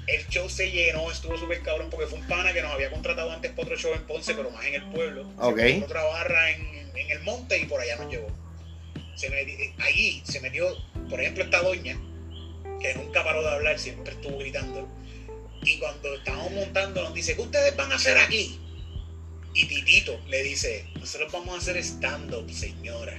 El 0.07 0.25
show 0.27 0.49
se 0.49 0.71
llenó, 0.71 1.11
estuvo 1.11 1.37
súper 1.37 1.61
cabrón 1.61 1.89
porque 1.89 2.07
fue 2.07 2.19
un 2.19 2.27
pana 2.27 2.53
que 2.53 2.61
nos 2.61 2.71
había 2.71 2.89
contratado 2.89 3.31
antes 3.31 3.51
para 3.51 3.63
otro 3.63 3.77
show 3.77 3.93
en 3.93 4.03
Ponce, 4.03 4.33
pero 4.33 4.49
más 4.51 4.65
en 4.65 4.75
el 4.75 4.89
pueblo. 4.89 5.29
Ok. 5.37 5.59
otra 5.83 6.03
barra 6.03 6.51
en, 6.51 6.91
en, 6.95 7.11
el 7.11 7.19
monte 7.23 7.59
y 7.59 7.65
por 7.65 7.81
allá 7.81 7.97
nos 7.97 8.09
llevó. 8.09 8.27
Se 9.15 9.27
allí 9.79 10.21
se 10.23 10.39
metió, 10.39 10.67
por 11.09 11.19
ejemplo, 11.19 11.43
esta 11.43 11.61
doña, 11.61 11.99
que 12.79 12.93
nunca 12.95 13.23
paró 13.23 13.41
de 13.41 13.49
hablar, 13.49 13.77
siempre 13.79 14.13
estuvo 14.13 14.37
gritando. 14.37 14.87
Y 15.63 15.79
cuando 15.79 16.15
estábamos 16.15 16.51
montando 16.51 17.03
nos 17.03 17.13
dice, 17.13 17.35
¿qué 17.35 17.41
ustedes 17.41 17.75
van 17.75 17.91
a 17.91 17.95
hacer 17.95 18.17
aquí? 18.17 18.59
Y 19.53 19.65
Titito 19.65 20.19
le 20.27 20.43
dice, 20.43 20.85
nosotros 20.99 21.31
vamos 21.31 21.55
a 21.55 21.57
hacer 21.57 21.77
stand-up, 21.77 22.49
señora. 22.51 23.17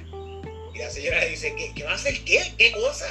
Y 0.73 0.79
la 0.79 0.89
señora 0.89 1.21
le 1.21 1.31
dice, 1.31 1.55
¿qué, 1.75 1.83
va 1.83 1.91
a 1.91 1.95
hacer 1.95 2.23
qué? 2.25 2.55
¿Qué 2.57 2.73
cosa? 2.73 3.07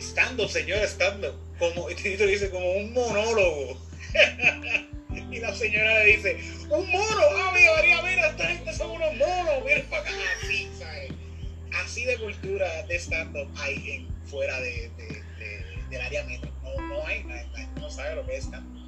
Stand-up, 0.00 0.48
señora, 0.48 0.84
stand-up. 0.86 1.34
Como, 1.58 1.88
dice, 1.88 2.50
como 2.50 2.72
un 2.72 2.92
monólogo. 2.92 3.78
y 5.30 5.40
la 5.40 5.54
señora 5.54 6.04
le 6.04 6.16
dice, 6.16 6.36
un 6.70 6.88
mono, 6.90 7.22
ah, 7.36 7.50
me 7.52 7.60
llevaría 7.60 7.98
a 7.98 8.02
ver, 8.02 8.18
esta 8.18 8.46
gente 8.46 8.72
son 8.72 8.90
unos 8.92 9.14
monos, 9.16 9.64
miren 9.64 9.86
para 9.86 10.02
acá. 10.02 10.12
Así, 10.42 10.70
¿sabes? 10.78 11.12
Así 11.84 12.04
de 12.04 12.16
cultura 12.16 12.82
de 12.84 12.96
stand-up 12.96 13.48
hay 13.56 13.90
en, 13.90 14.26
fuera 14.26 14.60
de, 14.60 14.90
del 15.90 16.00
área 16.00 16.24
metro. 16.24 16.50
No, 16.62 16.80
no 16.88 17.06
hay, 17.06 17.24
no 17.76 17.90
sabe 17.90 18.14
lo 18.14 18.26
que 18.26 18.36
es 18.36 18.44
stand-up. 18.44 18.78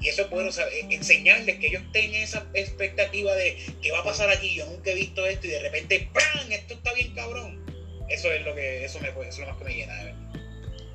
Y 0.00 0.08
eso 0.08 0.22
es 0.22 0.30
bueno 0.30 0.50
eh, 0.50 0.86
enseñarles 0.90 1.58
que 1.58 1.68
ellos 1.68 1.82
tengan 1.92 2.20
esa 2.20 2.46
expectativa 2.54 3.34
de 3.34 3.56
qué 3.82 3.90
va 3.92 4.00
a 4.00 4.04
pasar 4.04 4.30
aquí, 4.30 4.54
yo 4.54 4.66
nunca 4.66 4.90
he 4.90 4.94
visto 4.94 5.26
esto 5.26 5.46
y 5.46 5.50
de 5.50 5.60
repente 5.60 6.08
¡pam! 6.12 6.52
esto 6.52 6.74
está 6.74 6.92
bien 6.92 7.14
cabrón. 7.14 7.64
Eso 8.08 8.30
es 8.30 8.44
lo 8.44 8.54
que 8.54 8.84
eso 8.84 9.00
me 9.00 9.08
eso 9.08 9.20
es 9.20 9.38
lo 9.38 9.46
más 9.46 9.56
que 9.56 9.64
me 9.64 9.74
llena 9.74 9.94
de 9.96 10.04
ver. 10.04 10.14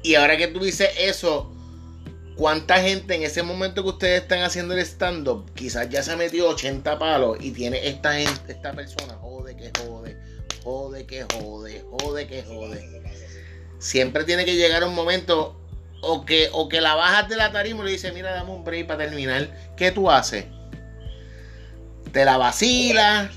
Y 0.04 0.16
ahora 0.16 0.38
que 0.38 0.48
tú 0.48 0.60
dices 0.60 0.90
eso, 0.98 1.52
¿cuánta 2.36 2.82
gente 2.82 3.16
en 3.16 3.24
ese 3.24 3.44
momento 3.44 3.84
que 3.84 3.90
ustedes 3.90 4.22
están 4.24 4.42
haciendo 4.42 4.74
el 4.74 4.80
stand-up, 4.80 5.52
quizás 5.54 5.90
ya 5.90 6.02
se 6.02 6.12
ha 6.12 6.16
metido 6.16 6.50
80 6.50 6.98
palos 6.98 7.38
y 7.40 7.52
tiene 7.52 7.88
esta 7.88 8.14
gente, 8.14 8.52
esta 8.52 8.74
persona, 8.74 9.14
jode 9.16 9.56
que 9.56 9.72
jode, 9.80 10.18
jode 10.64 11.06
que 11.06 11.24
jode, 11.24 11.86
jode 11.92 12.28
que 12.28 12.44
jode. 12.44 13.02
Siempre 13.80 14.24
tiene 14.24 14.46
que 14.46 14.56
llegar 14.56 14.84
un 14.84 14.96
momento 14.96 15.60
o 16.02 16.26
que, 16.26 16.50
o 16.52 16.68
que 16.68 16.82
la 16.82 16.96
bajas 16.96 17.30
de 17.30 17.36
la 17.36 17.52
tarima 17.52 17.84
y 17.84 17.86
le 17.86 17.92
dices, 17.92 18.14
mira, 18.14 18.32
dame 18.34 18.52
un 18.52 18.64
break 18.64 18.88
para 18.88 19.06
terminar, 19.06 19.50
¿qué 19.78 19.92
tú 19.92 20.10
haces? 20.10 20.46
¿Te 22.12 22.26
la 22.26 22.38
vacilas? 22.38 23.32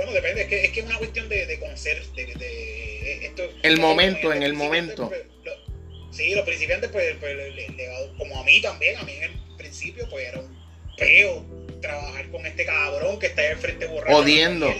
Bueno, 0.00 0.12
depende, 0.12 0.42
es 0.42 0.48
que 0.48 0.64
es, 0.64 0.70
que 0.70 0.80
es 0.80 0.86
una 0.86 0.96
cuestión 0.96 1.28
de, 1.28 1.58
conocer, 1.58 2.02
de, 2.14 2.26
de 2.26 3.26
esto, 3.26 3.42
el 3.62 3.78
momento, 3.78 4.32
en 4.32 4.42
el 4.42 4.54
momento. 4.54 5.08
Pues, 5.08 5.22
sí, 6.10 6.34
los 6.34 6.44
principiantes, 6.46 6.90
pues, 6.90 7.16
pues 7.20 7.36
como 8.16 8.40
a 8.40 8.44
mí 8.44 8.62
también, 8.62 8.96
a 8.96 9.02
mí 9.02 9.12
en 9.12 9.24
el 9.24 9.56
principio, 9.58 10.08
pues 10.08 10.26
era 10.26 10.40
un 10.40 10.58
peo 10.96 11.44
trabajar 11.82 12.30
con 12.30 12.46
este 12.46 12.64
cabrón 12.64 13.18
que 13.18 13.26
está 13.26 13.42
ahí 13.42 13.48
al 13.48 13.58
frente. 13.58 13.86
Odiando 14.08 14.74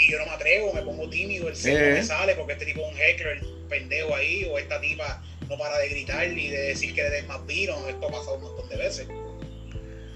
y 0.00 0.10
yo 0.10 0.18
no 0.18 0.24
me 0.24 0.32
atrevo, 0.32 0.72
me 0.72 0.82
pongo 0.82 1.10
tímido, 1.10 1.48
el 1.48 1.56
sexo 1.56 1.84
me 1.84 2.02
sale 2.02 2.34
porque 2.34 2.54
este 2.54 2.64
tipo 2.64 2.80
es 2.80 2.94
un 2.94 2.98
heckler, 2.98 3.40
pendejo 3.68 4.14
ahí, 4.14 4.48
o 4.50 4.58
esta 4.58 4.80
tipa 4.80 5.22
no 5.48 5.58
para 5.58 5.78
de 5.78 5.88
gritar 5.90 6.26
ni 6.28 6.48
de 6.48 6.62
decir 6.62 6.94
que 6.94 7.02
le 7.02 7.10
des 7.10 7.26
más 7.26 7.44
vino, 7.46 7.76
esto 7.86 8.06
ha 8.06 8.10
pasado 8.10 8.36
un 8.36 8.42
montón 8.44 8.68
de 8.70 8.76
veces. 8.76 9.06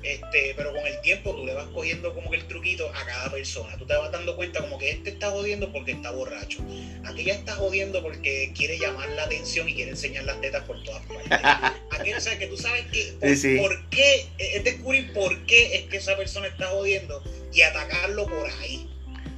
Este, 0.05 0.53
pero 0.55 0.73
con 0.75 0.87
el 0.87 1.01
tiempo 1.01 1.35
tú 1.35 1.47
le 1.47 1.55
vas 1.55 1.67
cogiendo 1.69 2.15
como 2.15 2.31
que 2.31 2.37
el 2.37 2.47
truquito 2.47 2.91
a 2.91 3.07
cada 3.07 3.31
persona. 3.31 3.77
Tú 3.79 3.87
te 3.87 3.97
vas 3.97 4.13
dando 4.13 4.37
cuenta 4.37 4.61
como 4.61 4.79
que 4.79 4.91
este 4.91 5.11
está 5.11 5.31
jodiendo 5.31 5.73
porque 5.73 5.93
está 5.93 6.11
borracho. 6.11 6.59
Aquella 7.05 7.35
está 7.35 7.55
jodiendo 7.55 8.03
porque 8.03 8.53
quiere 8.55 8.79
llamar 8.79 9.09
la 9.11 9.25
atención 9.25 9.67
y 9.67 9.75
quiere 9.75 9.93
enseñar 9.93 10.25
las 10.25 10.41
tetas 10.43 10.63
por 10.65 10.83
todas 10.85 11.03
partes. 11.07 11.31
Aquella, 11.91 12.19
o 12.19 12.39
que 12.39 12.47
tú 12.47 12.57
sabes 12.59 12.85
que 12.93 13.15
por, 13.59 13.69
por 13.69 13.89
qué, 13.89 14.27
es 14.39 14.63
descubrir 14.63 15.13
por 15.15 15.47
qué 15.47 15.77
es 15.77 15.83
que 15.85 15.97
esa 15.97 16.17
persona 16.17 16.49
está 16.49 16.67
jodiendo 16.67 17.23
y 17.53 17.63
atacarlo 17.63 18.27
por 18.27 18.47
ahí. 18.61 18.91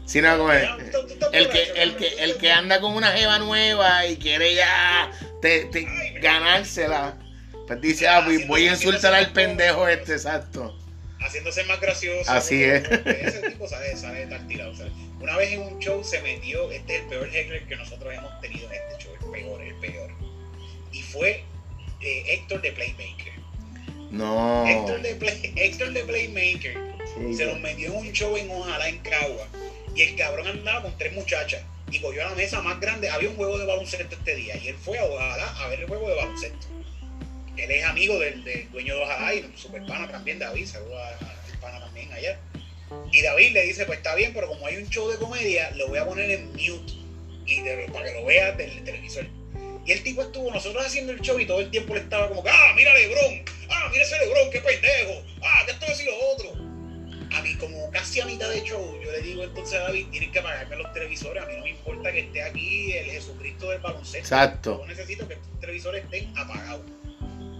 Sino 0.04 0.36
como 0.38 0.52
el, 0.52 0.64
el, 1.32 1.48
que, 1.48 1.62
el, 1.76 1.96
que, 1.96 2.06
el 2.18 2.36
que 2.36 2.50
anda 2.50 2.80
con 2.80 2.94
una 2.94 3.12
jeva 3.12 3.38
nueva 3.40 4.06
y 4.06 4.16
quiere 4.16 4.54
ya 4.54 5.10
te, 5.42 5.68
ganársela, 6.20 7.18
pues 7.66 7.80
dice, 7.80 8.08
ah, 8.08 8.26
voy, 8.46 8.68
a 8.68 8.72
insultar 8.72 9.14
al 9.14 9.32
pendejo 9.32 9.88
este, 9.88 10.12
exacto. 10.12 10.76
Haciéndose 11.20 11.64
más 11.64 11.80
gracioso. 11.80 12.30
Así 12.30 12.62
es. 12.62 12.84
Ese 12.88 13.50
tipo 13.50 13.66
sabe, 13.66 13.96
sabe 13.96 14.22
estar 14.22 14.46
tirado. 14.46 14.72
una 15.20 15.36
vez 15.36 15.52
en 15.52 15.62
un 15.62 15.78
show 15.78 16.02
se 16.04 16.20
metió, 16.22 16.70
este 16.70 16.96
es 16.96 17.02
el 17.02 17.08
peor 17.08 17.28
heckler 17.34 17.66
que 17.66 17.76
nosotros 17.76 18.14
hemos 18.14 18.40
tenido 18.40 18.66
en 18.70 18.74
este 18.74 19.04
show, 19.04 19.14
el 19.14 19.30
peor, 19.30 19.62
el 19.62 19.74
peor. 19.76 20.10
Y 20.92 21.02
fue 21.02 21.44
eh, 22.00 22.24
Héctor 22.26 22.62
de 22.62 22.72
Playmaker. 22.72 23.32
No. 24.10 24.66
Héctor 24.66 25.02
de, 25.02 25.14
Play, 25.16 25.52
Héctor 25.56 25.92
de 25.92 26.04
Playmaker 26.04 26.96
se 27.34 27.46
lo 27.46 27.56
metió 27.56 27.88
en 27.88 27.96
un 27.96 28.12
show 28.12 28.36
en 28.36 28.50
Ojalá, 28.50 28.88
en 28.88 28.98
Cagua 28.98 29.48
y 29.94 30.02
el 30.02 30.16
cabrón 30.16 30.46
andaba 30.46 30.82
con 30.82 30.98
tres 30.98 31.14
muchachas 31.14 31.62
y 31.90 32.00
cogió 32.00 32.26
a 32.26 32.30
la 32.30 32.36
mesa 32.36 32.60
más 32.60 32.78
grande. 32.80 33.08
Había 33.08 33.30
un 33.30 33.36
juego 33.36 33.58
de 33.58 33.64
baloncesto 33.64 34.14
este 34.14 34.34
día 34.34 34.56
y 34.58 34.68
él 34.68 34.76
fue 34.76 34.98
a 34.98 35.04
Ojalá 35.04 35.64
a 35.64 35.68
ver 35.68 35.80
el 35.80 35.86
juego 35.86 36.08
de 36.08 36.16
baloncesto. 36.16 36.66
Él 37.56 37.70
es 37.70 37.84
amigo 37.84 38.18
del, 38.18 38.42
dueño 38.70 38.96
de 38.96 39.02
Ojalá 39.02 39.34
y 39.34 39.52
super 39.56 39.84
pana 39.86 40.10
también, 40.10 40.38
David. 40.38 40.66
Saludos 40.66 40.98
a, 40.98 41.60
pana 41.60 41.80
también 41.80 42.12
allá. 42.12 42.38
Y 43.12 43.22
David 43.22 43.52
le 43.52 43.62
dice: 43.62 43.86
Pues 43.86 43.98
está 43.98 44.14
bien, 44.14 44.32
pero 44.34 44.48
como 44.48 44.66
hay 44.66 44.76
un 44.76 44.88
show 44.88 45.10
de 45.10 45.16
comedia, 45.16 45.70
lo 45.72 45.88
voy 45.88 45.98
a 45.98 46.04
poner 46.04 46.30
en 46.30 46.52
mute 46.52 46.92
y 47.46 47.60
para 47.92 48.06
que 48.06 48.14
lo 48.14 48.24
veas 48.24 48.56
del 48.56 48.84
televisor. 48.84 49.26
Y 49.84 49.92
el 49.92 50.02
tipo 50.02 50.22
estuvo 50.22 50.52
nosotros 50.52 50.84
haciendo 50.84 51.12
el 51.12 51.20
show 51.20 51.38
y 51.38 51.46
todo 51.46 51.60
el 51.60 51.70
tiempo 51.70 51.94
le 51.94 52.00
estaba 52.00 52.28
como, 52.28 52.42
ah, 52.48 52.72
mira 52.74 52.92
Lebron, 52.92 53.44
ah, 53.70 53.88
mira 53.92 54.02
ese 54.02 54.18
Lebron, 54.18 54.50
qué 54.50 54.60
pendejo, 54.60 55.22
ah, 55.42 55.62
que 55.64 55.70
esto 55.72 55.86
es 55.86 56.00
y 56.00 56.04
lo 56.06 56.18
otro 56.32 56.66
a 57.36 57.42
mí 57.42 57.54
como 57.56 57.90
casi 57.90 58.20
a 58.20 58.26
mitad 58.26 58.48
de 58.48 58.62
show, 58.62 58.98
yo 59.02 59.12
le 59.12 59.20
digo 59.20 59.42
entonces 59.42 59.78
a 59.78 59.84
David, 59.84 60.06
tienes 60.10 60.30
que 60.30 60.38
apagarme 60.38 60.76
los 60.76 60.92
televisores, 60.92 61.42
a 61.42 61.46
mí 61.46 61.54
no 61.56 61.64
me 61.64 61.70
importa 61.70 62.12
que 62.12 62.20
esté 62.20 62.42
aquí 62.42 62.92
el 62.92 63.06
Jesucristo 63.06 63.70
del 63.70 63.80
baloncesto. 63.80 64.18
Exacto. 64.18 64.80
Yo 64.80 64.86
necesito 64.86 65.28
que 65.28 65.34
estos 65.34 65.60
televisores 65.60 66.04
estén 66.04 66.36
apagados. 66.36 66.82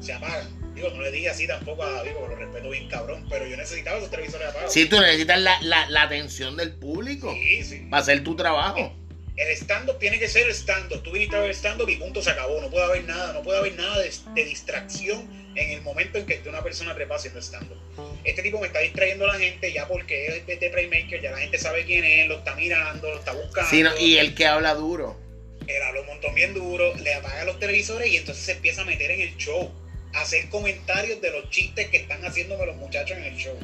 Se 0.01 0.13
apagan. 0.13 0.75
Digo, 0.75 0.91
no 0.91 1.01
le 1.01 1.11
dije 1.11 1.31
así 1.31 1.47
tampoco 1.47 1.83
a 1.83 1.91
David, 1.91 2.13
porque 2.19 2.35
lo 2.35 2.41
respeto 2.41 2.71
bien 2.71 2.89
cabrón, 2.89 3.27
pero 3.31 3.47
yo 3.47 3.57
necesitaba 3.57 3.99
esos 3.99 4.11
televisores 4.11 4.49
apagados. 4.49 4.73
Sí, 4.73 4.87
tú 4.87 5.01
necesitas 5.01 5.41
la, 5.41 5.61
la, 5.63 5.89
la 5.89 6.03
atención 6.03 6.57
del 6.57 6.75
público. 6.75 7.33
Sí, 7.33 7.65
sí. 7.65 7.87
Para 7.91 8.03
hacer 8.03 8.23
tu 8.23 8.37
trabajo. 8.37 8.95
El 9.37 9.49
stand-up 9.57 9.99
tiene 9.99 10.19
que 10.19 10.29
ser 10.29 10.47
el 10.47 10.55
stand-up. 10.55 11.03
Tú 11.03 11.13
viniste 11.13 11.37
a 11.37 11.41
ver 11.41 11.51
stand-up 11.55 11.89
y 11.89 11.97
punto, 11.97 12.23
se 12.23 12.31
acabó. 12.31 12.61
No 12.61 12.71
puede 12.71 12.85
haber 12.85 13.05
nada, 13.05 13.33
no 13.33 13.43
puede 13.43 13.59
haber 13.59 13.75
nada 13.75 13.99
de, 13.99 14.11
de 14.35 14.45
distracción 14.45 15.47
en 15.57 15.71
el 15.71 15.83
momento 15.83 16.19
en 16.19 16.27
que 16.27 16.35
esté 16.35 16.49
una 16.49 16.63
persona 16.63 16.95
trepa 16.95 17.17
haciendo 17.17 17.41
stand-up. 17.41 17.79
Este 18.25 18.43
tipo 18.43 18.61
me 18.61 18.67
está 18.67 18.81
distrayendo 18.81 19.25
a 19.25 19.33
la 19.33 19.39
gente 19.39 19.73
ya 19.73 19.89
porque 19.89 20.27
es 20.27 20.47
de, 20.47 20.71
Playmaker, 20.71 21.21
ya 21.21 21.31
la 21.31 21.39
gente 21.39 21.59
sabe 21.59 21.85
quién 21.85 22.05
es, 22.05 22.29
lo 22.29 22.39
está 22.39 22.55
mirando, 22.55 23.11
lo 23.11 23.19
está 23.19 23.33
buscando. 23.33 23.99
y 23.99 24.19
el 24.19 24.35
que 24.35 24.47
habla 24.47 24.75
duro. 24.75 25.19
Él 25.67 25.83
habla 25.83 26.03
un 26.03 26.07
montón 26.07 26.35
bien 26.35 26.55
duro, 26.55 26.95
le 26.97 27.15
apaga 27.15 27.45
los 27.45 27.59
televisores 27.59 28.13
y 28.13 28.17
entonces 28.17 28.45
se 28.45 28.53
empieza 28.53 28.83
a 28.83 28.85
meter 28.85 29.11
en 29.11 29.21
el 29.23 29.37
show, 29.37 29.73
hacer 30.17 30.49
comentarios 30.49 31.21
de 31.21 31.31
los 31.31 31.51
chistes 31.51 31.89
que 31.89 31.99
están 31.99 32.25
haciéndome 32.25 32.67
los 32.67 32.77
muchachos 32.77 33.17
en 33.17 33.25
el 33.25 33.37
show. 33.37 33.57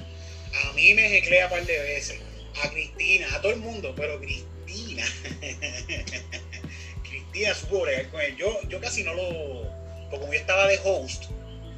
A 0.65 0.73
mí 0.75 0.95
me 0.95 1.09
jeclea 1.09 1.47
un 1.47 1.53
par 1.53 1.67
de 1.67 1.79
veces, 1.79 2.21
a 2.63 2.69
Cristina, 2.71 3.27
a 3.35 3.41
todo 3.41 3.53
el 3.53 3.59
mundo, 3.59 3.95
pero 3.97 4.21
Cristina. 4.21 5.05
Cristina 7.09 7.55
supo 7.55 7.87
con 8.11 8.21
él. 8.21 8.37
Yo, 8.37 8.61
yo 8.69 8.81
casi 8.81 9.03
no 9.03 9.15
lo. 9.15 9.63
Porque 10.11 10.21
como 10.21 10.33
yo 10.33 10.39
estaba 10.39 10.69
de 10.69 10.79
host, 10.85 11.25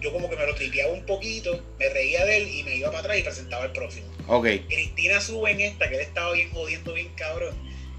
yo 0.00 0.12
como 0.12 0.28
que 0.28 0.36
me 0.36 0.44
lo 0.44 0.54
tripeaba 0.56 0.92
un 0.92 1.06
poquito, 1.06 1.64
me 1.78 1.88
reía 1.88 2.24
de 2.24 2.38
él 2.38 2.48
y 2.48 2.64
me 2.64 2.76
iba 2.76 2.88
para 2.88 3.00
atrás 3.00 3.18
y 3.18 3.22
presentaba 3.22 3.66
el 3.66 3.72
próximo. 3.72 4.08
Ok. 4.26 4.46
Cristina 4.68 5.20
sube 5.20 5.52
en 5.52 5.60
esta, 5.60 5.88
que 5.88 5.94
él 5.94 6.00
estaba 6.00 6.32
bien 6.32 6.50
jodiendo, 6.50 6.94
bien 6.94 7.10
cabrón. 7.14 7.54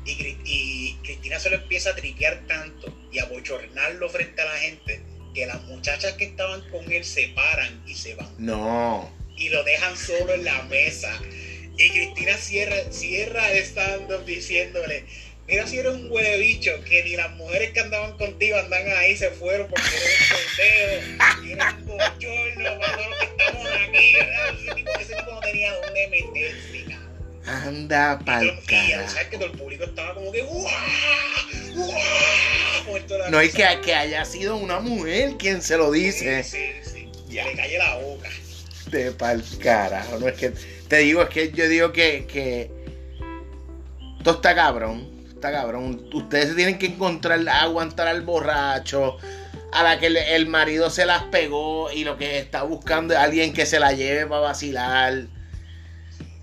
Y, 0.06 0.12
y 0.44 0.98
Cristina 1.04 1.40
se 1.40 1.50
lo 1.50 1.56
empieza 1.56 1.92
a 1.92 1.96
tripear 1.96 2.46
tanto 2.48 2.94
y 3.12 3.20
a 3.20 3.26
bochornarlo 3.26 4.10
frente 4.10 4.42
a 4.42 4.46
la 4.46 4.58
gente 4.58 5.15
que 5.36 5.46
las 5.46 5.62
muchachas 5.66 6.14
que 6.14 6.24
estaban 6.26 6.62
con 6.72 6.92
él 6.92 7.04
se 7.06 7.28
paran 7.36 7.84
y 7.86 7.94
se 7.94 8.16
van 8.16 8.34
No. 8.40 9.12
y 9.38 9.50
lo 9.50 9.64
dejan 9.64 9.96
solo 9.98 10.34
en 10.34 10.46
la 10.46 10.64
mesa. 10.64 11.12
Y 11.78 11.90
Cristina 11.90 12.38
cierra, 12.38 12.78
cierra 12.90 13.52
el 13.52 13.58
stand-up 13.66 14.24
diciéndole, 14.26 15.04
mira 15.46 15.68
si 15.68 15.78
eres 15.78 15.94
un 15.94 16.10
huele 16.10 16.38
bicho, 16.38 16.72
que 16.86 17.04
ni 17.04 17.18
las 17.18 17.32
mujeres 17.32 17.72
que 17.72 17.82
andaban 17.82 18.18
contigo 18.18 18.58
andan 18.58 18.88
ahí, 18.98 19.16
se 19.18 19.30
fueron 19.32 19.68
porque 19.68 19.84
eres 19.86 20.32
un 20.32 20.58
pendejo, 20.58 21.52
eres 21.52 21.74
un 21.74 21.86
bochorno 21.86 22.80
para 22.80 22.98
que 23.20 23.26
estamos 23.26 23.68
aquí. 23.90 24.14
¿verdad? 24.14 24.56
Ese 24.58 24.76
tipo, 24.76 24.92
ese 25.00 25.16
tipo 25.16 25.32
no 25.32 25.40
tenía 25.42 25.74
dónde 25.74 26.08
meterse. 26.08 26.85
Anda 27.48 28.18
Y 28.20 28.24
pa'l 28.24 28.46
y 28.46 28.66
carajo. 28.66 29.10
sabes 29.10 29.28
que 29.28 29.38
todo 29.38 29.46
el 29.48 29.58
público 29.58 29.84
estaba 29.84 30.16
como 30.16 30.32
que 30.32 30.42
de 33.08 33.18
la 33.18 33.30
No 33.30 33.40
es 33.40 33.54
que, 33.54 33.64
que 33.84 33.94
haya 33.94 34.26
sido 34.26 34.56
una 34.56 34.80
mujer 34.80 35.36
quien 35.38 35.62
se 35.62 35.78
lo 35.78 35.92
dice. 35.92 36.44
Sí, 36.44 36.58
sí, 36.84 36.90
sí. 36.92 37.12
Ya. 37.30 37.46
Le 37.46 37.56
calle 37.56 37.78
la 37.78 37.96
boca. 37.98 38.30
De 38.90 39.12
pa'l 39.12 39.44
carajo. 39.60 40.20
No 40.20 40.28
es 40.28 40.36
que. 40.36 40.54
Te 40.88 40.98
digo, 40.98 41.22
es 41.22 41.30
que 41.30 41.52
yo 41.52 41.68
digo 41.68 41.92
que. 41.92 42.26
que 42.28 42.72
todo 44.24 44.36
está 44.36 44.56
cabrón. 44.56 45.08
Está 45.30 45.52
cabrón. 45.52 46.10
Ustedes 46.14 46.50
se 46.50 46.56
tienen 46.56 46.80
que 46.80 46.88
encontrar, 46.88 47.48
aguantar 47.48 48.08
al 48.08 48.22
borracho. 48.22 49.18
A 49.72 49.84
la 49.84 50.00
que 50.00 50.08
el 50.08 50.48
marido 50.48 50.90
se 50.90 51.06
las 51.06 51.24
pegó 51.24 51.92
y 51.92 52.06
lo 52.06 52.18
que 52.18 52.40
está 52.40 52.64
buscando 52.64 53.14
es 53.14 53.20
alguien 53.20 53.52
que 53.54 53.66
se 53.66 53.80
la 53.80 53.92
lleve 53.92 54.26
para 54.26 54.42
vacilar. 54.42 55.26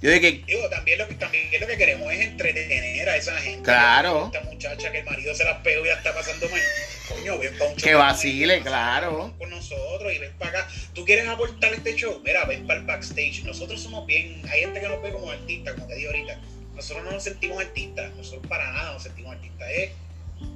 Yo 0.03 0.11
digo 0.11 0.21
que. 0.21 0.43
Digo, 0.53 0.69
también 0.69 0.99
lo 0.99 1.07
que 1.07 1.15
también 1.15 1.49
lo 1.61 1.67
que 1.67 1.77
queremos 1.77 2.13
es 2.13 2.21
entretener 2.21 3.09
a 3.09 3.17
esa 3.17 3.37
gente. 3.37 3.63
Claro. 3.63 4.27
Esta 4.27 4.41
muchacha 4.43 4.91
que 4.91 4.99
el 4.99 5.05
marido 5.05 5.33
se 5.33 5.45
las 5.45 5.59
pegó 5.59 5.85
y 5.85 5.89
la 5.89 5.95
está 5.95 6.13
pasando 6.13 6.49
mal. 6.49 6.61
Coño, 7.09 7.39
ven 7.39 7.57
para 7.57 7.71
un 7.71 7.77
show. 7.77 7.85
Que 7.85 7.95
vacile, 7.95 8.61
claro. 8.63 9.33
Con 9.39 9.51
nosotros 9.51 10.13
y 10.13 10.19
ven 10.19 10.33
para 10.39 10.51
acá. 10.51 10.69
¿Tú 10.93 11.05
quieres 11.05 11.29
aportar 11.29 11.73
este 11.73 11.95
show? 11.95 12.21
Mira, 12.25 12.45
ven 12.47 12.67
para 12.67 12.81
el 12.81 12.87
backstage. 12.87 13.45
Nosotros 13.45 13.81
somos 13.81 14.05
bien. 14.07 14.43
Hay 14.51 14.63
gente 14.63 14.81
que 14.81 14.89
nos 14.89 15.01
ve 15.01 15.13
como 15.13 15.31
artistas, 15.31 15.75
como 15.75 15.87
te 15.87 15.95
digo 15.95 16.11
ahorita. 16.11 16.41
Nosotros 16.75 17.05
no 17.05 17.13
nos 17.13 17.23
sentimos 17.23 17.61
artistas. 17.61 18.13
Nosotros 18.17 18.45
para 18.49 18.73
nada 18.73 18.95
nos 18.95 19.05
sentimos 19.05 19.37
artistas. 19.37 19.69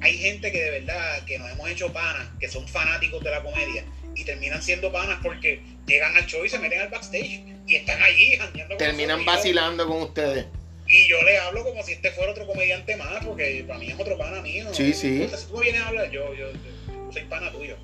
Hay 0.00 0.18
gente 0.18 0.50
que 0.50 0.60
de 0.60 0.70
verdad 0.80 1.24
que 1.24 1.38
nos 1.38 1.48
hemos 1.52 1.70
hecho 1.70 1.92
panas, 1.92 2.26
que 2.40 2.48
son 2.48 2.66
fanáticos 2.66 3.22
de 3.22 3.30
la 3.30 3.44
comedia 3.44 3.84
y 4.16 4.24
terminan 4.24 4.60
siendo 4.60 4.90
panas 4.90 5.20
porque 5.22 5.60
llegan 5.86 6.16
al 6.16 6.26
show 6.26 6.44
y 6.44 6.48
se 6.48 6.58
meten 6.58 6.80
al 6.80 6.88
backstage 6.88 7.55
y 7.66 7.76
están 7.76 8.02
allí 8.02 8.36
jangueando 8.36 8.76
con 8.76 8.78
Terminan. 8.78 9.20
Y 9.20 9.24
vacilando 9.24 9.86
con 9.86 10.02
ustedes. 10.02 10.46
y 10.88 11.08
yo 11.08 11.20
le 11.22 11.38
hablo 11.38 11.64
como 11.64 11.82
si 11.82 11.92
este 11.92 12.12
fuera 12.12 12.32
otro 12.32 12.46
comediante 12.46 12.96
más, 12.96 13.24
porque 13.24 13.64
para 13.66 13.78
mí 13.78 13.90
es 13.90 13.98
otro 13.98 14.16
pana 14.16 14.40
mío. 14.40 14.72
Sí, 14.72 14.92
sí. 14.92 15.28
Si 15.28 15.46
tú 15.46 15.56
me 15.58 15.64
vienes 15.64 15.82
a 15.82 15.88
hablar, 15.88 16.10
yo, 16.10 16.32
yo, 16.34 16.52
yo 16.52 17.12
soy 17.12 17.24
pana 17.24 17.50
tuyo. 17.50 17.76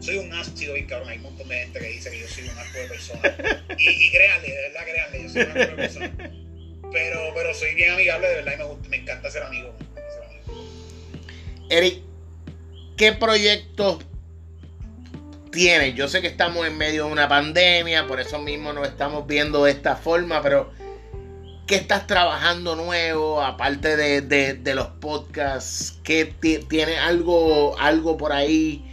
Soy 0.00 0.18
un 0.18 0.32
ácido 0.32 0.74
bien 0.74 0.86
cabrón. 0.86 1.08
Hay 1.08 1.16
un 1.18 1.22
montón 1.22 1.48
de 1.48 1.58
gente 1.58 1.78
que 1.78 1.86
dice 1.86 2.10
que 2.10 2.20
yo 2.20 2.28
soy 2.28 2.44
un 2.44 2.58
asco 2.58 2.78
de 2.78 2.88
persona. 2.88 3.36
Y, 3.78 3.88
y 3.88 4.10
créanle, 4.10 4.48
de 4.48 4.62
verdad, 4.62 4.80
créanle, 4.84 5.22
yo 5.22 5.28
soy 5.28 5.42
un 5.42 5.50
asco 5.50 5.58
de 5.58 5.76
persona. 5.76 6.12
Pero, 6.92 7.32
pero 7.34 7.54
soy 7.54 7.74
bien 7.74 7.92
amigable, 7.92 8.28
de 8.28 8.34
verdad, 8.34 8.52
y 8.54 8.58
me, 8.58 8.64
gusta, 8.64 8.88
me 8.88 8.96
encanta 8.98 9.30
ser 9.30 9.42
amigo. 9.44 9.72
me 9.78 9.84
encanta 9.84 10.10
ser 10.12 10.22
amigo. 10.24 11.66
Eric, 11.70 12.02
¿qué 12.96 13.12
proyectos 13.12 14.04
tienes? 15.52 15.94
Yo 15.94 16.08
sé 16.08 16.20
que 16.20 16.26
estamos 16.26 16.66
en 16.66 16.76
medio 16.76 17.06
de 17.06 17.12
una 17.12 17.28
pandemia, 17.28 18.06
por 18.08 18.18
eso 18.20 18.40
mismo 18.40 18.72
nos 18.72 18.88
estamos 18.88 19.26
viendo 19.26 19.64
de 19.64 19.70
esta 19.70 19.94
forma, 19.94 20.42
pero 20.42 20.72
¿qué 21.66 21.76
estás 21.76 22.06
trabajando 22.08 22.74
nuevo? 22.74 23.40
Aparte 23.42 23.96
de, 23.96 24.22
de- 24.22 24.54
de 24.54 24.74
los 24.74 24.88
podcasts, 24.88 25.98
¿qué 26.02 26.24
ti- 26.24 26.58
tienes 26.68 26.98
algo, 26.98 27.78
algo 27.78 28.16
por 28.16 28.32
ahí? 28.32 28.84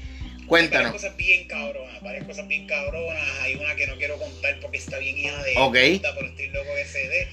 Hay 0.42 0.46
Cuéntanos. 0.46 0.92
varias 0.92 1.04
cosas 1.04 1.18
bien 1.18 1.48
cabronas, 1.48 2.02
varias 2.02 2.24
cosas 2.26 2.48
bien 2.48 2.68
cabronas. 2.68 3.24
Hay 3.42 3.56
una 3.56 3.76
que 3.76 3.88
no 3.88 3.96
quiero 3.98 4.18
contar 4.18 4.60
porque 4.62 4.78
está 4.78 4.98
bien 5.00 5.18
hija 5.18 5.44
de 5.44 5.56
Ok. 5.58 5.78
puta, 5.98 6.16
pero 6.16 6.28
estoy 6.28 6.48
loco 6.48 6.70
que 6.76 6.86
se 6.86 7.08
dé. 7.08 7.28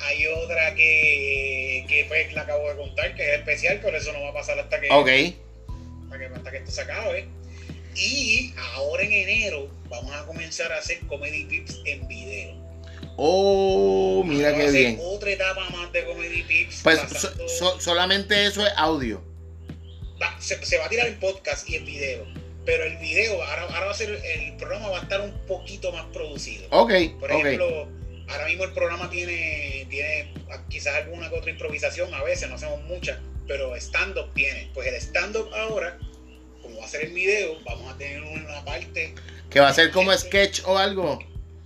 Hay 0.00 0.26
otra 0.26 0.74
que, 0.74 1.84
que 1.88 2.04
pues 2.08 2.32
la 2.34 2.42
acabo 2.42 2.68
de 2.68 2.76
contar, 2.76 3.14
que 3.14 3.22
es 3.32 3.38
especial, 3.38 3.80
pero 3.82 3.96
eso 3.96 4.12
no 4.12 4.22
va 4.22 4.30
a 4.30 4.34
pasar 4.34 4.58
hasta 4.58 4.80
que, 4.80 4.88
Ok. 4.90 5.08
hasta 6.04 6.18
que, 6.18 6.24
hasta 6.34 6.50
que 6.50 6.56
esto 6.56 6.70
se 6.70 6.80
acabe. 6.80 7.28
Y 7.96 8.52
ahora 8.74 9.02
en 9.04 9.12
enero 9.12 9.68
vamos 9.88 10.12
a 10.14 10.24
comenzar 10.26 10.72
a 10.72 10.78
hacer 10.78 10.98
Comedy 11.06 11.44
Pips 11.44 11.80
en 11.84 12.06
video. 12.08 12.54
Oh, 13.16 14.22
mira 14.26 14.50
Vamos 14.50 14.58
a 14.58 14.62
qué 14.62 14.68
hacer 14.68 14.80
bien. 14.96 15.00
Otra 15.02 15.30
etapa 15.30 15.70
más 15.70 15.92
de 15.92 16.04
Comedy 16.04 16.42
Pips. 16.42 16.80
Pues 16.82 16.98
pasando- 16.98 17.48
so- 17.48 17.48
so- 17.48 17.80
solamente 17.80 18.46
eso 18.46 18.66
es 18.66 18.72
audio. 18.76 19.22
va- 20.20 20.36
se, 20.40 20.64
se 20.64 20.78
va 20.78 20.86
a 20.86 20.88
tirar 20.88 21.06
en 21.08 21.18
podcast 21.20 21.68
y 21.68 21.76
en 21.76 21.84
video. 21.84 22.24
Pero 22.64 22.84
el 22.84 22.96
video, 22.96 23.42
ahora, 23.42 23.62
ahora 23.64 23.86
va 23.86 23.90
a 23.92 23.94
ser, 23.94 24.10
el 24.10 24.56
programa 24.56 24.88
va 24.88 24.98
a 25.00 25.02
estar 25.02 25.20
un 25.20 25.32
poquito 25.46 25.92
más 25.92 26.06
producido. 26.12 26.66
Ok, 26.70 26.92
Por 27.20 27.30
ejemplo, 27.30 27.88
ahora 28.28 28.46
mismo 28.46 28.64
el 28.64 28.72
programa 28.72 29.10
tiene, 29.10 29.86
tiene 29.90 30.32
quizás 30.70 30.94
alguna 30.94 31.28
que 31.28 31.36
otra 31.36 31.50
improvisación, 31.50 32.12
a 32.14 32.22
veces 32.22 32.48
no 32.48 32.54
hacemos 32.54 32.80
muchas, 32.84 33.18
pero 33.46 33.76
stand-up 33.76 34.32
tiene. 34.34 34.70
Pues 34.72 34.88
el 34.88 34.94
stand-up 34.94 35.50
ahora, 35.54 35.98
a 36.84 36.88
ser 36.88 37.04
el 37.04 37.12
video, 37.12 37.58
vamos 37.64 37.92
a 37.92 37.98
tener 37.98 38.22
una 38.22 38.64
parte, 38.64 39.14
Que 39.50 39.60
va 39.60 39.68
a 39.68 39.74
ser 39.74 39.90
como 39.90 40.12
sketch 40.16 40.62
o 40.64 40.78
algo. 40.78 41.18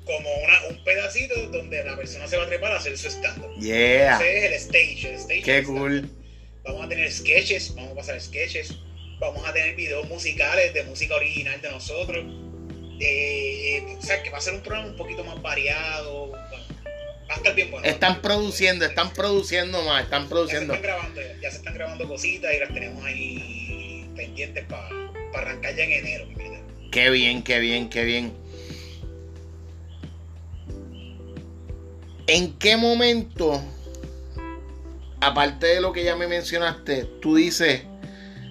como 0.04 0.34
una, 0.44 0.66
un 0.70 0.82
pedacito 0.84 1.34
donde 1.48 1.84
la 1.84 1.96
persona 1.96 2.26
se 2.26 2.36
va 2.36 2.44
a 2.44 2.48
trepar 2.48 2.72
a 2.72 2.76
hacer 2.76 2.96
su 2.96 3.08
stand-up. 3.08 3.58
Yeah. 3.60 4.16
Ese 4.16 4.38
es 4.38 4.44
el 4.44 4.52
stage, 4.54 5.08
el 5.08 5.14
stage. 5.20 5.42
Qué 5.42 5.62
cool. 5.64 6.10
Vamos 6.64 6.84
a 6.86 6.88
tener 6.88 7.10
sketches, 7.12 7.74
vamos 7.74 7.92
a 7.92 7.94
pasar 7.96 8.20
sketches, 8.20 8.74
vamos 9.20 9.46
a 9.46 9.52
tener 9.52 9.74
videos 9.76 10.06
musicales 10.08 10.72
de 10.74 10.82
música 10.84 11.14
original 11.16 11.60
de 11.60 11.70
nosotros. 11.70 12.24
Eh, 13.00 13.82
o 13.98 14.02
sea, 14.02 14.22
que 14.22 14.30
va 14.30 14.38
a 14.38 14.40
ser 14.40 14.54
un 14.54 14.60
programa 14.60 14.88
un 14.88 14.96
poquito 14.96 15.22
más 15.24 15.40
variado. 15.40 16.32
Va 16.32 17.34
a 17.34 17.36
estar 17.36 17.54
bien 17.54 17.70
bueno. 17.70 17.86
Están 17.86 18.20
produciendo, 18.22 18.84
están 18.86 19.12
produciendo 19.12 19.82
más, 19.82 20.04
están 20.04 20.22
Ya 20.22 20.28
se 20.28 20.30
produciendo. 20.30 20.74
están 20.74 20.82
grabando, 20.90 21.20
ya 21.42 21.50
se 21.50 21.56
están 21.58 21.74
grabando 21.74 22.08
cositas 22.08 22.54
y 22.54 22.58
las 22.58 22.72
tenemos 22.72 23.04
ahí 23.04 23.57
pendientes 24.18 24.64
para 24.66 24.88
arrancar 25.34 25.74
ya 25.76 25.84
en 25.84 25.92
enero. 25.92 26.26
mi 26.26 26.34
vida. 26.34 26.58
Qué 26.90 27.08
bien, 27.10 27.42
qué 27.42 27.60
bien, 27.60 27.88
qué 27.88 28.04
bien. 28.04 28.32
¿En 32.26 32.58
qué 32.58 32.76
momento, 32.76 33.62
aparte 35.20 35.68
de 35.68 35.80
lo 35.80 35.92
que 35.92 36.04
ya 36.04 36.16
me 36.16 36.26
mencionaste, 36.26 37.04
tú 37.22 37.36
dices, 37.36 37.84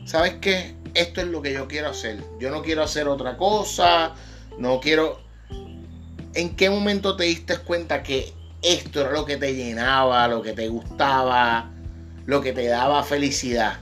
¿sabes 0.05 0.35
qué? 0.41 0.73
Esto 0.95 1.21
es 1.21 1.27
lo 1.27 1.41
que 1.43 1.53
yo 1.53 1.67
quiero 1.67 1.89
hacer. 1.89 2.17
Yo 2.39 2.49
no 2.49 2.63
quiero 2.63 2.81
hacer 2.81 3.07
otra 3.07 3.37
cosa, 3.37 4.15
no 4.57 4.79
quiero... 4.79 5.21
¿En 6.33 6.55
qué 6.55 6.69
momento 6.69 7.15
te 7.15 7.25
diste 7.25 7.57
cuenta 7.57 8.01
que 8.03 8.33
esto 8.61 9.01
era 9.01 9.11
lo 9.11 9.25
que 9.25 9.37
te 9.37 9.53
llenaba, 9.53 10.27
lo 10.27 10.41
que 10.41 10.53
te 10.53 10.67
gustaba, 10.69 11.69
lo 12.25 12.41
que 12.41 12.53
te 12.53 12.67
daba 12.67 13.03
felicidad? 13.03 13.79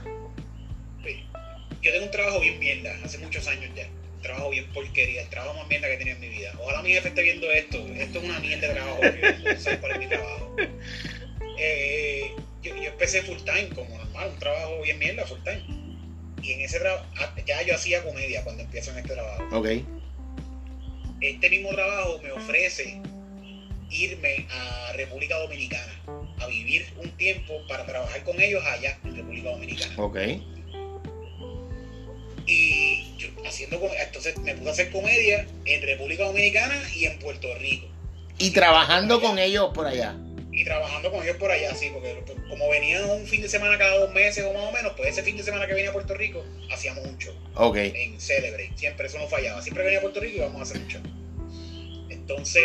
Yo 1.86 1.92
tengo 1.92 2.06
un 2.06 2.10
trabajo 2.10 2.40
bien 2.40 2.58
mierda, 2.58 2.98
hace 3.04 3.16
muchos 3.18 3.46
años 3.46 3.70
ya. 3.76 3.86
Un 4.16 4.20
trabajo 4.20 4.50
bien 4.50 4.66
porquería, 4.72 5.22
el 5.22 5.28
trabajo 5.28 5.54
más 5.54 5.68
mierda 5.68 5.86
que 5.86 5.94
he 5.94 5.98
tenido 5.98 6.16
en 6.16 6.20
mi 6.20 6.28
vida. 6.30 6.52
Ojalá 6.58 6.82
mi 6.82 6.92
jefe 6.92 7.08
esté 7.10 7.22
viendo 7.22 7.48
esto. 7.48 7.78
Esto 7.94 8.18
es 8.18 8.24
una 8.24 8.40
mierda 8.40 8.66
de 8.66 8.74
trabajo. 8.74 9.00
Yo 9.02 9.54
no 9.54 9.60
sé 9.60 9.78
cuál 9.78 9.92
es 9.92 9.98
mi 10.00 10.06
trabajo. 10.08 10.56
Eh, 11.58 12.32
yo, 12.60 12.74
yo 12.74 12.90
empecé 12.90 13.22
full 13.22 13.38
time, 13.38 13.68
como 13.72 13.96
normal, 13.96 14.30
un 14.32 14.38
trabajo 14.40 14.82
bien 14.82 14.98
mierda, 14.98 15.24
full 15.26 15.38
time. 15.44 15.62
Y 16.42 16.52
en 16.54 16.60
ese 16.62 16.80
trabajo, 16.80 17.06
ya 17.46 17.62
yo 17.62 17.76
hacía 17.76 18.02
comedia 18.02 18.42
cuando 18.42 18.64
empiezo 18.64 18.90
en 18.90 18.98
este 18.98 19.14
trabajo. 19.14 19.44
Ok. 19.56 19.68
Este 21.20 21.50
mismo 21.50 21.70
trabajo 21.70 22.18
me 22.20 22.32
ofrece 22.32 23.00
irme 23.90 24.48
a 24.50 24.92
República 24.94 25.38
Dominicana 25.38 26.02
a 26.40 26.48
vivir 26.48 26.84
un 26.96 27.10
tiempo 27.12 27.64
para 27.68 27.86
trabajar 27.86 28.24
con 28.24 28.40
ellos 28.40 28.62
allá 28.66 28.98
en 29.04 29.14
República 29.14 29.50
Dominicana. 29.50 29.94
Ok. 30.02 30.18
Y 32.46 33.16
yo 33.18 33.28
haciendo 33.44 33.80
entonces 34.00 34.38
me 34.38 34.54
puse 34.54 34.68
a 34.68 34.72
hacer 34.72 34.90
comedia 34.90 35.46
en 35.64 35.82
República 35.82 36.24
Dominicana 36.24 36.80
y 36.94 37.06
en 37.06 37.18
Puerto 37.18 37.48
Rico. 37.58 37.86
Y 38.38 38.50
trabajando 38.50 39.20
con 39.20 39.38
ellos 39.38 39.70
por 39.74 39.86
allá. 39.86 40.16
Y 40.52 40.64
trabajando 40.64 41.10
con 41.10 41.22
ellos 41.22 41.36
por 41.36 41.50
allá, 41.50 41.74
sí, 41.74 41.90
porque 41.92 42.16
como 42.48 42.68
venían 42.70 43.04
un 43.10 43.26
fin 43.26 43.42
de 43.42 43.48
semana 43.48 43.76
cada 43.76 43.98
dos 43.98 44.12
meses 44.14 44.44
o 44.44 44.52
más 44.54 44.62
o 44.62 44.72
menos, 44.72 44.92
pues 44.96 45.10
ese 45.10 45.22
fin 45.22 45.36
de 45.36 45.42
semana 45.42 45.66
que 45.66 45.74
venía 45.74 45.90
a 45.90 45.92
Puerto 45.92 46.14
Rico 46.14 46.44
hacíamos 46.72 47.04
un 47.04 47.18
show 47.18 47.34
Ok. 47.56 47.76
en 47.76 48.18
Celebrate. 48.20 48.72
Siempre 48.76 49.06
eso 49.06 49.18
no 49.18 49.26
fallaba. 49.28 49.60
Siempre 49.60 49.84
venía 49.84 49.98
a 49.98 50.02
Puerto 50.02 50.20
Rico 50.20 50.34
y 50.34 50.38
íbamos 50.38 50.60
a 50.60 50.62
hacer 50.62 50.78
un 50.78 50.88
show. 50.88 51.02
Entonces 52.08 52.62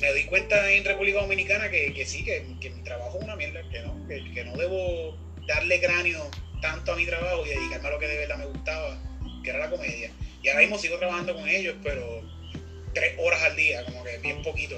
me 0.00 0.10
doy 0.10 0.24
cuenta 0.24 0.70
en 0.72 0.84
República 0.84 1.20
Dominicana 1.20 1.70
que, 1.70 1.92
que 1.94 2.04
sí, 2.04 2.24
que, 2.24 2.44
que 2.60 2.70
mi 2.70 2.82
trabajo 2.82 3.18
es 3.18 3.24
una 3.24 3.34
mierda, 3.36 3.62
que 3.70 3.80
no, 3.80 4.06
que, 4.06 4.32
que 4.32 4.44
no 4.44 4.56
debo 4.56 5.16
darle 5.46 5.80
cráneo 5.80 6.30
tanto 6.60 6.92
a 6.92 6.96
mi 6.96 7.06
trabajo 7.06 7.44
y 7.44 7.50
dedicarme 7.50 7.88
a 7.88 7.90
lo 7.90 7.98
que 7.98 8.08
de 8.08 8.18
verdad 8.18 8.38
me 8.38 8.46
gustaba, 8.46 8.98
que 9.42 9.50
era 9.50 9.58
la 9.58 9.70
comedia. 9.70 10.10
Y 10.42 10.48
ahora 10.48 10.60
mismo 10.60 10.78
sigo 10.78 10.98
trabajando 10.98 11.34
con 11.34 11.48
ellos, 11.48 11.76
pero 11.82 12.22
tres 12.94 13.14
horas 13.18 13.42
al 13.42 13.56
día, 13.56 13.84
como 13.84 14.04
que 14.04 14.18
bien 14.18 14.42
poquito, 14.42 14.76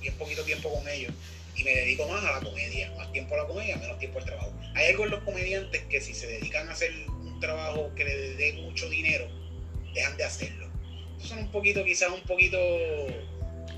bien 0.00 0.14
poquito 0.14 0.44
tiempo 0.44 0.72
con 0.72 0.88
ellos. 0.88 1.12
Y 1.56 1.64
me 1.64 1.74
dedico 1.74 2.06
más 2.08 2.24
a 2.24 2.32
la 2.32 2.40
comedia, 2.40 2.90
más 2.96 3.10
tiempo 3.12 3.34
a 3.34 3.38
la 3.38 3.46
comedia, 3.46 3.76
menos 3.76 3.98
tiempo 3.98 4.18
al 4.18 4.24
trabajo. 4.24 4.52
Hay 4.74 4.86
algo 4.86 5.04
en 5.04 5.10
los 5.10 5.22
comediantes 5.24 5.82
que 5.90 6.00
si 6.00 6.14
se 6.14 6.26
dedican 6.26 6.68
a 6.68 6.72
hacer 6.72 6.92
un 7.08 7.38
trabajo 7.40 7.92
que 7.96 8.04
le 8.04 8.34
dé 8.34 8.52
mucho 8.54 8.88
dinero, 8.88 9.26
dejan 9.94 10.16
de 10.16 10.24
hacerlo. 10.24 10.70
son 11.18 11.38
un 11.38 11.50
poquito, 11.50 11.84
quizás 11.84 12.10
un 12.10 12.22
poquito 12.22 12.58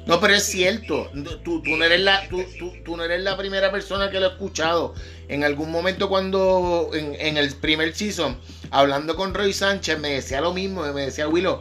no, 0.05 0.21
pero 0.21 0.35
es 0.35 0.45
cierto. 0.45 1.11
Tú, 1.45 1.63
no 1.65 1.85
eres 1.85 2.01
la, 2.01 2.29
tú, 2.29 2.97
no 2.97 3.05
eres 3.05 3.23
la 3.23 3.37
primera 3.37 3.71
persona 3.71 4.11
que 4.11 4.19
lo 4.19 4.27
ha 4.27 4.31
escuchado. 4.31 4.95
En 5.29 5.45
algún 5.45 5.71
momento 5.71 6.09
cuando 6.09 6.91
en, 6.93 7.37
el 7.37 7.55
primer 7.55 7.95
season, 7.95 8.39
hablando 8.71 9.15
con 9.15 9.33
Roy 9.33 9.53
Sánchez, 9.53 10.01
me 10.01 10.11
decía 10.11 10.41
lo 10.41 10.53
mismo. 10.53 10.83
Me 10.93 11.03
decía, 11.03 11.29
Willow, 11.29 11.61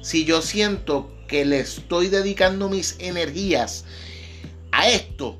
si 0.00 0.24
yo 0.24 0.42
siento 0.42 1.12
que 1.26 1.44
le 1.44 1.58
estoy 1.58 2.08
dedicando 2.08 2.68
mis 2.68 2.96
energías 3.00 3.84
a 4.70 4.88
esto, 4.88 5.38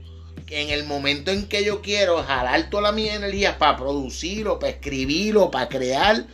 en 0.49 0.71
el 0.71 0.85
momento 0.85 1.31
en 1.31 1.47
que 1.49 1.65
yo 1.65 1.81
quiero 1.81 2.23
jalar 2.25 2.71
todas 2.71 2.93
mis 2.93 3.09
energías 3.09 3.57
para 3.57 3.77
producirlo, 3.77 4.59
para 4.59 4.73
escribirlo, 4.73 5.51
para 5.51 5.69
crear, 5.69 6.27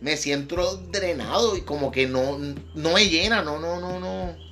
me 0.00 0.16
siento 0.16 0.78
drenado 0.90 1.56
y 1.56 1.60
como 1.60 1.92
que 1.92 2.06
no, 2.06 2.38
no 2.74 2.92
me 2.94 3.08
llena, 3.08 3.42
no, 3.42 3.60
no, 3.60 3.78
no, 3.78 4.00
no 4.00 4.47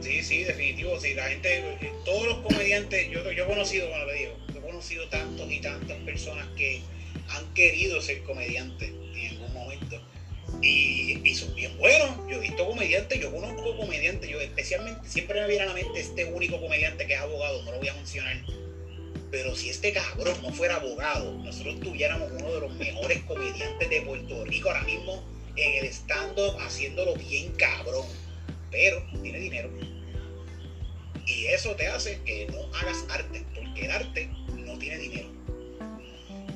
Sí, 0.00 0.22
sí, 0.22 0.44
definitivo. 0.44 0.98
Sí, 0.98 1.14
la 1.14 1.28
gente, 1.28 1.58
eh, 1.58 1.92
todos 2.04 2.26
los 2.26 2.38
comediantes, 2.38 3.10
yo, 3.10 3.28
he 3.28 3.44
conocido, 3.44 3.88
bueno, 3.88 4.06
le 4.06 4.14
digo, 4.14 4.36
he 4.48 4.60
conocido 4.60 5.08
tantos 5.08 5.50
y 5.50 5.60
tantas 5.60 5.98
personas 5.98 6.46
que 6.56 6.80
han 7.28 7.54
querido 7.54 8.00
ser 8.00 8.22
comediantes 8.22 8.90
en 8.90 9.28
algún 9.30 9.52
momento. 9.52 10.00
Y, 10.62 11.20
y, 11.22 11.34
son 11.34 11.54
bien 11.54 11.76
buenos. 11.78 12.10
Yo 12.28 12.36
he 12.36 12.40
visto 12.40 12.66
comediantes, 12.66 13.20
yo 13.20 13.32
conozco 13.32 13.76
comediantes, 13.76 14.28
yo 14.28 14.40
especialmente, 14.40 15.08
siempre 15.08 15.40
me 15.40 15.48
viene 15.48 15.62
a 15.64 15.66
la 15.66 15.74
mente 15.74 16.00
este 16.00 16.24
único 16.24 16.60
comediante 16.60 17.06
que 17.06 17.14
es 17.14 17.20
abogado, 17.20 17.62
no 17.62 17.72
lo 17.72 17.78
voy 17.78 17.88
a 17.88 17.94
mencionar. 17.94 18.36
Pero 19.30 19.54
si 19.54 19.70
este 19.70 19.92
cabrón 19.92 20.36
no 20.42 20.52
fuera 20.52 20.76
abogado, 20.76 21.32
nosotros 21.38 21.78
tuviéramos 21.80 22.30
uno 22.32 22.52
de 22.52 22.60
los 22.60 22.72
mejores 22.74 23.20
comediantes 23.22 23.88
de 23.88 24.00
Puerto 24.02 24.44
Rico 24.44 24.70
ahora 24.70 24.82
mismo 24.82 25.22
en 25.56 25.84
el 25.84 25.92
stand-up 25.92 26.56
haciéndolo 26.60 27.14
bien 27.14 27.52
cabrón. 27.52 28.06
Pero 28.70 29.02
tiene 29.22 29.38
dinero 29.38 29.70
y 31.30 31.46
eso 31.46 31.74
te 31.76 31.86
hace 31.86 32.20
que 32.22 32.46
no 32.46 32.76
hagas 32.76 33.04
arte, 33.08 33.44
porque 33.54 33.84
el 33.84 33.90
arte 33.90 34.28
no 34.56 34.76
tiene 34.78 34.98
dinero. 34.98 35.28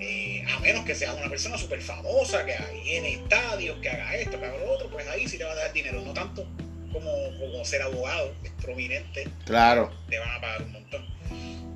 Eh, 0.00 0.44
a 0.52 0.58
menos 0.60 0.84
que 0.84 0.94
seas 0.94 1.16
una 1.16 1.28
persona 1.28 1.56
súper 1.56 1.80
famosa, 1.80 2.44
que 2.44 2.54
en 2.96 3.04
estadios, 3.04 3.78
que 3.80 3.88
haga 3.88 4.16
esto, 4.16 4.38
que 4.38 4.46
haga 4.46 4.58
lo 4.58 4.72
otro, 4.72 4.90
pues 4.90 5.06
ahí 5.08 5.28
sí 5.28 5.38
te 5.38 5.44
va 5.44 5.52
a 5.52 5.54
dar 5.54 5.72
dinero, 5.72 6.02
no 6.02 6.12
tanto 6.12 6.46
como, 6.92 7.10
como 7.38 7.64
ser 7.64 7.82
abogado, 7.82 8.34
prominente. 8.60 9.28
Claro. 9.44 9.92
Te 10.08 10.18
van 10.18 10.30
a 10.30 10.40
pagar 10.40 10.62
un 10.62 10.72
montón. 10.72 11.06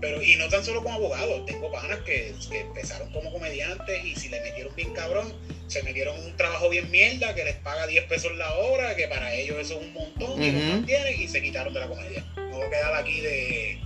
Pero, 0.00 0.22
y 0.22 0.36
no 0.36 0.48
tan 0.48 0.64
solo 0.64 0.82
como 0.82 0.94
abogado, 0.94 1.44
tengo 1.44 1.72
panas 1.72 1.98
que, 2.06 2.32
que, 2.50 2.60
empezaron 2.60 3.10
como 3.12 3.32
comediantes 3.32 4.04
y 4.04 4.14
si 4.14 4.28
le 4.28 4.40
metieron 4.40 4.74
bien 4.76 4.92
cabrón, 4.92 5.32
se 5.66 5.82
metieron 5.82 6.18
un 6.20 6.36
trabajo 6.36 6.68
bien 6.68 6.88
mierda 6.90 7.34
que 7.34 7.44
les 7.44 7.56
paga 7.56 7.86
10 7.86 8.04
pesos 8.04 8.34
la 8.36 8.54
hora, 8.54 8.94
que 8.94 9.08
para 9.08 9.34
ellos 9.34 9.58
eso 9.58 9.80
es 9.80 9.86
un 9.86 9.92
montón, 9.92 10.42
y 10.42 10.52
lo 10.52 10.60
mantienen 10.60 11.20
y 11.20 11.26
se 11.26 11.42
quitaron 11.42 11.74
de 11.74 11.80
la 11.80 11.88
comedia. 11.88 12.24
No 12.36 12.58
voy 12.58 12.66
a 12.66 12.70
quedar 12.70 12.94
aquí 12.94 13.20
de 13.20 13.80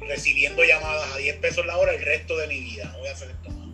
recibiendo 0.00 0.64
llamadas 0.64 1.12
a 1.14 1.18
10 1.18 1.36
pesos 1.36 1.64
la 1.64 1.78
hora 1.78 1.94
el 1.94 2.02
resto 2.02 2.36
de 2.36 2.46
mi 2.46 2.60
vida, 2.60 2.84
no 2.92 2.98
voy 2.98 3.08
a 3.08 3.12
hacer 3.12 3.30
esto 3.30 3.50
más. 3.50 3.68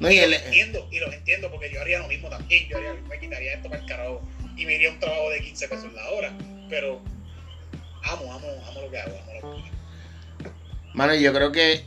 No, 0.00 0.10
y, 0.10 0.20
los 0.20 0.42
entiendo, 0.42 0.88
y 0.90 1.00
los 1.00 1.12
entiendo 1.12 1.50
porque 1.50 1.70
yo 1.72 1.80
haría 1.80 1.98
lo 1.98 2.08
mismo 2.08 2.28
también, 2.28 2.68
yo 2.68 2.78
me 3.08 3.18
quitaría 3.18 3.54
esto 3.54 3.68
para 3.68 3.82
el 3.82 3.88
carajo 3.88 4.22
y 4.56 4.64
me 4.64 4.74
iría 4.74 4.90
un 4.90 5.00
trabajo 5.00 5.30
de 5.30 5.40
15 5.40 5.68
pesos 5.68 5.92
la 5.92 6.08
hora, 6.10 6.32
pero 6.70 7.00
amo, 8.04 8.32
amo, 8.32 8.48
amo 8.66 8.82
lo 8.82 8.90
que 8.90 8.98
hago, 8.98 9.18
amo 9.18 9.32
lo 9.34 9.40
que 9.40 9.46
hago. 9.46 9.78
Mano, 10.94 11.14
yo 11.14 11.32
creo 11.32 11.52
que 11.52 11.84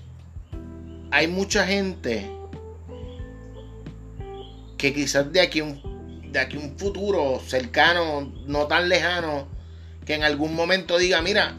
hay 1.11 1.27
mucha 1.27 1.65
gente 1.65 2.29
que 4.77 4.93
quizás 4.93 5.31
de 5.31 5.41
aquí 5.41 5.61
un, 5.61 6.31
de 6.31 6.39
aquí 6.39 6.57
un 6.57 6.77
futuro 6.77 7.41
cercano, 7.45 8.31
no 8.47 8.67
tan 8.67 8.89
lejano, 8.89 9.47
que 10.05 10.15
en 10.15 10.23
algún 10.23 10.55
momento 10.55 10.97
diga, 10.97 11.21
mira, 11.21 11.55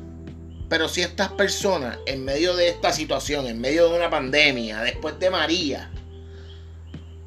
pero 0.68 0.88
si 0.88 1.02
estas 1.02 1.30
personas 1.32 1.98
en 2.06 2.24
medio 2.24 2.56
de 2.56 2.68
esta 2.68 2.92
situación, 2.92 3.46
en 3.46 3.60
medio 3.60 3.88
de 3.88 3.96
una 3.96 4.10
pandemia, 4.10 4.80
después 4.80 5.18
de 5.18 5.30
María, 5.30 5.90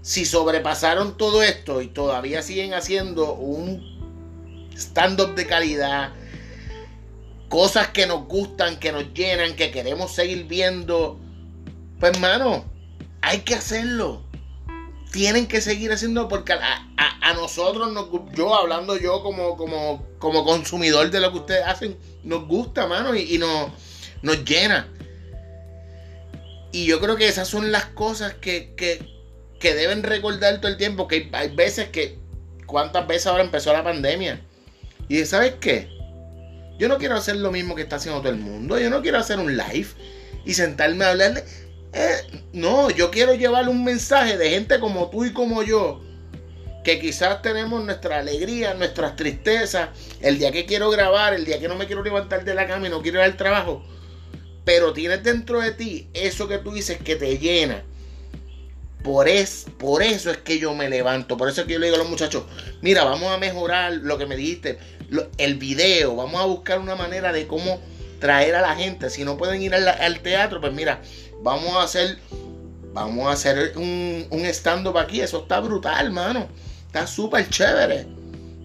si 0.02 0.26
sobrepasaron 0.26 1.18
todo 1.18 1.44
esto 1.44 1.82
y 1.82 1.88
todavía 1.88 2.42
siguen 2.42 2.74
haciendo 2.74 3.34
un 3.34 4.72
stand-up 4.76 5.36
de 5.36 5.46
calidad, 5.46 6.12
cosas 7.50 7.90
que 7.90 8.08
nos 8.08 8.28
gustan, 8.28 8.80
que 8.80 8.92
nos 8.92 9.14
llenan, 9.14 9.56
que 9.56 9.72
queremos 9.72 10.12
seguir 10.12 10.46
viendo, 10.46 11.20
pues 12.00 12.14
hermano, 12.14 12.66
hay 13.22 13.40
que 13.40 13.56
hacerlo. 13.56 14.22
Tienen 15.12 15.48
que 15.48 15.62
seguir 15.62 15.92
haciendo 15.92 16.28
porque 16.28 16.54
a, 16.54 17.34
nosotros, 17.36 17.92
nos, 17.92 18.08
yo 18.36 18.54
hablando 18.54 18.98
yo 18.98 19.22
como, 19.24 19.58
como, 19.58 20.06
como 20.20 20.46
consumidor 20.46 21.10
de 21.10 21.20
lo 21.20 21.32
que 21.32 21.40
ustedes 21.40 21.66
hacen, 21.66 21.98
nos 22.24 22.48
gusta, 22.48 22.88
mano, 22.88 23.16
y, 23.16 23.38
nos, 23.38 23.72
nos 24.22 24.44
llena. 24.46 24.88
Y 26.72 26.86
yo 26.86 27.00
creo 27.00 27.16
que 27.16 27.28
esas 27.28 27.48
son 27.48 27.72
las 27.72 27.86
cosas 27.86 28.36
que, 28.36 28.74
que, 28.76 29.06
que 29.60 29.74
deben 29.74 30.04
recordar 30.04 30.60
todo 30.60 30.70
el 30.70 30.78
tiempo, 30.78 31.08
que 31.08 31.30
hay 31.34 31.56
veces 31.56 31.90
que, 31.90 32.20
¿cuántas 32.66 33.08
veces 33.08 33.28
ahora 33.28 33.44
empezó 33.44 33.74
la 33.74 33.84
pandemia? 33.84 34.42
Y 35.08 35.24
¿sabes 35.26 35.56
qué? 35.60 35.95
Yo 36.78 36.90
no 36.90 36.98
quiero 36.98 37.16
hacer 37.16 37.38
lo 37.38 37.52
mismo 37.52 37.76
que 37.76 37.84
está 37.84 37.96
haciendo 37.96 38.22
todo 38.22 38.32
el 38.32 38.40
mundo. 38.40 38.78
Yo 38.80 38.90
no 38.90 39.02
quiero 39.02 39.18
hacer 39.18 39.40
un 39.40 39.56
live 39.56 39.88
y 40.44 40.54
sentarme 40.54 41.06
a 41.06 41.12
hablarle. 41.12 41.44
Eh, 41.94 42.44
no, 42.54 42.90
yo 42.90 43.12
quiero 43.12 43.34
llevarle 43.36 43.72
un 43.72 43.84
mensaje 43.84 44.38
de 44.38 44.50
gente 44.50 44.80
como 44.80 45.10
tú 45.10 45.26
y 45.26 45.32
como 45.32 45.64
yo. 45.64 46.02
Que 46.84 47.00
quizás 47.00 47.42
tenemos 47.42 47.84
nuestra 47.84 48.20
alegría, 48.20 48.74
nuestras 48.74 49.16
tristezas. 49.16 49.90
El 50.22 50.38
día 50.38 50.52
que 50.52 50.66
quiero 50.66 50.90
grabar, 50.90 51.34
el 51.34 51.46
día 51.46 51.60
que 51.60 51.68
no 51.68 51.76
me 51.76 51.88
quiero 51.88 52.04
levantar 52.04 52.44
de 52.44 52.54
la 52.54 52.68
cama 52.68 52.88
y 52.88 52.90
no 52.90 53.02
quiero 53.02 53.20
ir 53.20 53.26
al 53.26 53.38
trabajo. 53.38 53.84
Pero 54.66 54.94
tienes 54.94 55.24
dentro 55.24 55.62
de 55.62 55.72
ti 55.72 56.10
eso 56.14 56.48
que 56.48 56.58
tú 56.58 56.72
dices 56.72 56.98
que 56.98 57.16
te 57.16 57.38
llena. 57.38 57.84
Por, 59.02 59.30
es, 59.30 59.68
por 59.78 60.02
eso 60.02 60.32
es 60.32 60.38
que 60.38 60.60
yo 60.60 60.74
me 60.74 60.90
levanto. 60.90 61.38
Por 61.38 61.48
eso 61.48 61.62
es 61.62 61.68
que 61.68 61.74
yo 61.74 61.80
le 61.80 61.88
digo 61.88 61.96
a 61.96 62.00
los 62.00 62.10
muchachos, 62.10 62.44
mira, 62.82 63.04
vamos 63.06 63.32
a 63.32 63.38
mejorar 63.38 63.94
lo 63.94 64.18
que 64.18 64.26
me 64.26 64.36
dijiste 64.36 64.78
el 65.38 65.56
video, 65.56 66.16
vamos 66.16 66.42
a 66.42 66.46
buscar 66.46 66.80
una 66.80 66.96
manera 66.96 67.32
de 67.32 67.48
cómo 67.48 67.80
traer 68.20 68.56
a 68.56 68.62
la 68.62 68.76
gente. 68.76 69.10
Si 69.10 69.24
no 69.24 69.38
pueden 69.38 69.62
ir 69.62 69.74
al, 69.74 70.20
teatro, 70.22 70.62
pues 70.62 70.74
mira, 70.74 71.02
vamos 71.42 71.76
a 71.76 71.84
hacer, 71.84 72.18
vamos 72.94 73.28
a 73.28 73.32
hacer 73.32 73.74
un, 73.78 74.26
un 74.30 74.46
stand-up 74.46 74.98
aquí. 74.98 75.22
Eso 75.22 75.44
está 75.44 75.60
brutal, 75.60 76.12
mano. 76.12 76.48
Está 76.88 77.08
súper 77.08 77.50
chévere. 77.50 78.08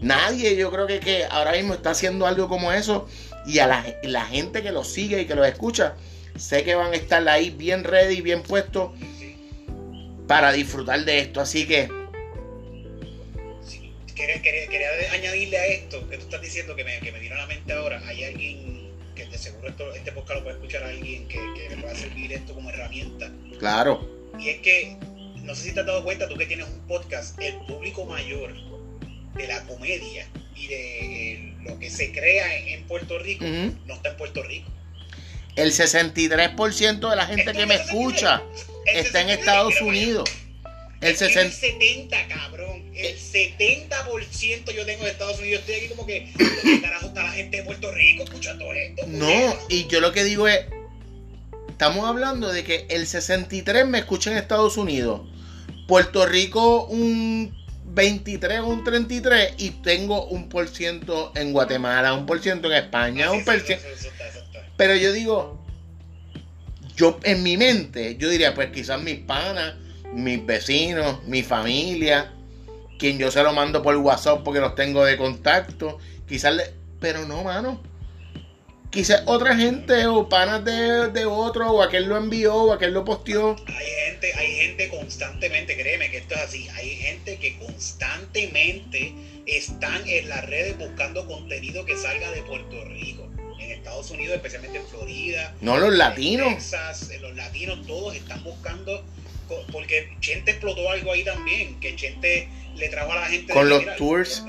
Nadie, 0.01 0.57
yo 0.57 0.70
creo 0.70 0.86
que, 0.86 1.01
que, 1.01 1.24
ahora 1.24 1.53
mismo 1.53 1.74
está 1.74 1.91
haciendo 1.91 2.26
algo 2.26 2.49
como 2.49 2.72
eso. 2.72 3.07
Y 3.47 3.59
a 3.59 3.66
la, 3.66 3.84
la 4.03 4.24
gente 4.24 4.62
que 4.62 4.72
lo 4.72 4.84
sigue 4.84 5.20
y 5.22 5.26
que 5.26 5.34
lo 5.34 5.45
escucha, 5.45 5.95
sé 6.36 6.64
que 6.64 6.74
van 6.74 6.93
a 6.93 6.97
estar 6.97 7.26
ahí 7.28 7.51
bien 7.51 7.84
ready, 7.84 8.20
bien 8.20 8.43
puestos 8.43 8.93
para 10.26 10.53
disfrutar 10.53 11.05
de 11.05 11.20
esto. 11.20 11.41
Así 11.41 11.66
que 11.66 11.99
quería, 14.43 14.89
añadirle 15.12 15.59
a 15.59 15.66
esto 15.66 16.09
que 16.09 16.16
tú 16.16 16.25
estás 16.25 16.43
diciendo 16.43 16.77
que 16.77 16.85
me, 16.85 16.99
que 17.01 17.12
me 17.12 17.18
vino 17.18 17.35
a 17.35 17.39
la 17.39 17.47
mente 17.47 17.73
ahora. 17.73 18.03
Hay 18.07 18.25
alguien 18.25 18.91
que 19.14 19.27
de 19.27 19.39
seguro 19.39 19.68
esto, 19.68 19.93
este 19.95 20.12
podcast 20.12 20.39
lo 20.39 20.45
puede 20.45 20.57
escuchar 20.57 20.83
a 20.85 20.89
alguien 20.89 21.29
que, 21.29 21.39
que 21.55 21.68
le 21.68 21.77
pueda 21.77 21.95
servir 21.95 22.33
esto 22.33 22.55
como 22.55 22.71
herramienta. 22.71 23.31
Claro. 23.59 24.09
Y 24.39 24.49
es 24.49 24.61
que, 24.61 24.97
no 25.43 25.55
sé 25.55 25.64
si 25.64 25.73
te 25.73 25.81
has 25.81 25.87
dado 25.87 26.05
cuenta, 26.05 26.29
tú 26.29 26.37
que 26.37 26.47
tienes 26.47 26.66
un 26.66 26.87
podcast, 26.87 27.39
el 27.41 27.57
público 27.66 28.05
mayor 28.05 28.55
de 29.35 29.47
la 29.47 29.62
comedia 29.64 30.27
y 30.57 30.66
de 30.66 31.55
lo 31.62 31.79
que 31.79 31.91
se 31.91 32.12
crea 32.12 32.57
en, 32.57 32.85
Puerto 32.85 33.18
Rico 33.18 33.45
no 33.87 33.95
está 33.95 34.11
en 34.11 34.16
Puerto 34.16 34.43
Rico. 34.43 34.68
El 35.57 35.73
63% 35.73 37.11
de 37.11 37.16
la 37.16 37.27
gente 37.27 37.53
que 37.53 37.66
me 37.66 37.75
escucha 37.75 38.43
está 38.87 39.21
en 39.21 39.31
Estados 39.31 39.81
Unidos. 39.81 40.29
El, 41.01 41.16
70, 41.16 42.29
cabrón. 42.29 42.70
El 43.01 43.16
70% 43.16 44.72
yo 44.72 44.84
tengo 44.84 45.05
de 45.05 45.11
Estados 45.11 45.38
Unidos. 45.38 45.61
Estoy 45.61 45.74
aquí 45.76 45.88
como 45.88 46.07
que, 46.07 46.32
¿qué 46.36 46.80
carajo 46.80 47.07
está 47.07 47.22
la 47.22 47.32
gente 47.32 47.59
de 47.59 47.62
Puerto 47.64 47.90
Rico 47.92 48.24
escuchando 48.24 48.72
esto? 48.72 49.05
No, 49.07 49.57
y 49.68 49.86
yo 49.86 50.01
lo 50.01 50.12
que 50.12 50.24
digo 50.24 50.48
es, 50.48 50.61
estamos 51.68 52.07
hablando 52.07 52.53
de 52.53 52.64
que 52.64 52.86
el 52.90 53.07
63 53.07 53.86
me 53.86 53.98
escucha 53.98 54.30
en 54.30 54.38
Estados 54.38 54.76
Unidos. 54.76 55.22
Puerto 55.86 56.26
Rico 56.26 56.84
un 56.86 57.57
23 57.86 58.61
o 58.61 58.66
un 58.66 58.84
33 58.84 59.55
y 59.59 59.70
tengo 59.70 60.26
un 60.26 60.48
por 60.48 60.68
ciento 60.68 61.32
en 61.34 61.53
Guatemala, 61.53 62.14
un 62.14 62.26
por 62.26 62.40
ciento 62.40 62.70
en 62.70 62.84
España, 62.84 63.32
un 63.32 63.44
por 63.44 63.59
ciento. 63.61 63.84
Pero 64.76 64.94
yo 64.94 65.12
digo, 65.12 65.64
yo 66.96 67.18
en 67.22 67.42
mi 67.42 67.57
mente, 67.57 68.16
yo 68.16 68.28
diría, 68.28 68.55
pues 68.55 68.70
quizás 68.70 69.03
mis 69.03 69.18
panas, 69.18 69.74
mis 70.12 70.44
vecinos, 70.44 71.24
mi 71.24 71.42
familia, 71.42 72.32
quien 73.01 73.18
yo 73.18 73.30
se 73.30 73.42
lo 73.42 73.55
mando 73.55 73.82
por 73.82 73.96
WhatsApp 73.96 74.42
porque 74.44 74.61
los 74.61 74.74
tengo 74.74 75.05
de 75.05 75.16
contacto, 75.16 75.98
quizás 76.28 76.55
le... 76.55 76.64
Pero 77.01 77.26
no, 77.26 77.42
mano. 77.42 77.82
Quizás 78.90 79.22
otra 79.24 79.57
gente 79.57 80.07
o 80.07 80.28
panas 80.28 80.64
de, 80.64 81.09
de 81.09 81.24
otro, 81.24 81.70
o 81.70 81.82
aquel 81.82 82.05
lo 82.05 82.18
envió, 82.18 82.55
o 82.55 82.72
aquel 82.72 82.92
lo 82.92 83.05
posteó. 83.05 83.57
Hay 83.66 83.86
gente, 83.86 84.34
hay 84.34 84.55
gente 84.57 84.88
constantemente, 84.90 85.78
créeme 85.78 86.11
que 86.11 86.18
esto 86.18 86.34
es 86.34 86.40
así, 86.42 86.68
hay 86.70 86.90
gente 86.96 87.38
que 87.38 87.59
constantemente 87.59 89.14
están 89.46 90.07
en 90.07 90.28
las 90.28 90.44
redes 90.44 90.76
buscando 90.76 91.26
contenido 91.26 91.86
que 91.86 91.96
salga 91.96 92.30
de 92.32 92.42
Puerto 92.42 92.84
Rico. 92.84 93.30
En 93.59 93.70
Estados 93.70 94.11
Unidos, 94.11 94.36
especialmente 94.36 94.78
en 94.78 94.86
Florida. 94.86 95.55
No, 95.62 95.78
los 95.78 95.94
latinos. 95.94 96.55
Texas, 96.55 97.11
los 97.20 97.34
latinos 97.34 97.86
todos 97.86 98.14
están 98.14 98.42
buscando, 98.44 99.03
porque 99.72 100.11
Chente 100.20 100.53
explotó 100.53 100.90
algo 100.90 101.12
ahí 101.12 101.24
también, 101.24 101.78
que 101.80 101.96
Chente 101.96 102.48
le 102.76 102.88
trajo 102.88 103.12
a 103.12 103.16
la 103.16 103.26
gente... 103.26 103.53
Con 103.53 103.68
los 103.68 103.84
tours. 103.96 104.44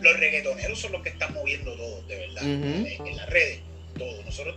Los, 0.00 0.18
reggaetoneros 0.18 0.78
son 0.78 0.92
los 0.92 1.02
que 1.02 1.08
están 1.08 1.32
moviendo 1.32 1.74
todo, 1.76 2.02
de 2.02 2.16
verdad, 2.16 2.42
en, 2.42 3.16
las 3.16 3.28
redes, 3.30 3.60
todo. 3.96 4.22
Nosotros 4.22 4.56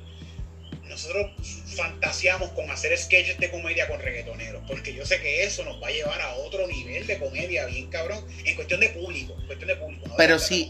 nosotros 0.83 1.31
fantaseamos 1.75 2.49
con 2.51 2.69
hacer 2.71 2.97
sketches 2.97 3.37
de 3.37 3.51
comedia 3.51 3.87
con 3.87 3.99
reggaetoneros, 3.99 4.63
porque 4.67 4.93
yo 4.93 5.05
sé 5.05 5.21
que 5.21 5.43
eso 5.43 5.63
nos 5.63 5.81
va 5.81 5.87
a 5.87 5.91
llevar 5.91 6.19
a 6.21 6.35
otro 6.35 6.65
nivel 6.67 7.05
de 7.05 7.19
comedia 7.19 7.65
bien 7.65 7.89
cabrón, 7.89 8.25
en 8.45 8.55
cuestión 8.55 8.79
de 8.79 8.89
público, 8.89 9.35
cuestión 9.45 9.67
de 9.67 9.75
público. 9.75 10.13
Pero 10.17 10.39
sí, 10.39 10.69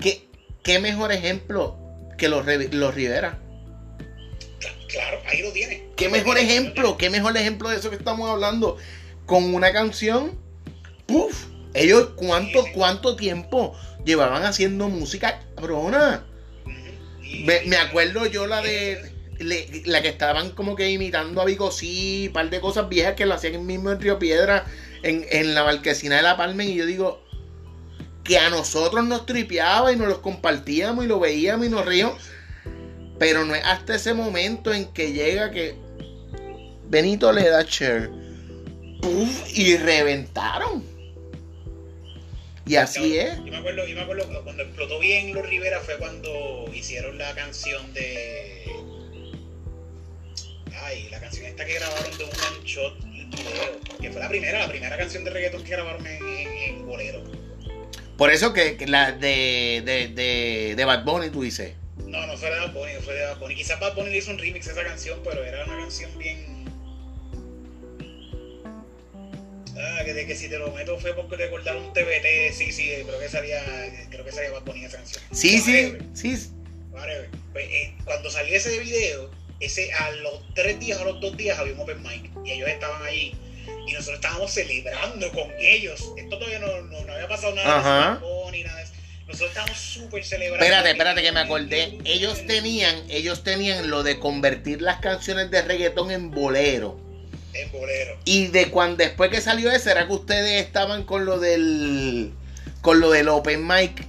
¿qué, 0.00 0.28
¿qué, 0.62 0.78
mejor 0.78 1.12
ejemplo 1.12 1.78
que 2.16 2.28
los, 2.28 2.46
los 2.46 2.94
Rivera? 2.94 3.38
Claro, 4.88 5.20
ahí 5.26 5.42
lo 5.42 5.52
tiene. 5.52 5.87
¿Qué 5.98 6.08
mejor 6.08 6.38
ejemplo? 6.38 6.96
¿Qué 6.96 7.10
mejor 7.10 7.36
ejemplo 7.36 7.68
de 7.68 7.76
eso 7.76 7.90
que 7.90 7.96
estamos 7.96 8.30
hablando? 8.30 8.76
Con 9.26 9.52
una 9.52 9.72
canción, 9.72 10.38
¡puf! 11.06 11.46
Ellos, 11.74 12.10
¿cuánto, 12.14 12.64
¿cuánto 12.72 13.16
tiempo 13.16 13.76
llevaban 14.04 14.44
haciendo 14.44 14.88
música 14.88 15.40
cabrona? 15.56 16.24
Me, 17.66 17.76
acuerdo 17.76 18.26
yo 18.26 18.46
la 18.46 18.62
de 18.62 19.12
la 19.86 20.00
que 20.00 20.08
estaban 20.08 20.52
como 20.52 20.76
que 20.76 20.88
imitando 20.88 21.40
a 21.42 21.44
Vigo 21.44 21.72
sí, 21.72 22.28
un 22.28 22.32
par 22.32 22.48
de 22.48 22.60
cosas 22.60 22.88
viejas 22.88 23.14
que 23.14 23.26
lo 23.26 23.34
hacían 23.34 23.66
mismo 23.66 23.90
en 23.90 24.00
Río 24.00 24.20
Piedra, 24.20 24.66
en, 25.02 25.52
la 25.52 25.64
marquesina 25.64 26.18
de 26.18 26.22
la 26.22 26.36
Palma, 26.36 26.62
y 26.62 26.76
yo 26.76 26.86
digo 26.86 27.24
que 28.22 28.38
a 28.38 28.50
nosotros 28.50 29.04
nos 29.04 29.26
tripeaba 29.26 29.92
y 29.92 29.96
nos 29.96 30.06
los 30.06 30.18
compartíamos 30.18 31.04
y 31.04 31.08
lo 31.08 31.18
veíamos 31.18 31.66
y 31.66 31.70
nos 31.70 31.84
reíamos. 31.84 32.22
Pero 33.18 33.44
no 33.44 33.56
es 33.56 33.64
hasta 33.64 33.96
ese 33.96 34.14
momento 34.14 34.72
en 34.72 34.86
que 34.92 35.12
llega 35.12 35.50
que 35.50 35.87
Benito 36.88 37.32
le 37.32 37.48
da 37.48 37.62
share. 37.62 38.10
y 39.54 39.76
reventaron. 39.76 40.84
Y 42.66 42.76
así 42.76 43.16
es. 43.16 43.36
Yo 43.38 43.44
me, 43.44 43.56
acuerdo, 43.56 43.86
yo 43.86 43.94
me 43.94 44.02
acuerdo 44.02 44.44
cuando 44.44 44.62
explotó 44.62 44.98
bien 44.98 45.32
los 45.32 45.48
Rivera 45.48 45.80
fue 45.80 45.96
cuando 45.96 46.70
hicieron 46.74 47.16
la 47.16 47.34
canción 47.34 47.94
de 47.94 48.66
Ay, 50.82 51.08
la 51.10 51.20
canción 51.20 51.46
esta 51.46 51.64
que 51.64 51.74
grabaron 51.74 52.16
de 52.16 52.24
un 52.24 52.30
one 52.30 52.64
shot 52.64 53.02
video, 53.10 53.80
que 54.00 54.10
fue 54.10 54.20
la 54.20 54.28
primera, 54.28 54.60
la 54.60 54.68
primera 54.68 54.96
canción 54.96 55.24
de 55.24 55.30
reggaeton 55.30 55.62
que 55.64 55.70
grabaron 55.70 56.06
en, 56.06 56.22
en, 56.22 56.86
Bolero. 56.86 57.22
Por 58.16 58.30
eso 58.30 58.52
que, 58.52 58.76
la 58.86 59.12
de, 59.12 59.82
de, 59.84 60.08
de, 60.08 60.74
de, 60.76 60.84
Bad 60.84 61.04
Bunny 61.04 61.30
tú 61.30 61.42
dices. 61.42 61.74
No, 62.06 62.26
no 62.26 62.36
fue 62.36 62.50
de 62.50 62.60
Bad 62.60 62.72
Bunny, 62.72 62.92
fue 63.02 63.14
de 63.14 63.22
Bad 63.26 63.38
Bunny. 63.38 63.54
Quizás 63.54 63.80
Bad 63.80 63.94
Bunny 63.94 64.10
le 64.10 64.18
hizo 64.18 64.30
un 64.30 64.38
remix 64.38 64.68
a 64.68 64.72
esa 64.72 64.84
canción, 64.84 65.18
pero 65.24 65.44
era 65.44 65.64
una 65.64 65.76
canción 65.76 66.16
bien. 66.16 66.57
Ah, 69.80 70.02
que 70.04 70.12
de 70.12 70.26
que 70.26 70.34
si 70.34 70.48
te 70.48 70.58
lo 70.58 70.72
meto 70.72 70.98
fue 70.98 71.14
porque 71.14 71.36
te 71.36 71.50
cortaron 71.50 71.84
un 71.84 71.92
TBT, 71.92 72.52
sí, 72.52 72.72
sí, 72.72 72.90
creo 73.06 73.18
que 73.18 73.28
salía, 73.28 73.62
creo 74.10 74.24
que 74.24 74.32
salía 74.32 74.50
Bad 74.50 74.62
Bunny 74.62 74.84
esa 74.84 74.96
canción. 74.96 75.22
Sí, 75.32 75.60
sí, 75.60 75.96
sí. 76.14 76.50
Pues, 77.52 77.66
eh, 77.70 77.94
cuando 78.04 78.30
salió 78.30 78.56
ese 78.56 78.78
video, 78.80 79.30
ese, 79.60 79.92
a 79.92 80.10
los 80.10 80.42
tres 80.54 80.80
días 80.80 80.98
o 81.00 81.04
los 81.04 81.20
dos 81.20 81.36
días 81.36 81.58
había 81.58 81.74
un 81.74 81.80
open 81.80 82.02
mic 82.02 82.30
y 82.44 82.52
ellos 82.52 82.68
estaban 82.68 83.02
allí 83.02 83.34
y 83.86 83.92
nosotros 83.92 84.16
estábamos 84.16 84.52
celebrando 84.52 85.30
con 85.32 85.50
ellos. 85.58 86.12
Esto 86.16 86.38
todavía 86.38 86.58
no, 86.58 86.82
no, 86.82 87.12
había 87.12 87.28
pasado 87.28 87.54
nada 87.54 88.20
ni 88.52 88.62
nada 88.62 88.76
de 88.78 88.84
eso. 88.84 88.92
Nosotros 89.26 89.50
estábamos 89.50 89.78
súper 89.78 90.24
celebrando. 90.24 90.64
Espérate, 90.64 90.90
espérate 90.90 91.22
que 91.22 91.32
me 91.32 91.40
acordé. 91.40 91.98
Ellos 92.04 92.46
tenían, 92.46 93.04
ellos 93.10 93.44
tenían 93.44 93.90
lo 93.90 94.02
de 94.02 94.18
convertir 94.18 94.80
las 94.80 95.00
canciones 95.00 95.50
de 95.50 95.62
reggaetón 95.62 96.10
en 96.10 96.30
bolero. 96.30 96.98
En 97.54 97.72
bolero. 97.72 98.18
Y 98.24 98.48
de 98.48 98.70
cuando 98.70 98.96
después 98.98 99.30
que 99.30 99.40
salió 99.40 99.70
ese, 99.70 99.90
era 99.90 100.06
que 100.06 100.12
ustedes 100.12 100.64
estaban 100.64 101.04
con 101.04 101.24
lo 101.24 101.38
del 101.38 102.32
con 102.80 103.00
lo 103.00 103.10
del 103.10 103.28
open 103.28 103.66
mic 103.66 104.06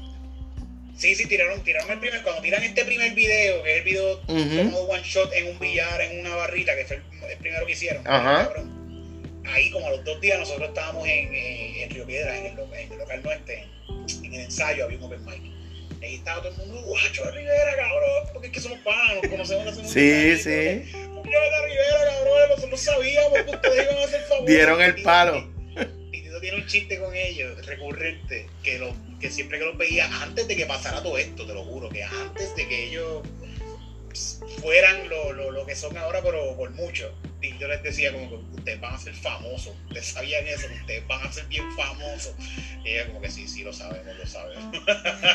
Sí, 1.00 1.16
sí, 1.16 1.28
tiraron, 1.28 1.64
tiraron 1.64 1.90
el 1.92 2.00
primer, 2.00 2.22
cuando 2.24 2.42
tiran 2.42 2.62
este 2.62 2.84
primer 2.84 3.14
video, 3.14 3.64
que 3.64 3.72
es 3.72 3.78
el 3.78 3.84
video 3.86 4.20
como 4.28 4.80
one 4.80 5.02
shot 5.02 5.32
en 5.32 5.48
un 5.48 5.58
billar, 5.58 6.02
en 6.02 6.20
una 6.20 6.36
barrita, 6.36 6.76
que 6.76 6.84
fue 6.84 6.98
el, 6.98 7.38
primero 7.38 7.66
que 7.66 7.72
hicieron. 7.72 8.04
Ahí 8.06 9.72
como 9.72 9.88
a 9.88 9.92
los 9.92 10.04
dos 10.04 10.20
días 10.20 10.38
nosotros 10.40 10.68
estábamos 10.68 11.08
en, 11.08 11.34
en 11.34 11.90
Río 11.90 12.06
Piedra, 12.06 12.38
en 12.38 12.48
el, 12.48 12.60
en 12.60 12.92
el 12.92 13.00
local 13.00 13.24
nuestro, 13.24 13.54
en 13.54 14.34
el 14.34 14.42
ensayo, 14.42 14.84
había 14.84 14.98
un 14.98 15.06
open 15.06 15.24
mic. 15.24 15.42
Ahí 16.04 16.16
estaba 16.16 16.42
todo 16.42 16.52
el 16.52 16.58
mundo, 16.58 16.82
guacho 16.82 17.24
de 17.24 17.32
Rivera, 17.32 17.76
cabrón, 17.78 18.30
porque 18.34 18.48
es 18.48 18.54
que 18.54 18.60
somos 18.60 18.80
panos, 18.80 19.24
nos 19.24 19.32
conocemos 19.32 19.76
mucho 19.78 19.88
Sí, 19.88 20.38
sí. 20.38 20.92
De 21.30 21.66
Rivera, 21.66 22.14
cabrón, 22.18 22.50
nosotros 22.50 22.82
sabíamos 22.82 23.34
que 23.34 23.52
ustedes 23.52 23.84
iban 23.84 23.98
a 23.98 24.06
hacer 24.06 24.22
favor. 24.22 24.48
Dieron 24.48 24.82
el 24.82 25.02
palo 25.02 25.60
tiene 26.40 26.58
un 26.58 26.68
chiste 26.68 27.00
con 27.00 27.16
ellos, 27.16 27.66
recurrente, 27.66 28.48
que, 28.64 28.80
lo, 28.80 28.94
que 29.20 29.30
siempre 29.30 29.60
que 29.60 29.66
los 29.66 29.78
veía, 29.78 30.10
antes 30.22 30.48
de 30.48 30.56
que 30.56 30.66
pasara 30.66 31.02
todo 31.04 31.18
esto, 31.18 31.46
te 31.46 31.54
lo 31.54 31.64
juro, 31.64 31.90
que 31.90 32.04
antes 32.04 32.56
de 32.56 32.68
que 32.68 32.86
ellos 32.86 33.24
fueran 34.62 35.08
lo, 35.08 35.34
lo, 35.34 35.52
lo 35.52 35.66
que 35.66 35.76
son 35.76 35.96
ahora, 35.98 36.22
pero 36.22 36.56
por 36.56 36.72
mucho. 36.72 37.14
Yo 37.42 37.68
les 37.68 37.82
decía 37.84 38.12
como 38.12 38.30
que 38.30 38.36
ustedes 38.58 38.82
van 38.82 38.96
a 38.96 38.98
ser 38.98 39.14
famosos, 39.14 39.74
ustedes 39.88 40.08
sabían 40.08 40.46
eso, 40.48 40.68
ustedes 40.82 41.08
van 41.08 41.26
a 41.26 41.32
ser 41.32 41.46
bien 41.46 41.64
famosos. 41.76 42.34
Y 42.84 42.90
ella 42.90 43.08
como 43.08 43.22
que 43.22 43.30
sí, 43.30 43.48
sí, 43.48 43.64
lo 43.64 43.72
sabemos, 43.72 44.16
lo 44.18 44.26
sabemos. 44.26 44.78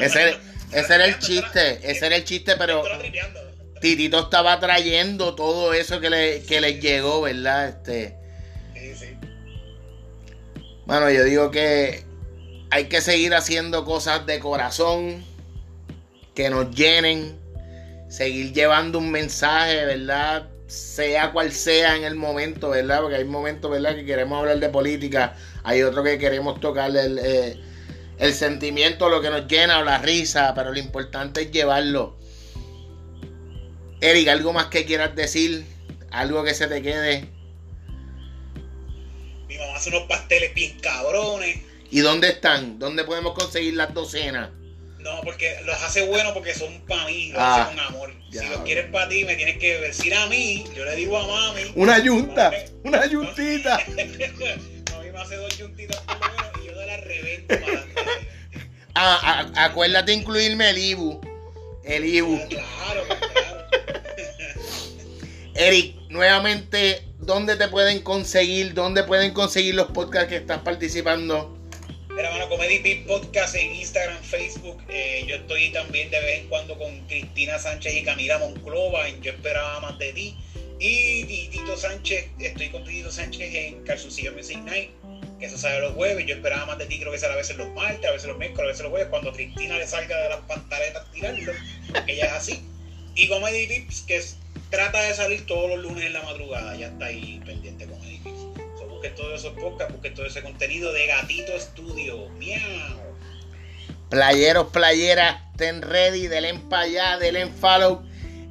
Ese, 0.00 0.36
ese 0.72 0.94
era 0.94 1.06
el 1.06 1.18
chiste, 1.20 1.90
ese 1.90 2.06
era 2.06 2.16
el 2.16 2.24
chiste, 2.24 2.56
pero 2.56 2.82
Titito 3.84 4.18
estaba 4.18 4.58
trayendo 4.60 5.34
todo 5.34 5.74
eso 5.74 6.00
que 6.00 6.08
le, 6.08 6.42
que 6.44 6.62
les 6.62 6.80
llegó, 6.80 7.20
¿verdad? 7.20 7.68
Este, 7.68 8.16
bueno, 10.86 11.10
yo 11.10 11.22
digo 11.22 11.50
que 11.50 12.02
hay 12.70 12.86
que 12.86 13.02
seguir 13.02 13.34
haciendo 13.34 13.84
cosas 13.84 14.24
de 14.24 14.38
corazón 14.38 15.22
que 16.34 16.48
nos 16.48 16.74
llenen, 16.74 17.38
seguir 18.08 18.54
llevando 18.54 19.00
un 19.00 19.10
mensaje, 19.10 19.84
¿verdad? 19.84 20.48
Sea 20.66 21.32
cual 21.32 21.52
sea 21.52 21.94
en 21.94 22.04
el 22.04 22.14
momento, 22.14 22.70
¿verdad? 22.70 23.02
Porque 23.02 23.16
hay 23.16 23.24
momentos, 23.26 23.70
¿verdad? 23.70 23.96
Que 23.96 24.06
queremos 24.06 24.38
hablar 24.38 24.60
de 24.60 24.70
política, 24.70 25.36
hay 25.62 25.82
otros 25.82 26.06
que 26.06 26.16
queremos 26.16 26.58
tocar 26.58 26.88
el, 26.96 27.18
eh, 27.22 27.60
el 28.16 28.32
sentimiento, 28.32 29.10
lo 29.10 29.20
que 29.20 29.28
nos 29.28 29.46
llena 29.46 29.80
o 29.80 29.84
la 29.84 29.98
risa, 29.98 30.54
pero 30.54 30.72
lo 30.72 30.78
importante 30.78 31.42
es 31.42 31.50
llevarlo. 31.50 32.23
Eric, 34.04 34.28
¿algo 34.28 34.52
más 34.52 34.66
que 34.66 34.84
quieras 34.84 35.16
decir? 35.16 35.64
¿Algo 36.10 36.44
que 36.44 36.52
se 36.52 36.66
te 36.66 36.82
quede? 36.82 37.26
Mi 39.48 39.56
mamá 39.56 39.76
hace 39.76 39.88
unos 39.88 40.02
pasteles 40.02 40.52
bien 40.52 40.78
cabrones. 40.80 41.60
¿Y 41.90 42.00
dónde 42.00 42.28
están? 42.28 42.78
¿Dónde 42.78 43.04
podemos 43.04 43.32
conseguir 43.32 43.72
las 43.72 43.94
docenas? 43.94 44.50
No, 44.98 45.22
porque 45.22 45.56
los 45.64 45.82
hace 45.82 46.04
buenos 46.04 46.34
porque 46.34 46.52
son 46.52 46.82
para 46.86 47.06
mí, 47.06 47.30
los 47.30 47.38
hace 47.38 47.60
ah, 47.62 47.66
con 47.70 47.80
amor. 47.80 48.14
Si 48.30 48.46
los 48.46 48.60
quieres 48.60 48.90
para 48.90 49.08
ti, 49.08 49.24
me 49.24 49.36
tienes 49.36 49.56
que 49.56 49.80
decir 49.80 50.14
a 50.14 50.26
mí. 50.26 50.66
Yo 50.76 50.84
le 50.84 50.96
digo 50.96 51.16
a 51.16 51.26
mami. 51.26 51.62
Una 51.74 51.98
yunta, 51.98 52.52
una 52.82 53.06
yuntita. 53.06 53.78
mami 54.92 55.10
me 55.10 55.18
hace 55.18 55.36
dos 55.36 55.56
yuntitas 55.56 55.98
por 56.02 56.20
lo 56.20 56.28
menos 56.28 56.52
y 56.62 56.66
yo 56.66 56.78
de 56.78 56.86
la 56.86 56.96
revento 56.98 57.54
para 57.58 57.86
Ah, 58.96 59.50
acuérdate 59.56 60.12
incluirme 60.12 60.68
el 60.68 60.76
Ibu. 60.76 61.22
El 61.84 62.04
Ibu. 62.04 62.48
Claro, 62.48 63.04
claro. 63.08 63.53
Eric, 65.54 65.94
nuevamente 66.08 67.02
¿dónde 67.20 67.56
te 67.56 67.68
pueden 67.68 68.00
conseguir? 68.00 68.74
¿Dónde 68.74 69.04
pueden 69.04 69.32
conseguir 69.32 69.76
los 69.76 69.86
podcasts 69.88 70.28
que 70.28 70.36
estás 70.36 70.58
participando? 70.60 71.56
Mira, 72.10 72.30
bueno, 72.30 72.48
Comedy 72.48 72.78
Beat 72.78 73.06
Podcast 73.06 73.54
en 73.54 73.74
Instagram, 73.74 74.20
Facebook. 74.22 74.82
Eh, 74.88 75.24
yo 75.28 75.36
estoy 75.36 75.70
también 75.70 76.10
de 76.10 76.20
vez 76.20 76.40
en 76.40 76.48
cuando 76.48 76.76
con 76.76 77.06
Cristina 77.06 77.58
Sánchez 77.58 77.94
y 77.94 78.02
Camila 78.02 78.38
Monclova 78.38 79.08
en 79.08 79.22
Yo 79.22 79.30
Esperaba 79.30 79.80
Más 79.80 79.98
de 79.98 80.12
Ti. 80.12 80.36
Y 80.80 81.48
Tito 81.48 81.76
Sánchez, 81.76 82.26
estoy 82.40 82.68
con 82.70 82.84
Tito 82.84 83.10
Sánchez 83.10 83.54
en 83.54 83.84
Calzucillo 83.84 84.32
Music 84.32 84.58
Night, 84.64 84.90
que 85.38 85.46
eso 85.46 85.56
sale 85.56 85.80
los 85.80 85.94
jueves. 85.94 86.26
Yo 86.26 86.34
esperaba 86.34 86.66
más 86.66 86.78
de 86.78 86.86
ti, 86.86 86.98
creo 86.98 87.12
que 87.12 87.18
sale 87.18 87.34
a 87.34 87.36
veces 87.36 87.56
los 87.56 87.68
martes, 87.70 88.04
a 88.04 88.12
veces 88.12 88.26
los 88.26 88.38
miércoles, 88.38 88.64
a 88.64 88.68
veces 88.68 88.82
los 88.82 88.90
jueves, 88.90 89.08
cuando 89.08 89.32
Cristina 89.32 89.78
le 89.78 89.86
salga 89.86 90.20
de 90.20 90.28
las 90.30 90.40
pantaletas 90.40 91.10
tirarlo, 91.12 91.52
que 92.04 92.12
ella 92.12 92.26
es 92.26 92.32
así. 92.32 92.60
Y 93.14 93.28
Comedy 93.28 93.68
Tips, 93.68 94.02
que 94.02 94.16
es 94.16 94.36
trata 94.70 95.00
de 95.02 95.14
salir 95.14 95.46
todos 95.46 95.70
los 95.70 95.78
lunes 95.80 96.04
en 96.04 96.12
la 96.12 96.22
madrugada. 96.22 96.76
Ya 96.76 96.88
está 96.88 97.06
ahí 97.06 97.40
pendiente 97.44 97.86
con 97.86 98.02
Eric. 98.04 98.22
So, 98.78 98.86
busquen 98.88 99.14
todos 99.14 99.40
esos 99.40 99.52
podcasts, 99.54 99.92
busquen 99.92 100.14
todo 100.14 100.26
ese 100.26 100.42
contenido 100.42 100.92
de 100.92 101.06
Gatito 101.06 101.58
Studio. 101.58 102.28
Miau. 102.38 103.04
Playeros, 104.10 104.68
playeras, 104.68 105.42
ten 105.56 105.82
ready, 105.82 106.28
denle 106.28 106.54
para 106.68 106.82
allá, 106.82 107.18
denle 107.18 107.46
follow. 107.48 108.02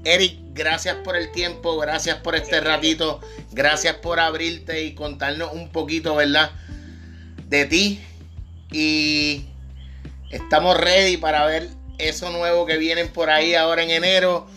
Eric, 0.05 0.37
gracias 0.53 0.97
por 0.97 1.15
el 1.15 1.31
tiempo, 1.31 1.77
gracias 1.77 2.17
por 2.17 2.35
este 2.35 2.59
ratito, 2.59 3.21
gracias 3.51 3.95
por 3.95 4.19
abrirte 4.19 4.83
y 4.83 4.93
contarnos 4.93 5.53
un 5.53 5.71
poquito, 5.71 6.15
¿verdad? 6.15 6.51
De 7.47 7.65
ti. 7.65 8.01
Y 8.71 9.45
estamos 10.31 10.77
ready 10.77 11.17
para 11.17 11.45
ver 11.45 11.69
eso 11.97 12.31
nuevo 12.31 12.65
que 12.65 12.77
vienen 12.77 13.07
por 13.09 13.29
ahí 13.29 13.55
ahora 13.55 13.83
en 13.83 13.91
enero. 13.91 14.47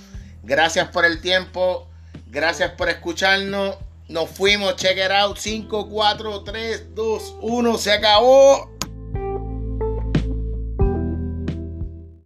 Gracias 0.47 0.89
por 0.91 1.05
el 1.05 1.21
tiempo, 1.21 1.89
gracias 2.29 2.71
por 2.71 2.89
escucharnos. 2.89 3.75
Nos 4.07 4.31
fuimos, 4.31 4.77
check 4.77 4.97
it 4.97 5.11
out. 5.11 5.37
5, 5.37 5.89
4, 5.89 6.45
3, 6.45 6.95
2, 6.95 7.35
1, 7.41 7.79
se 7.79 7.91
acabó. 7.91 8.76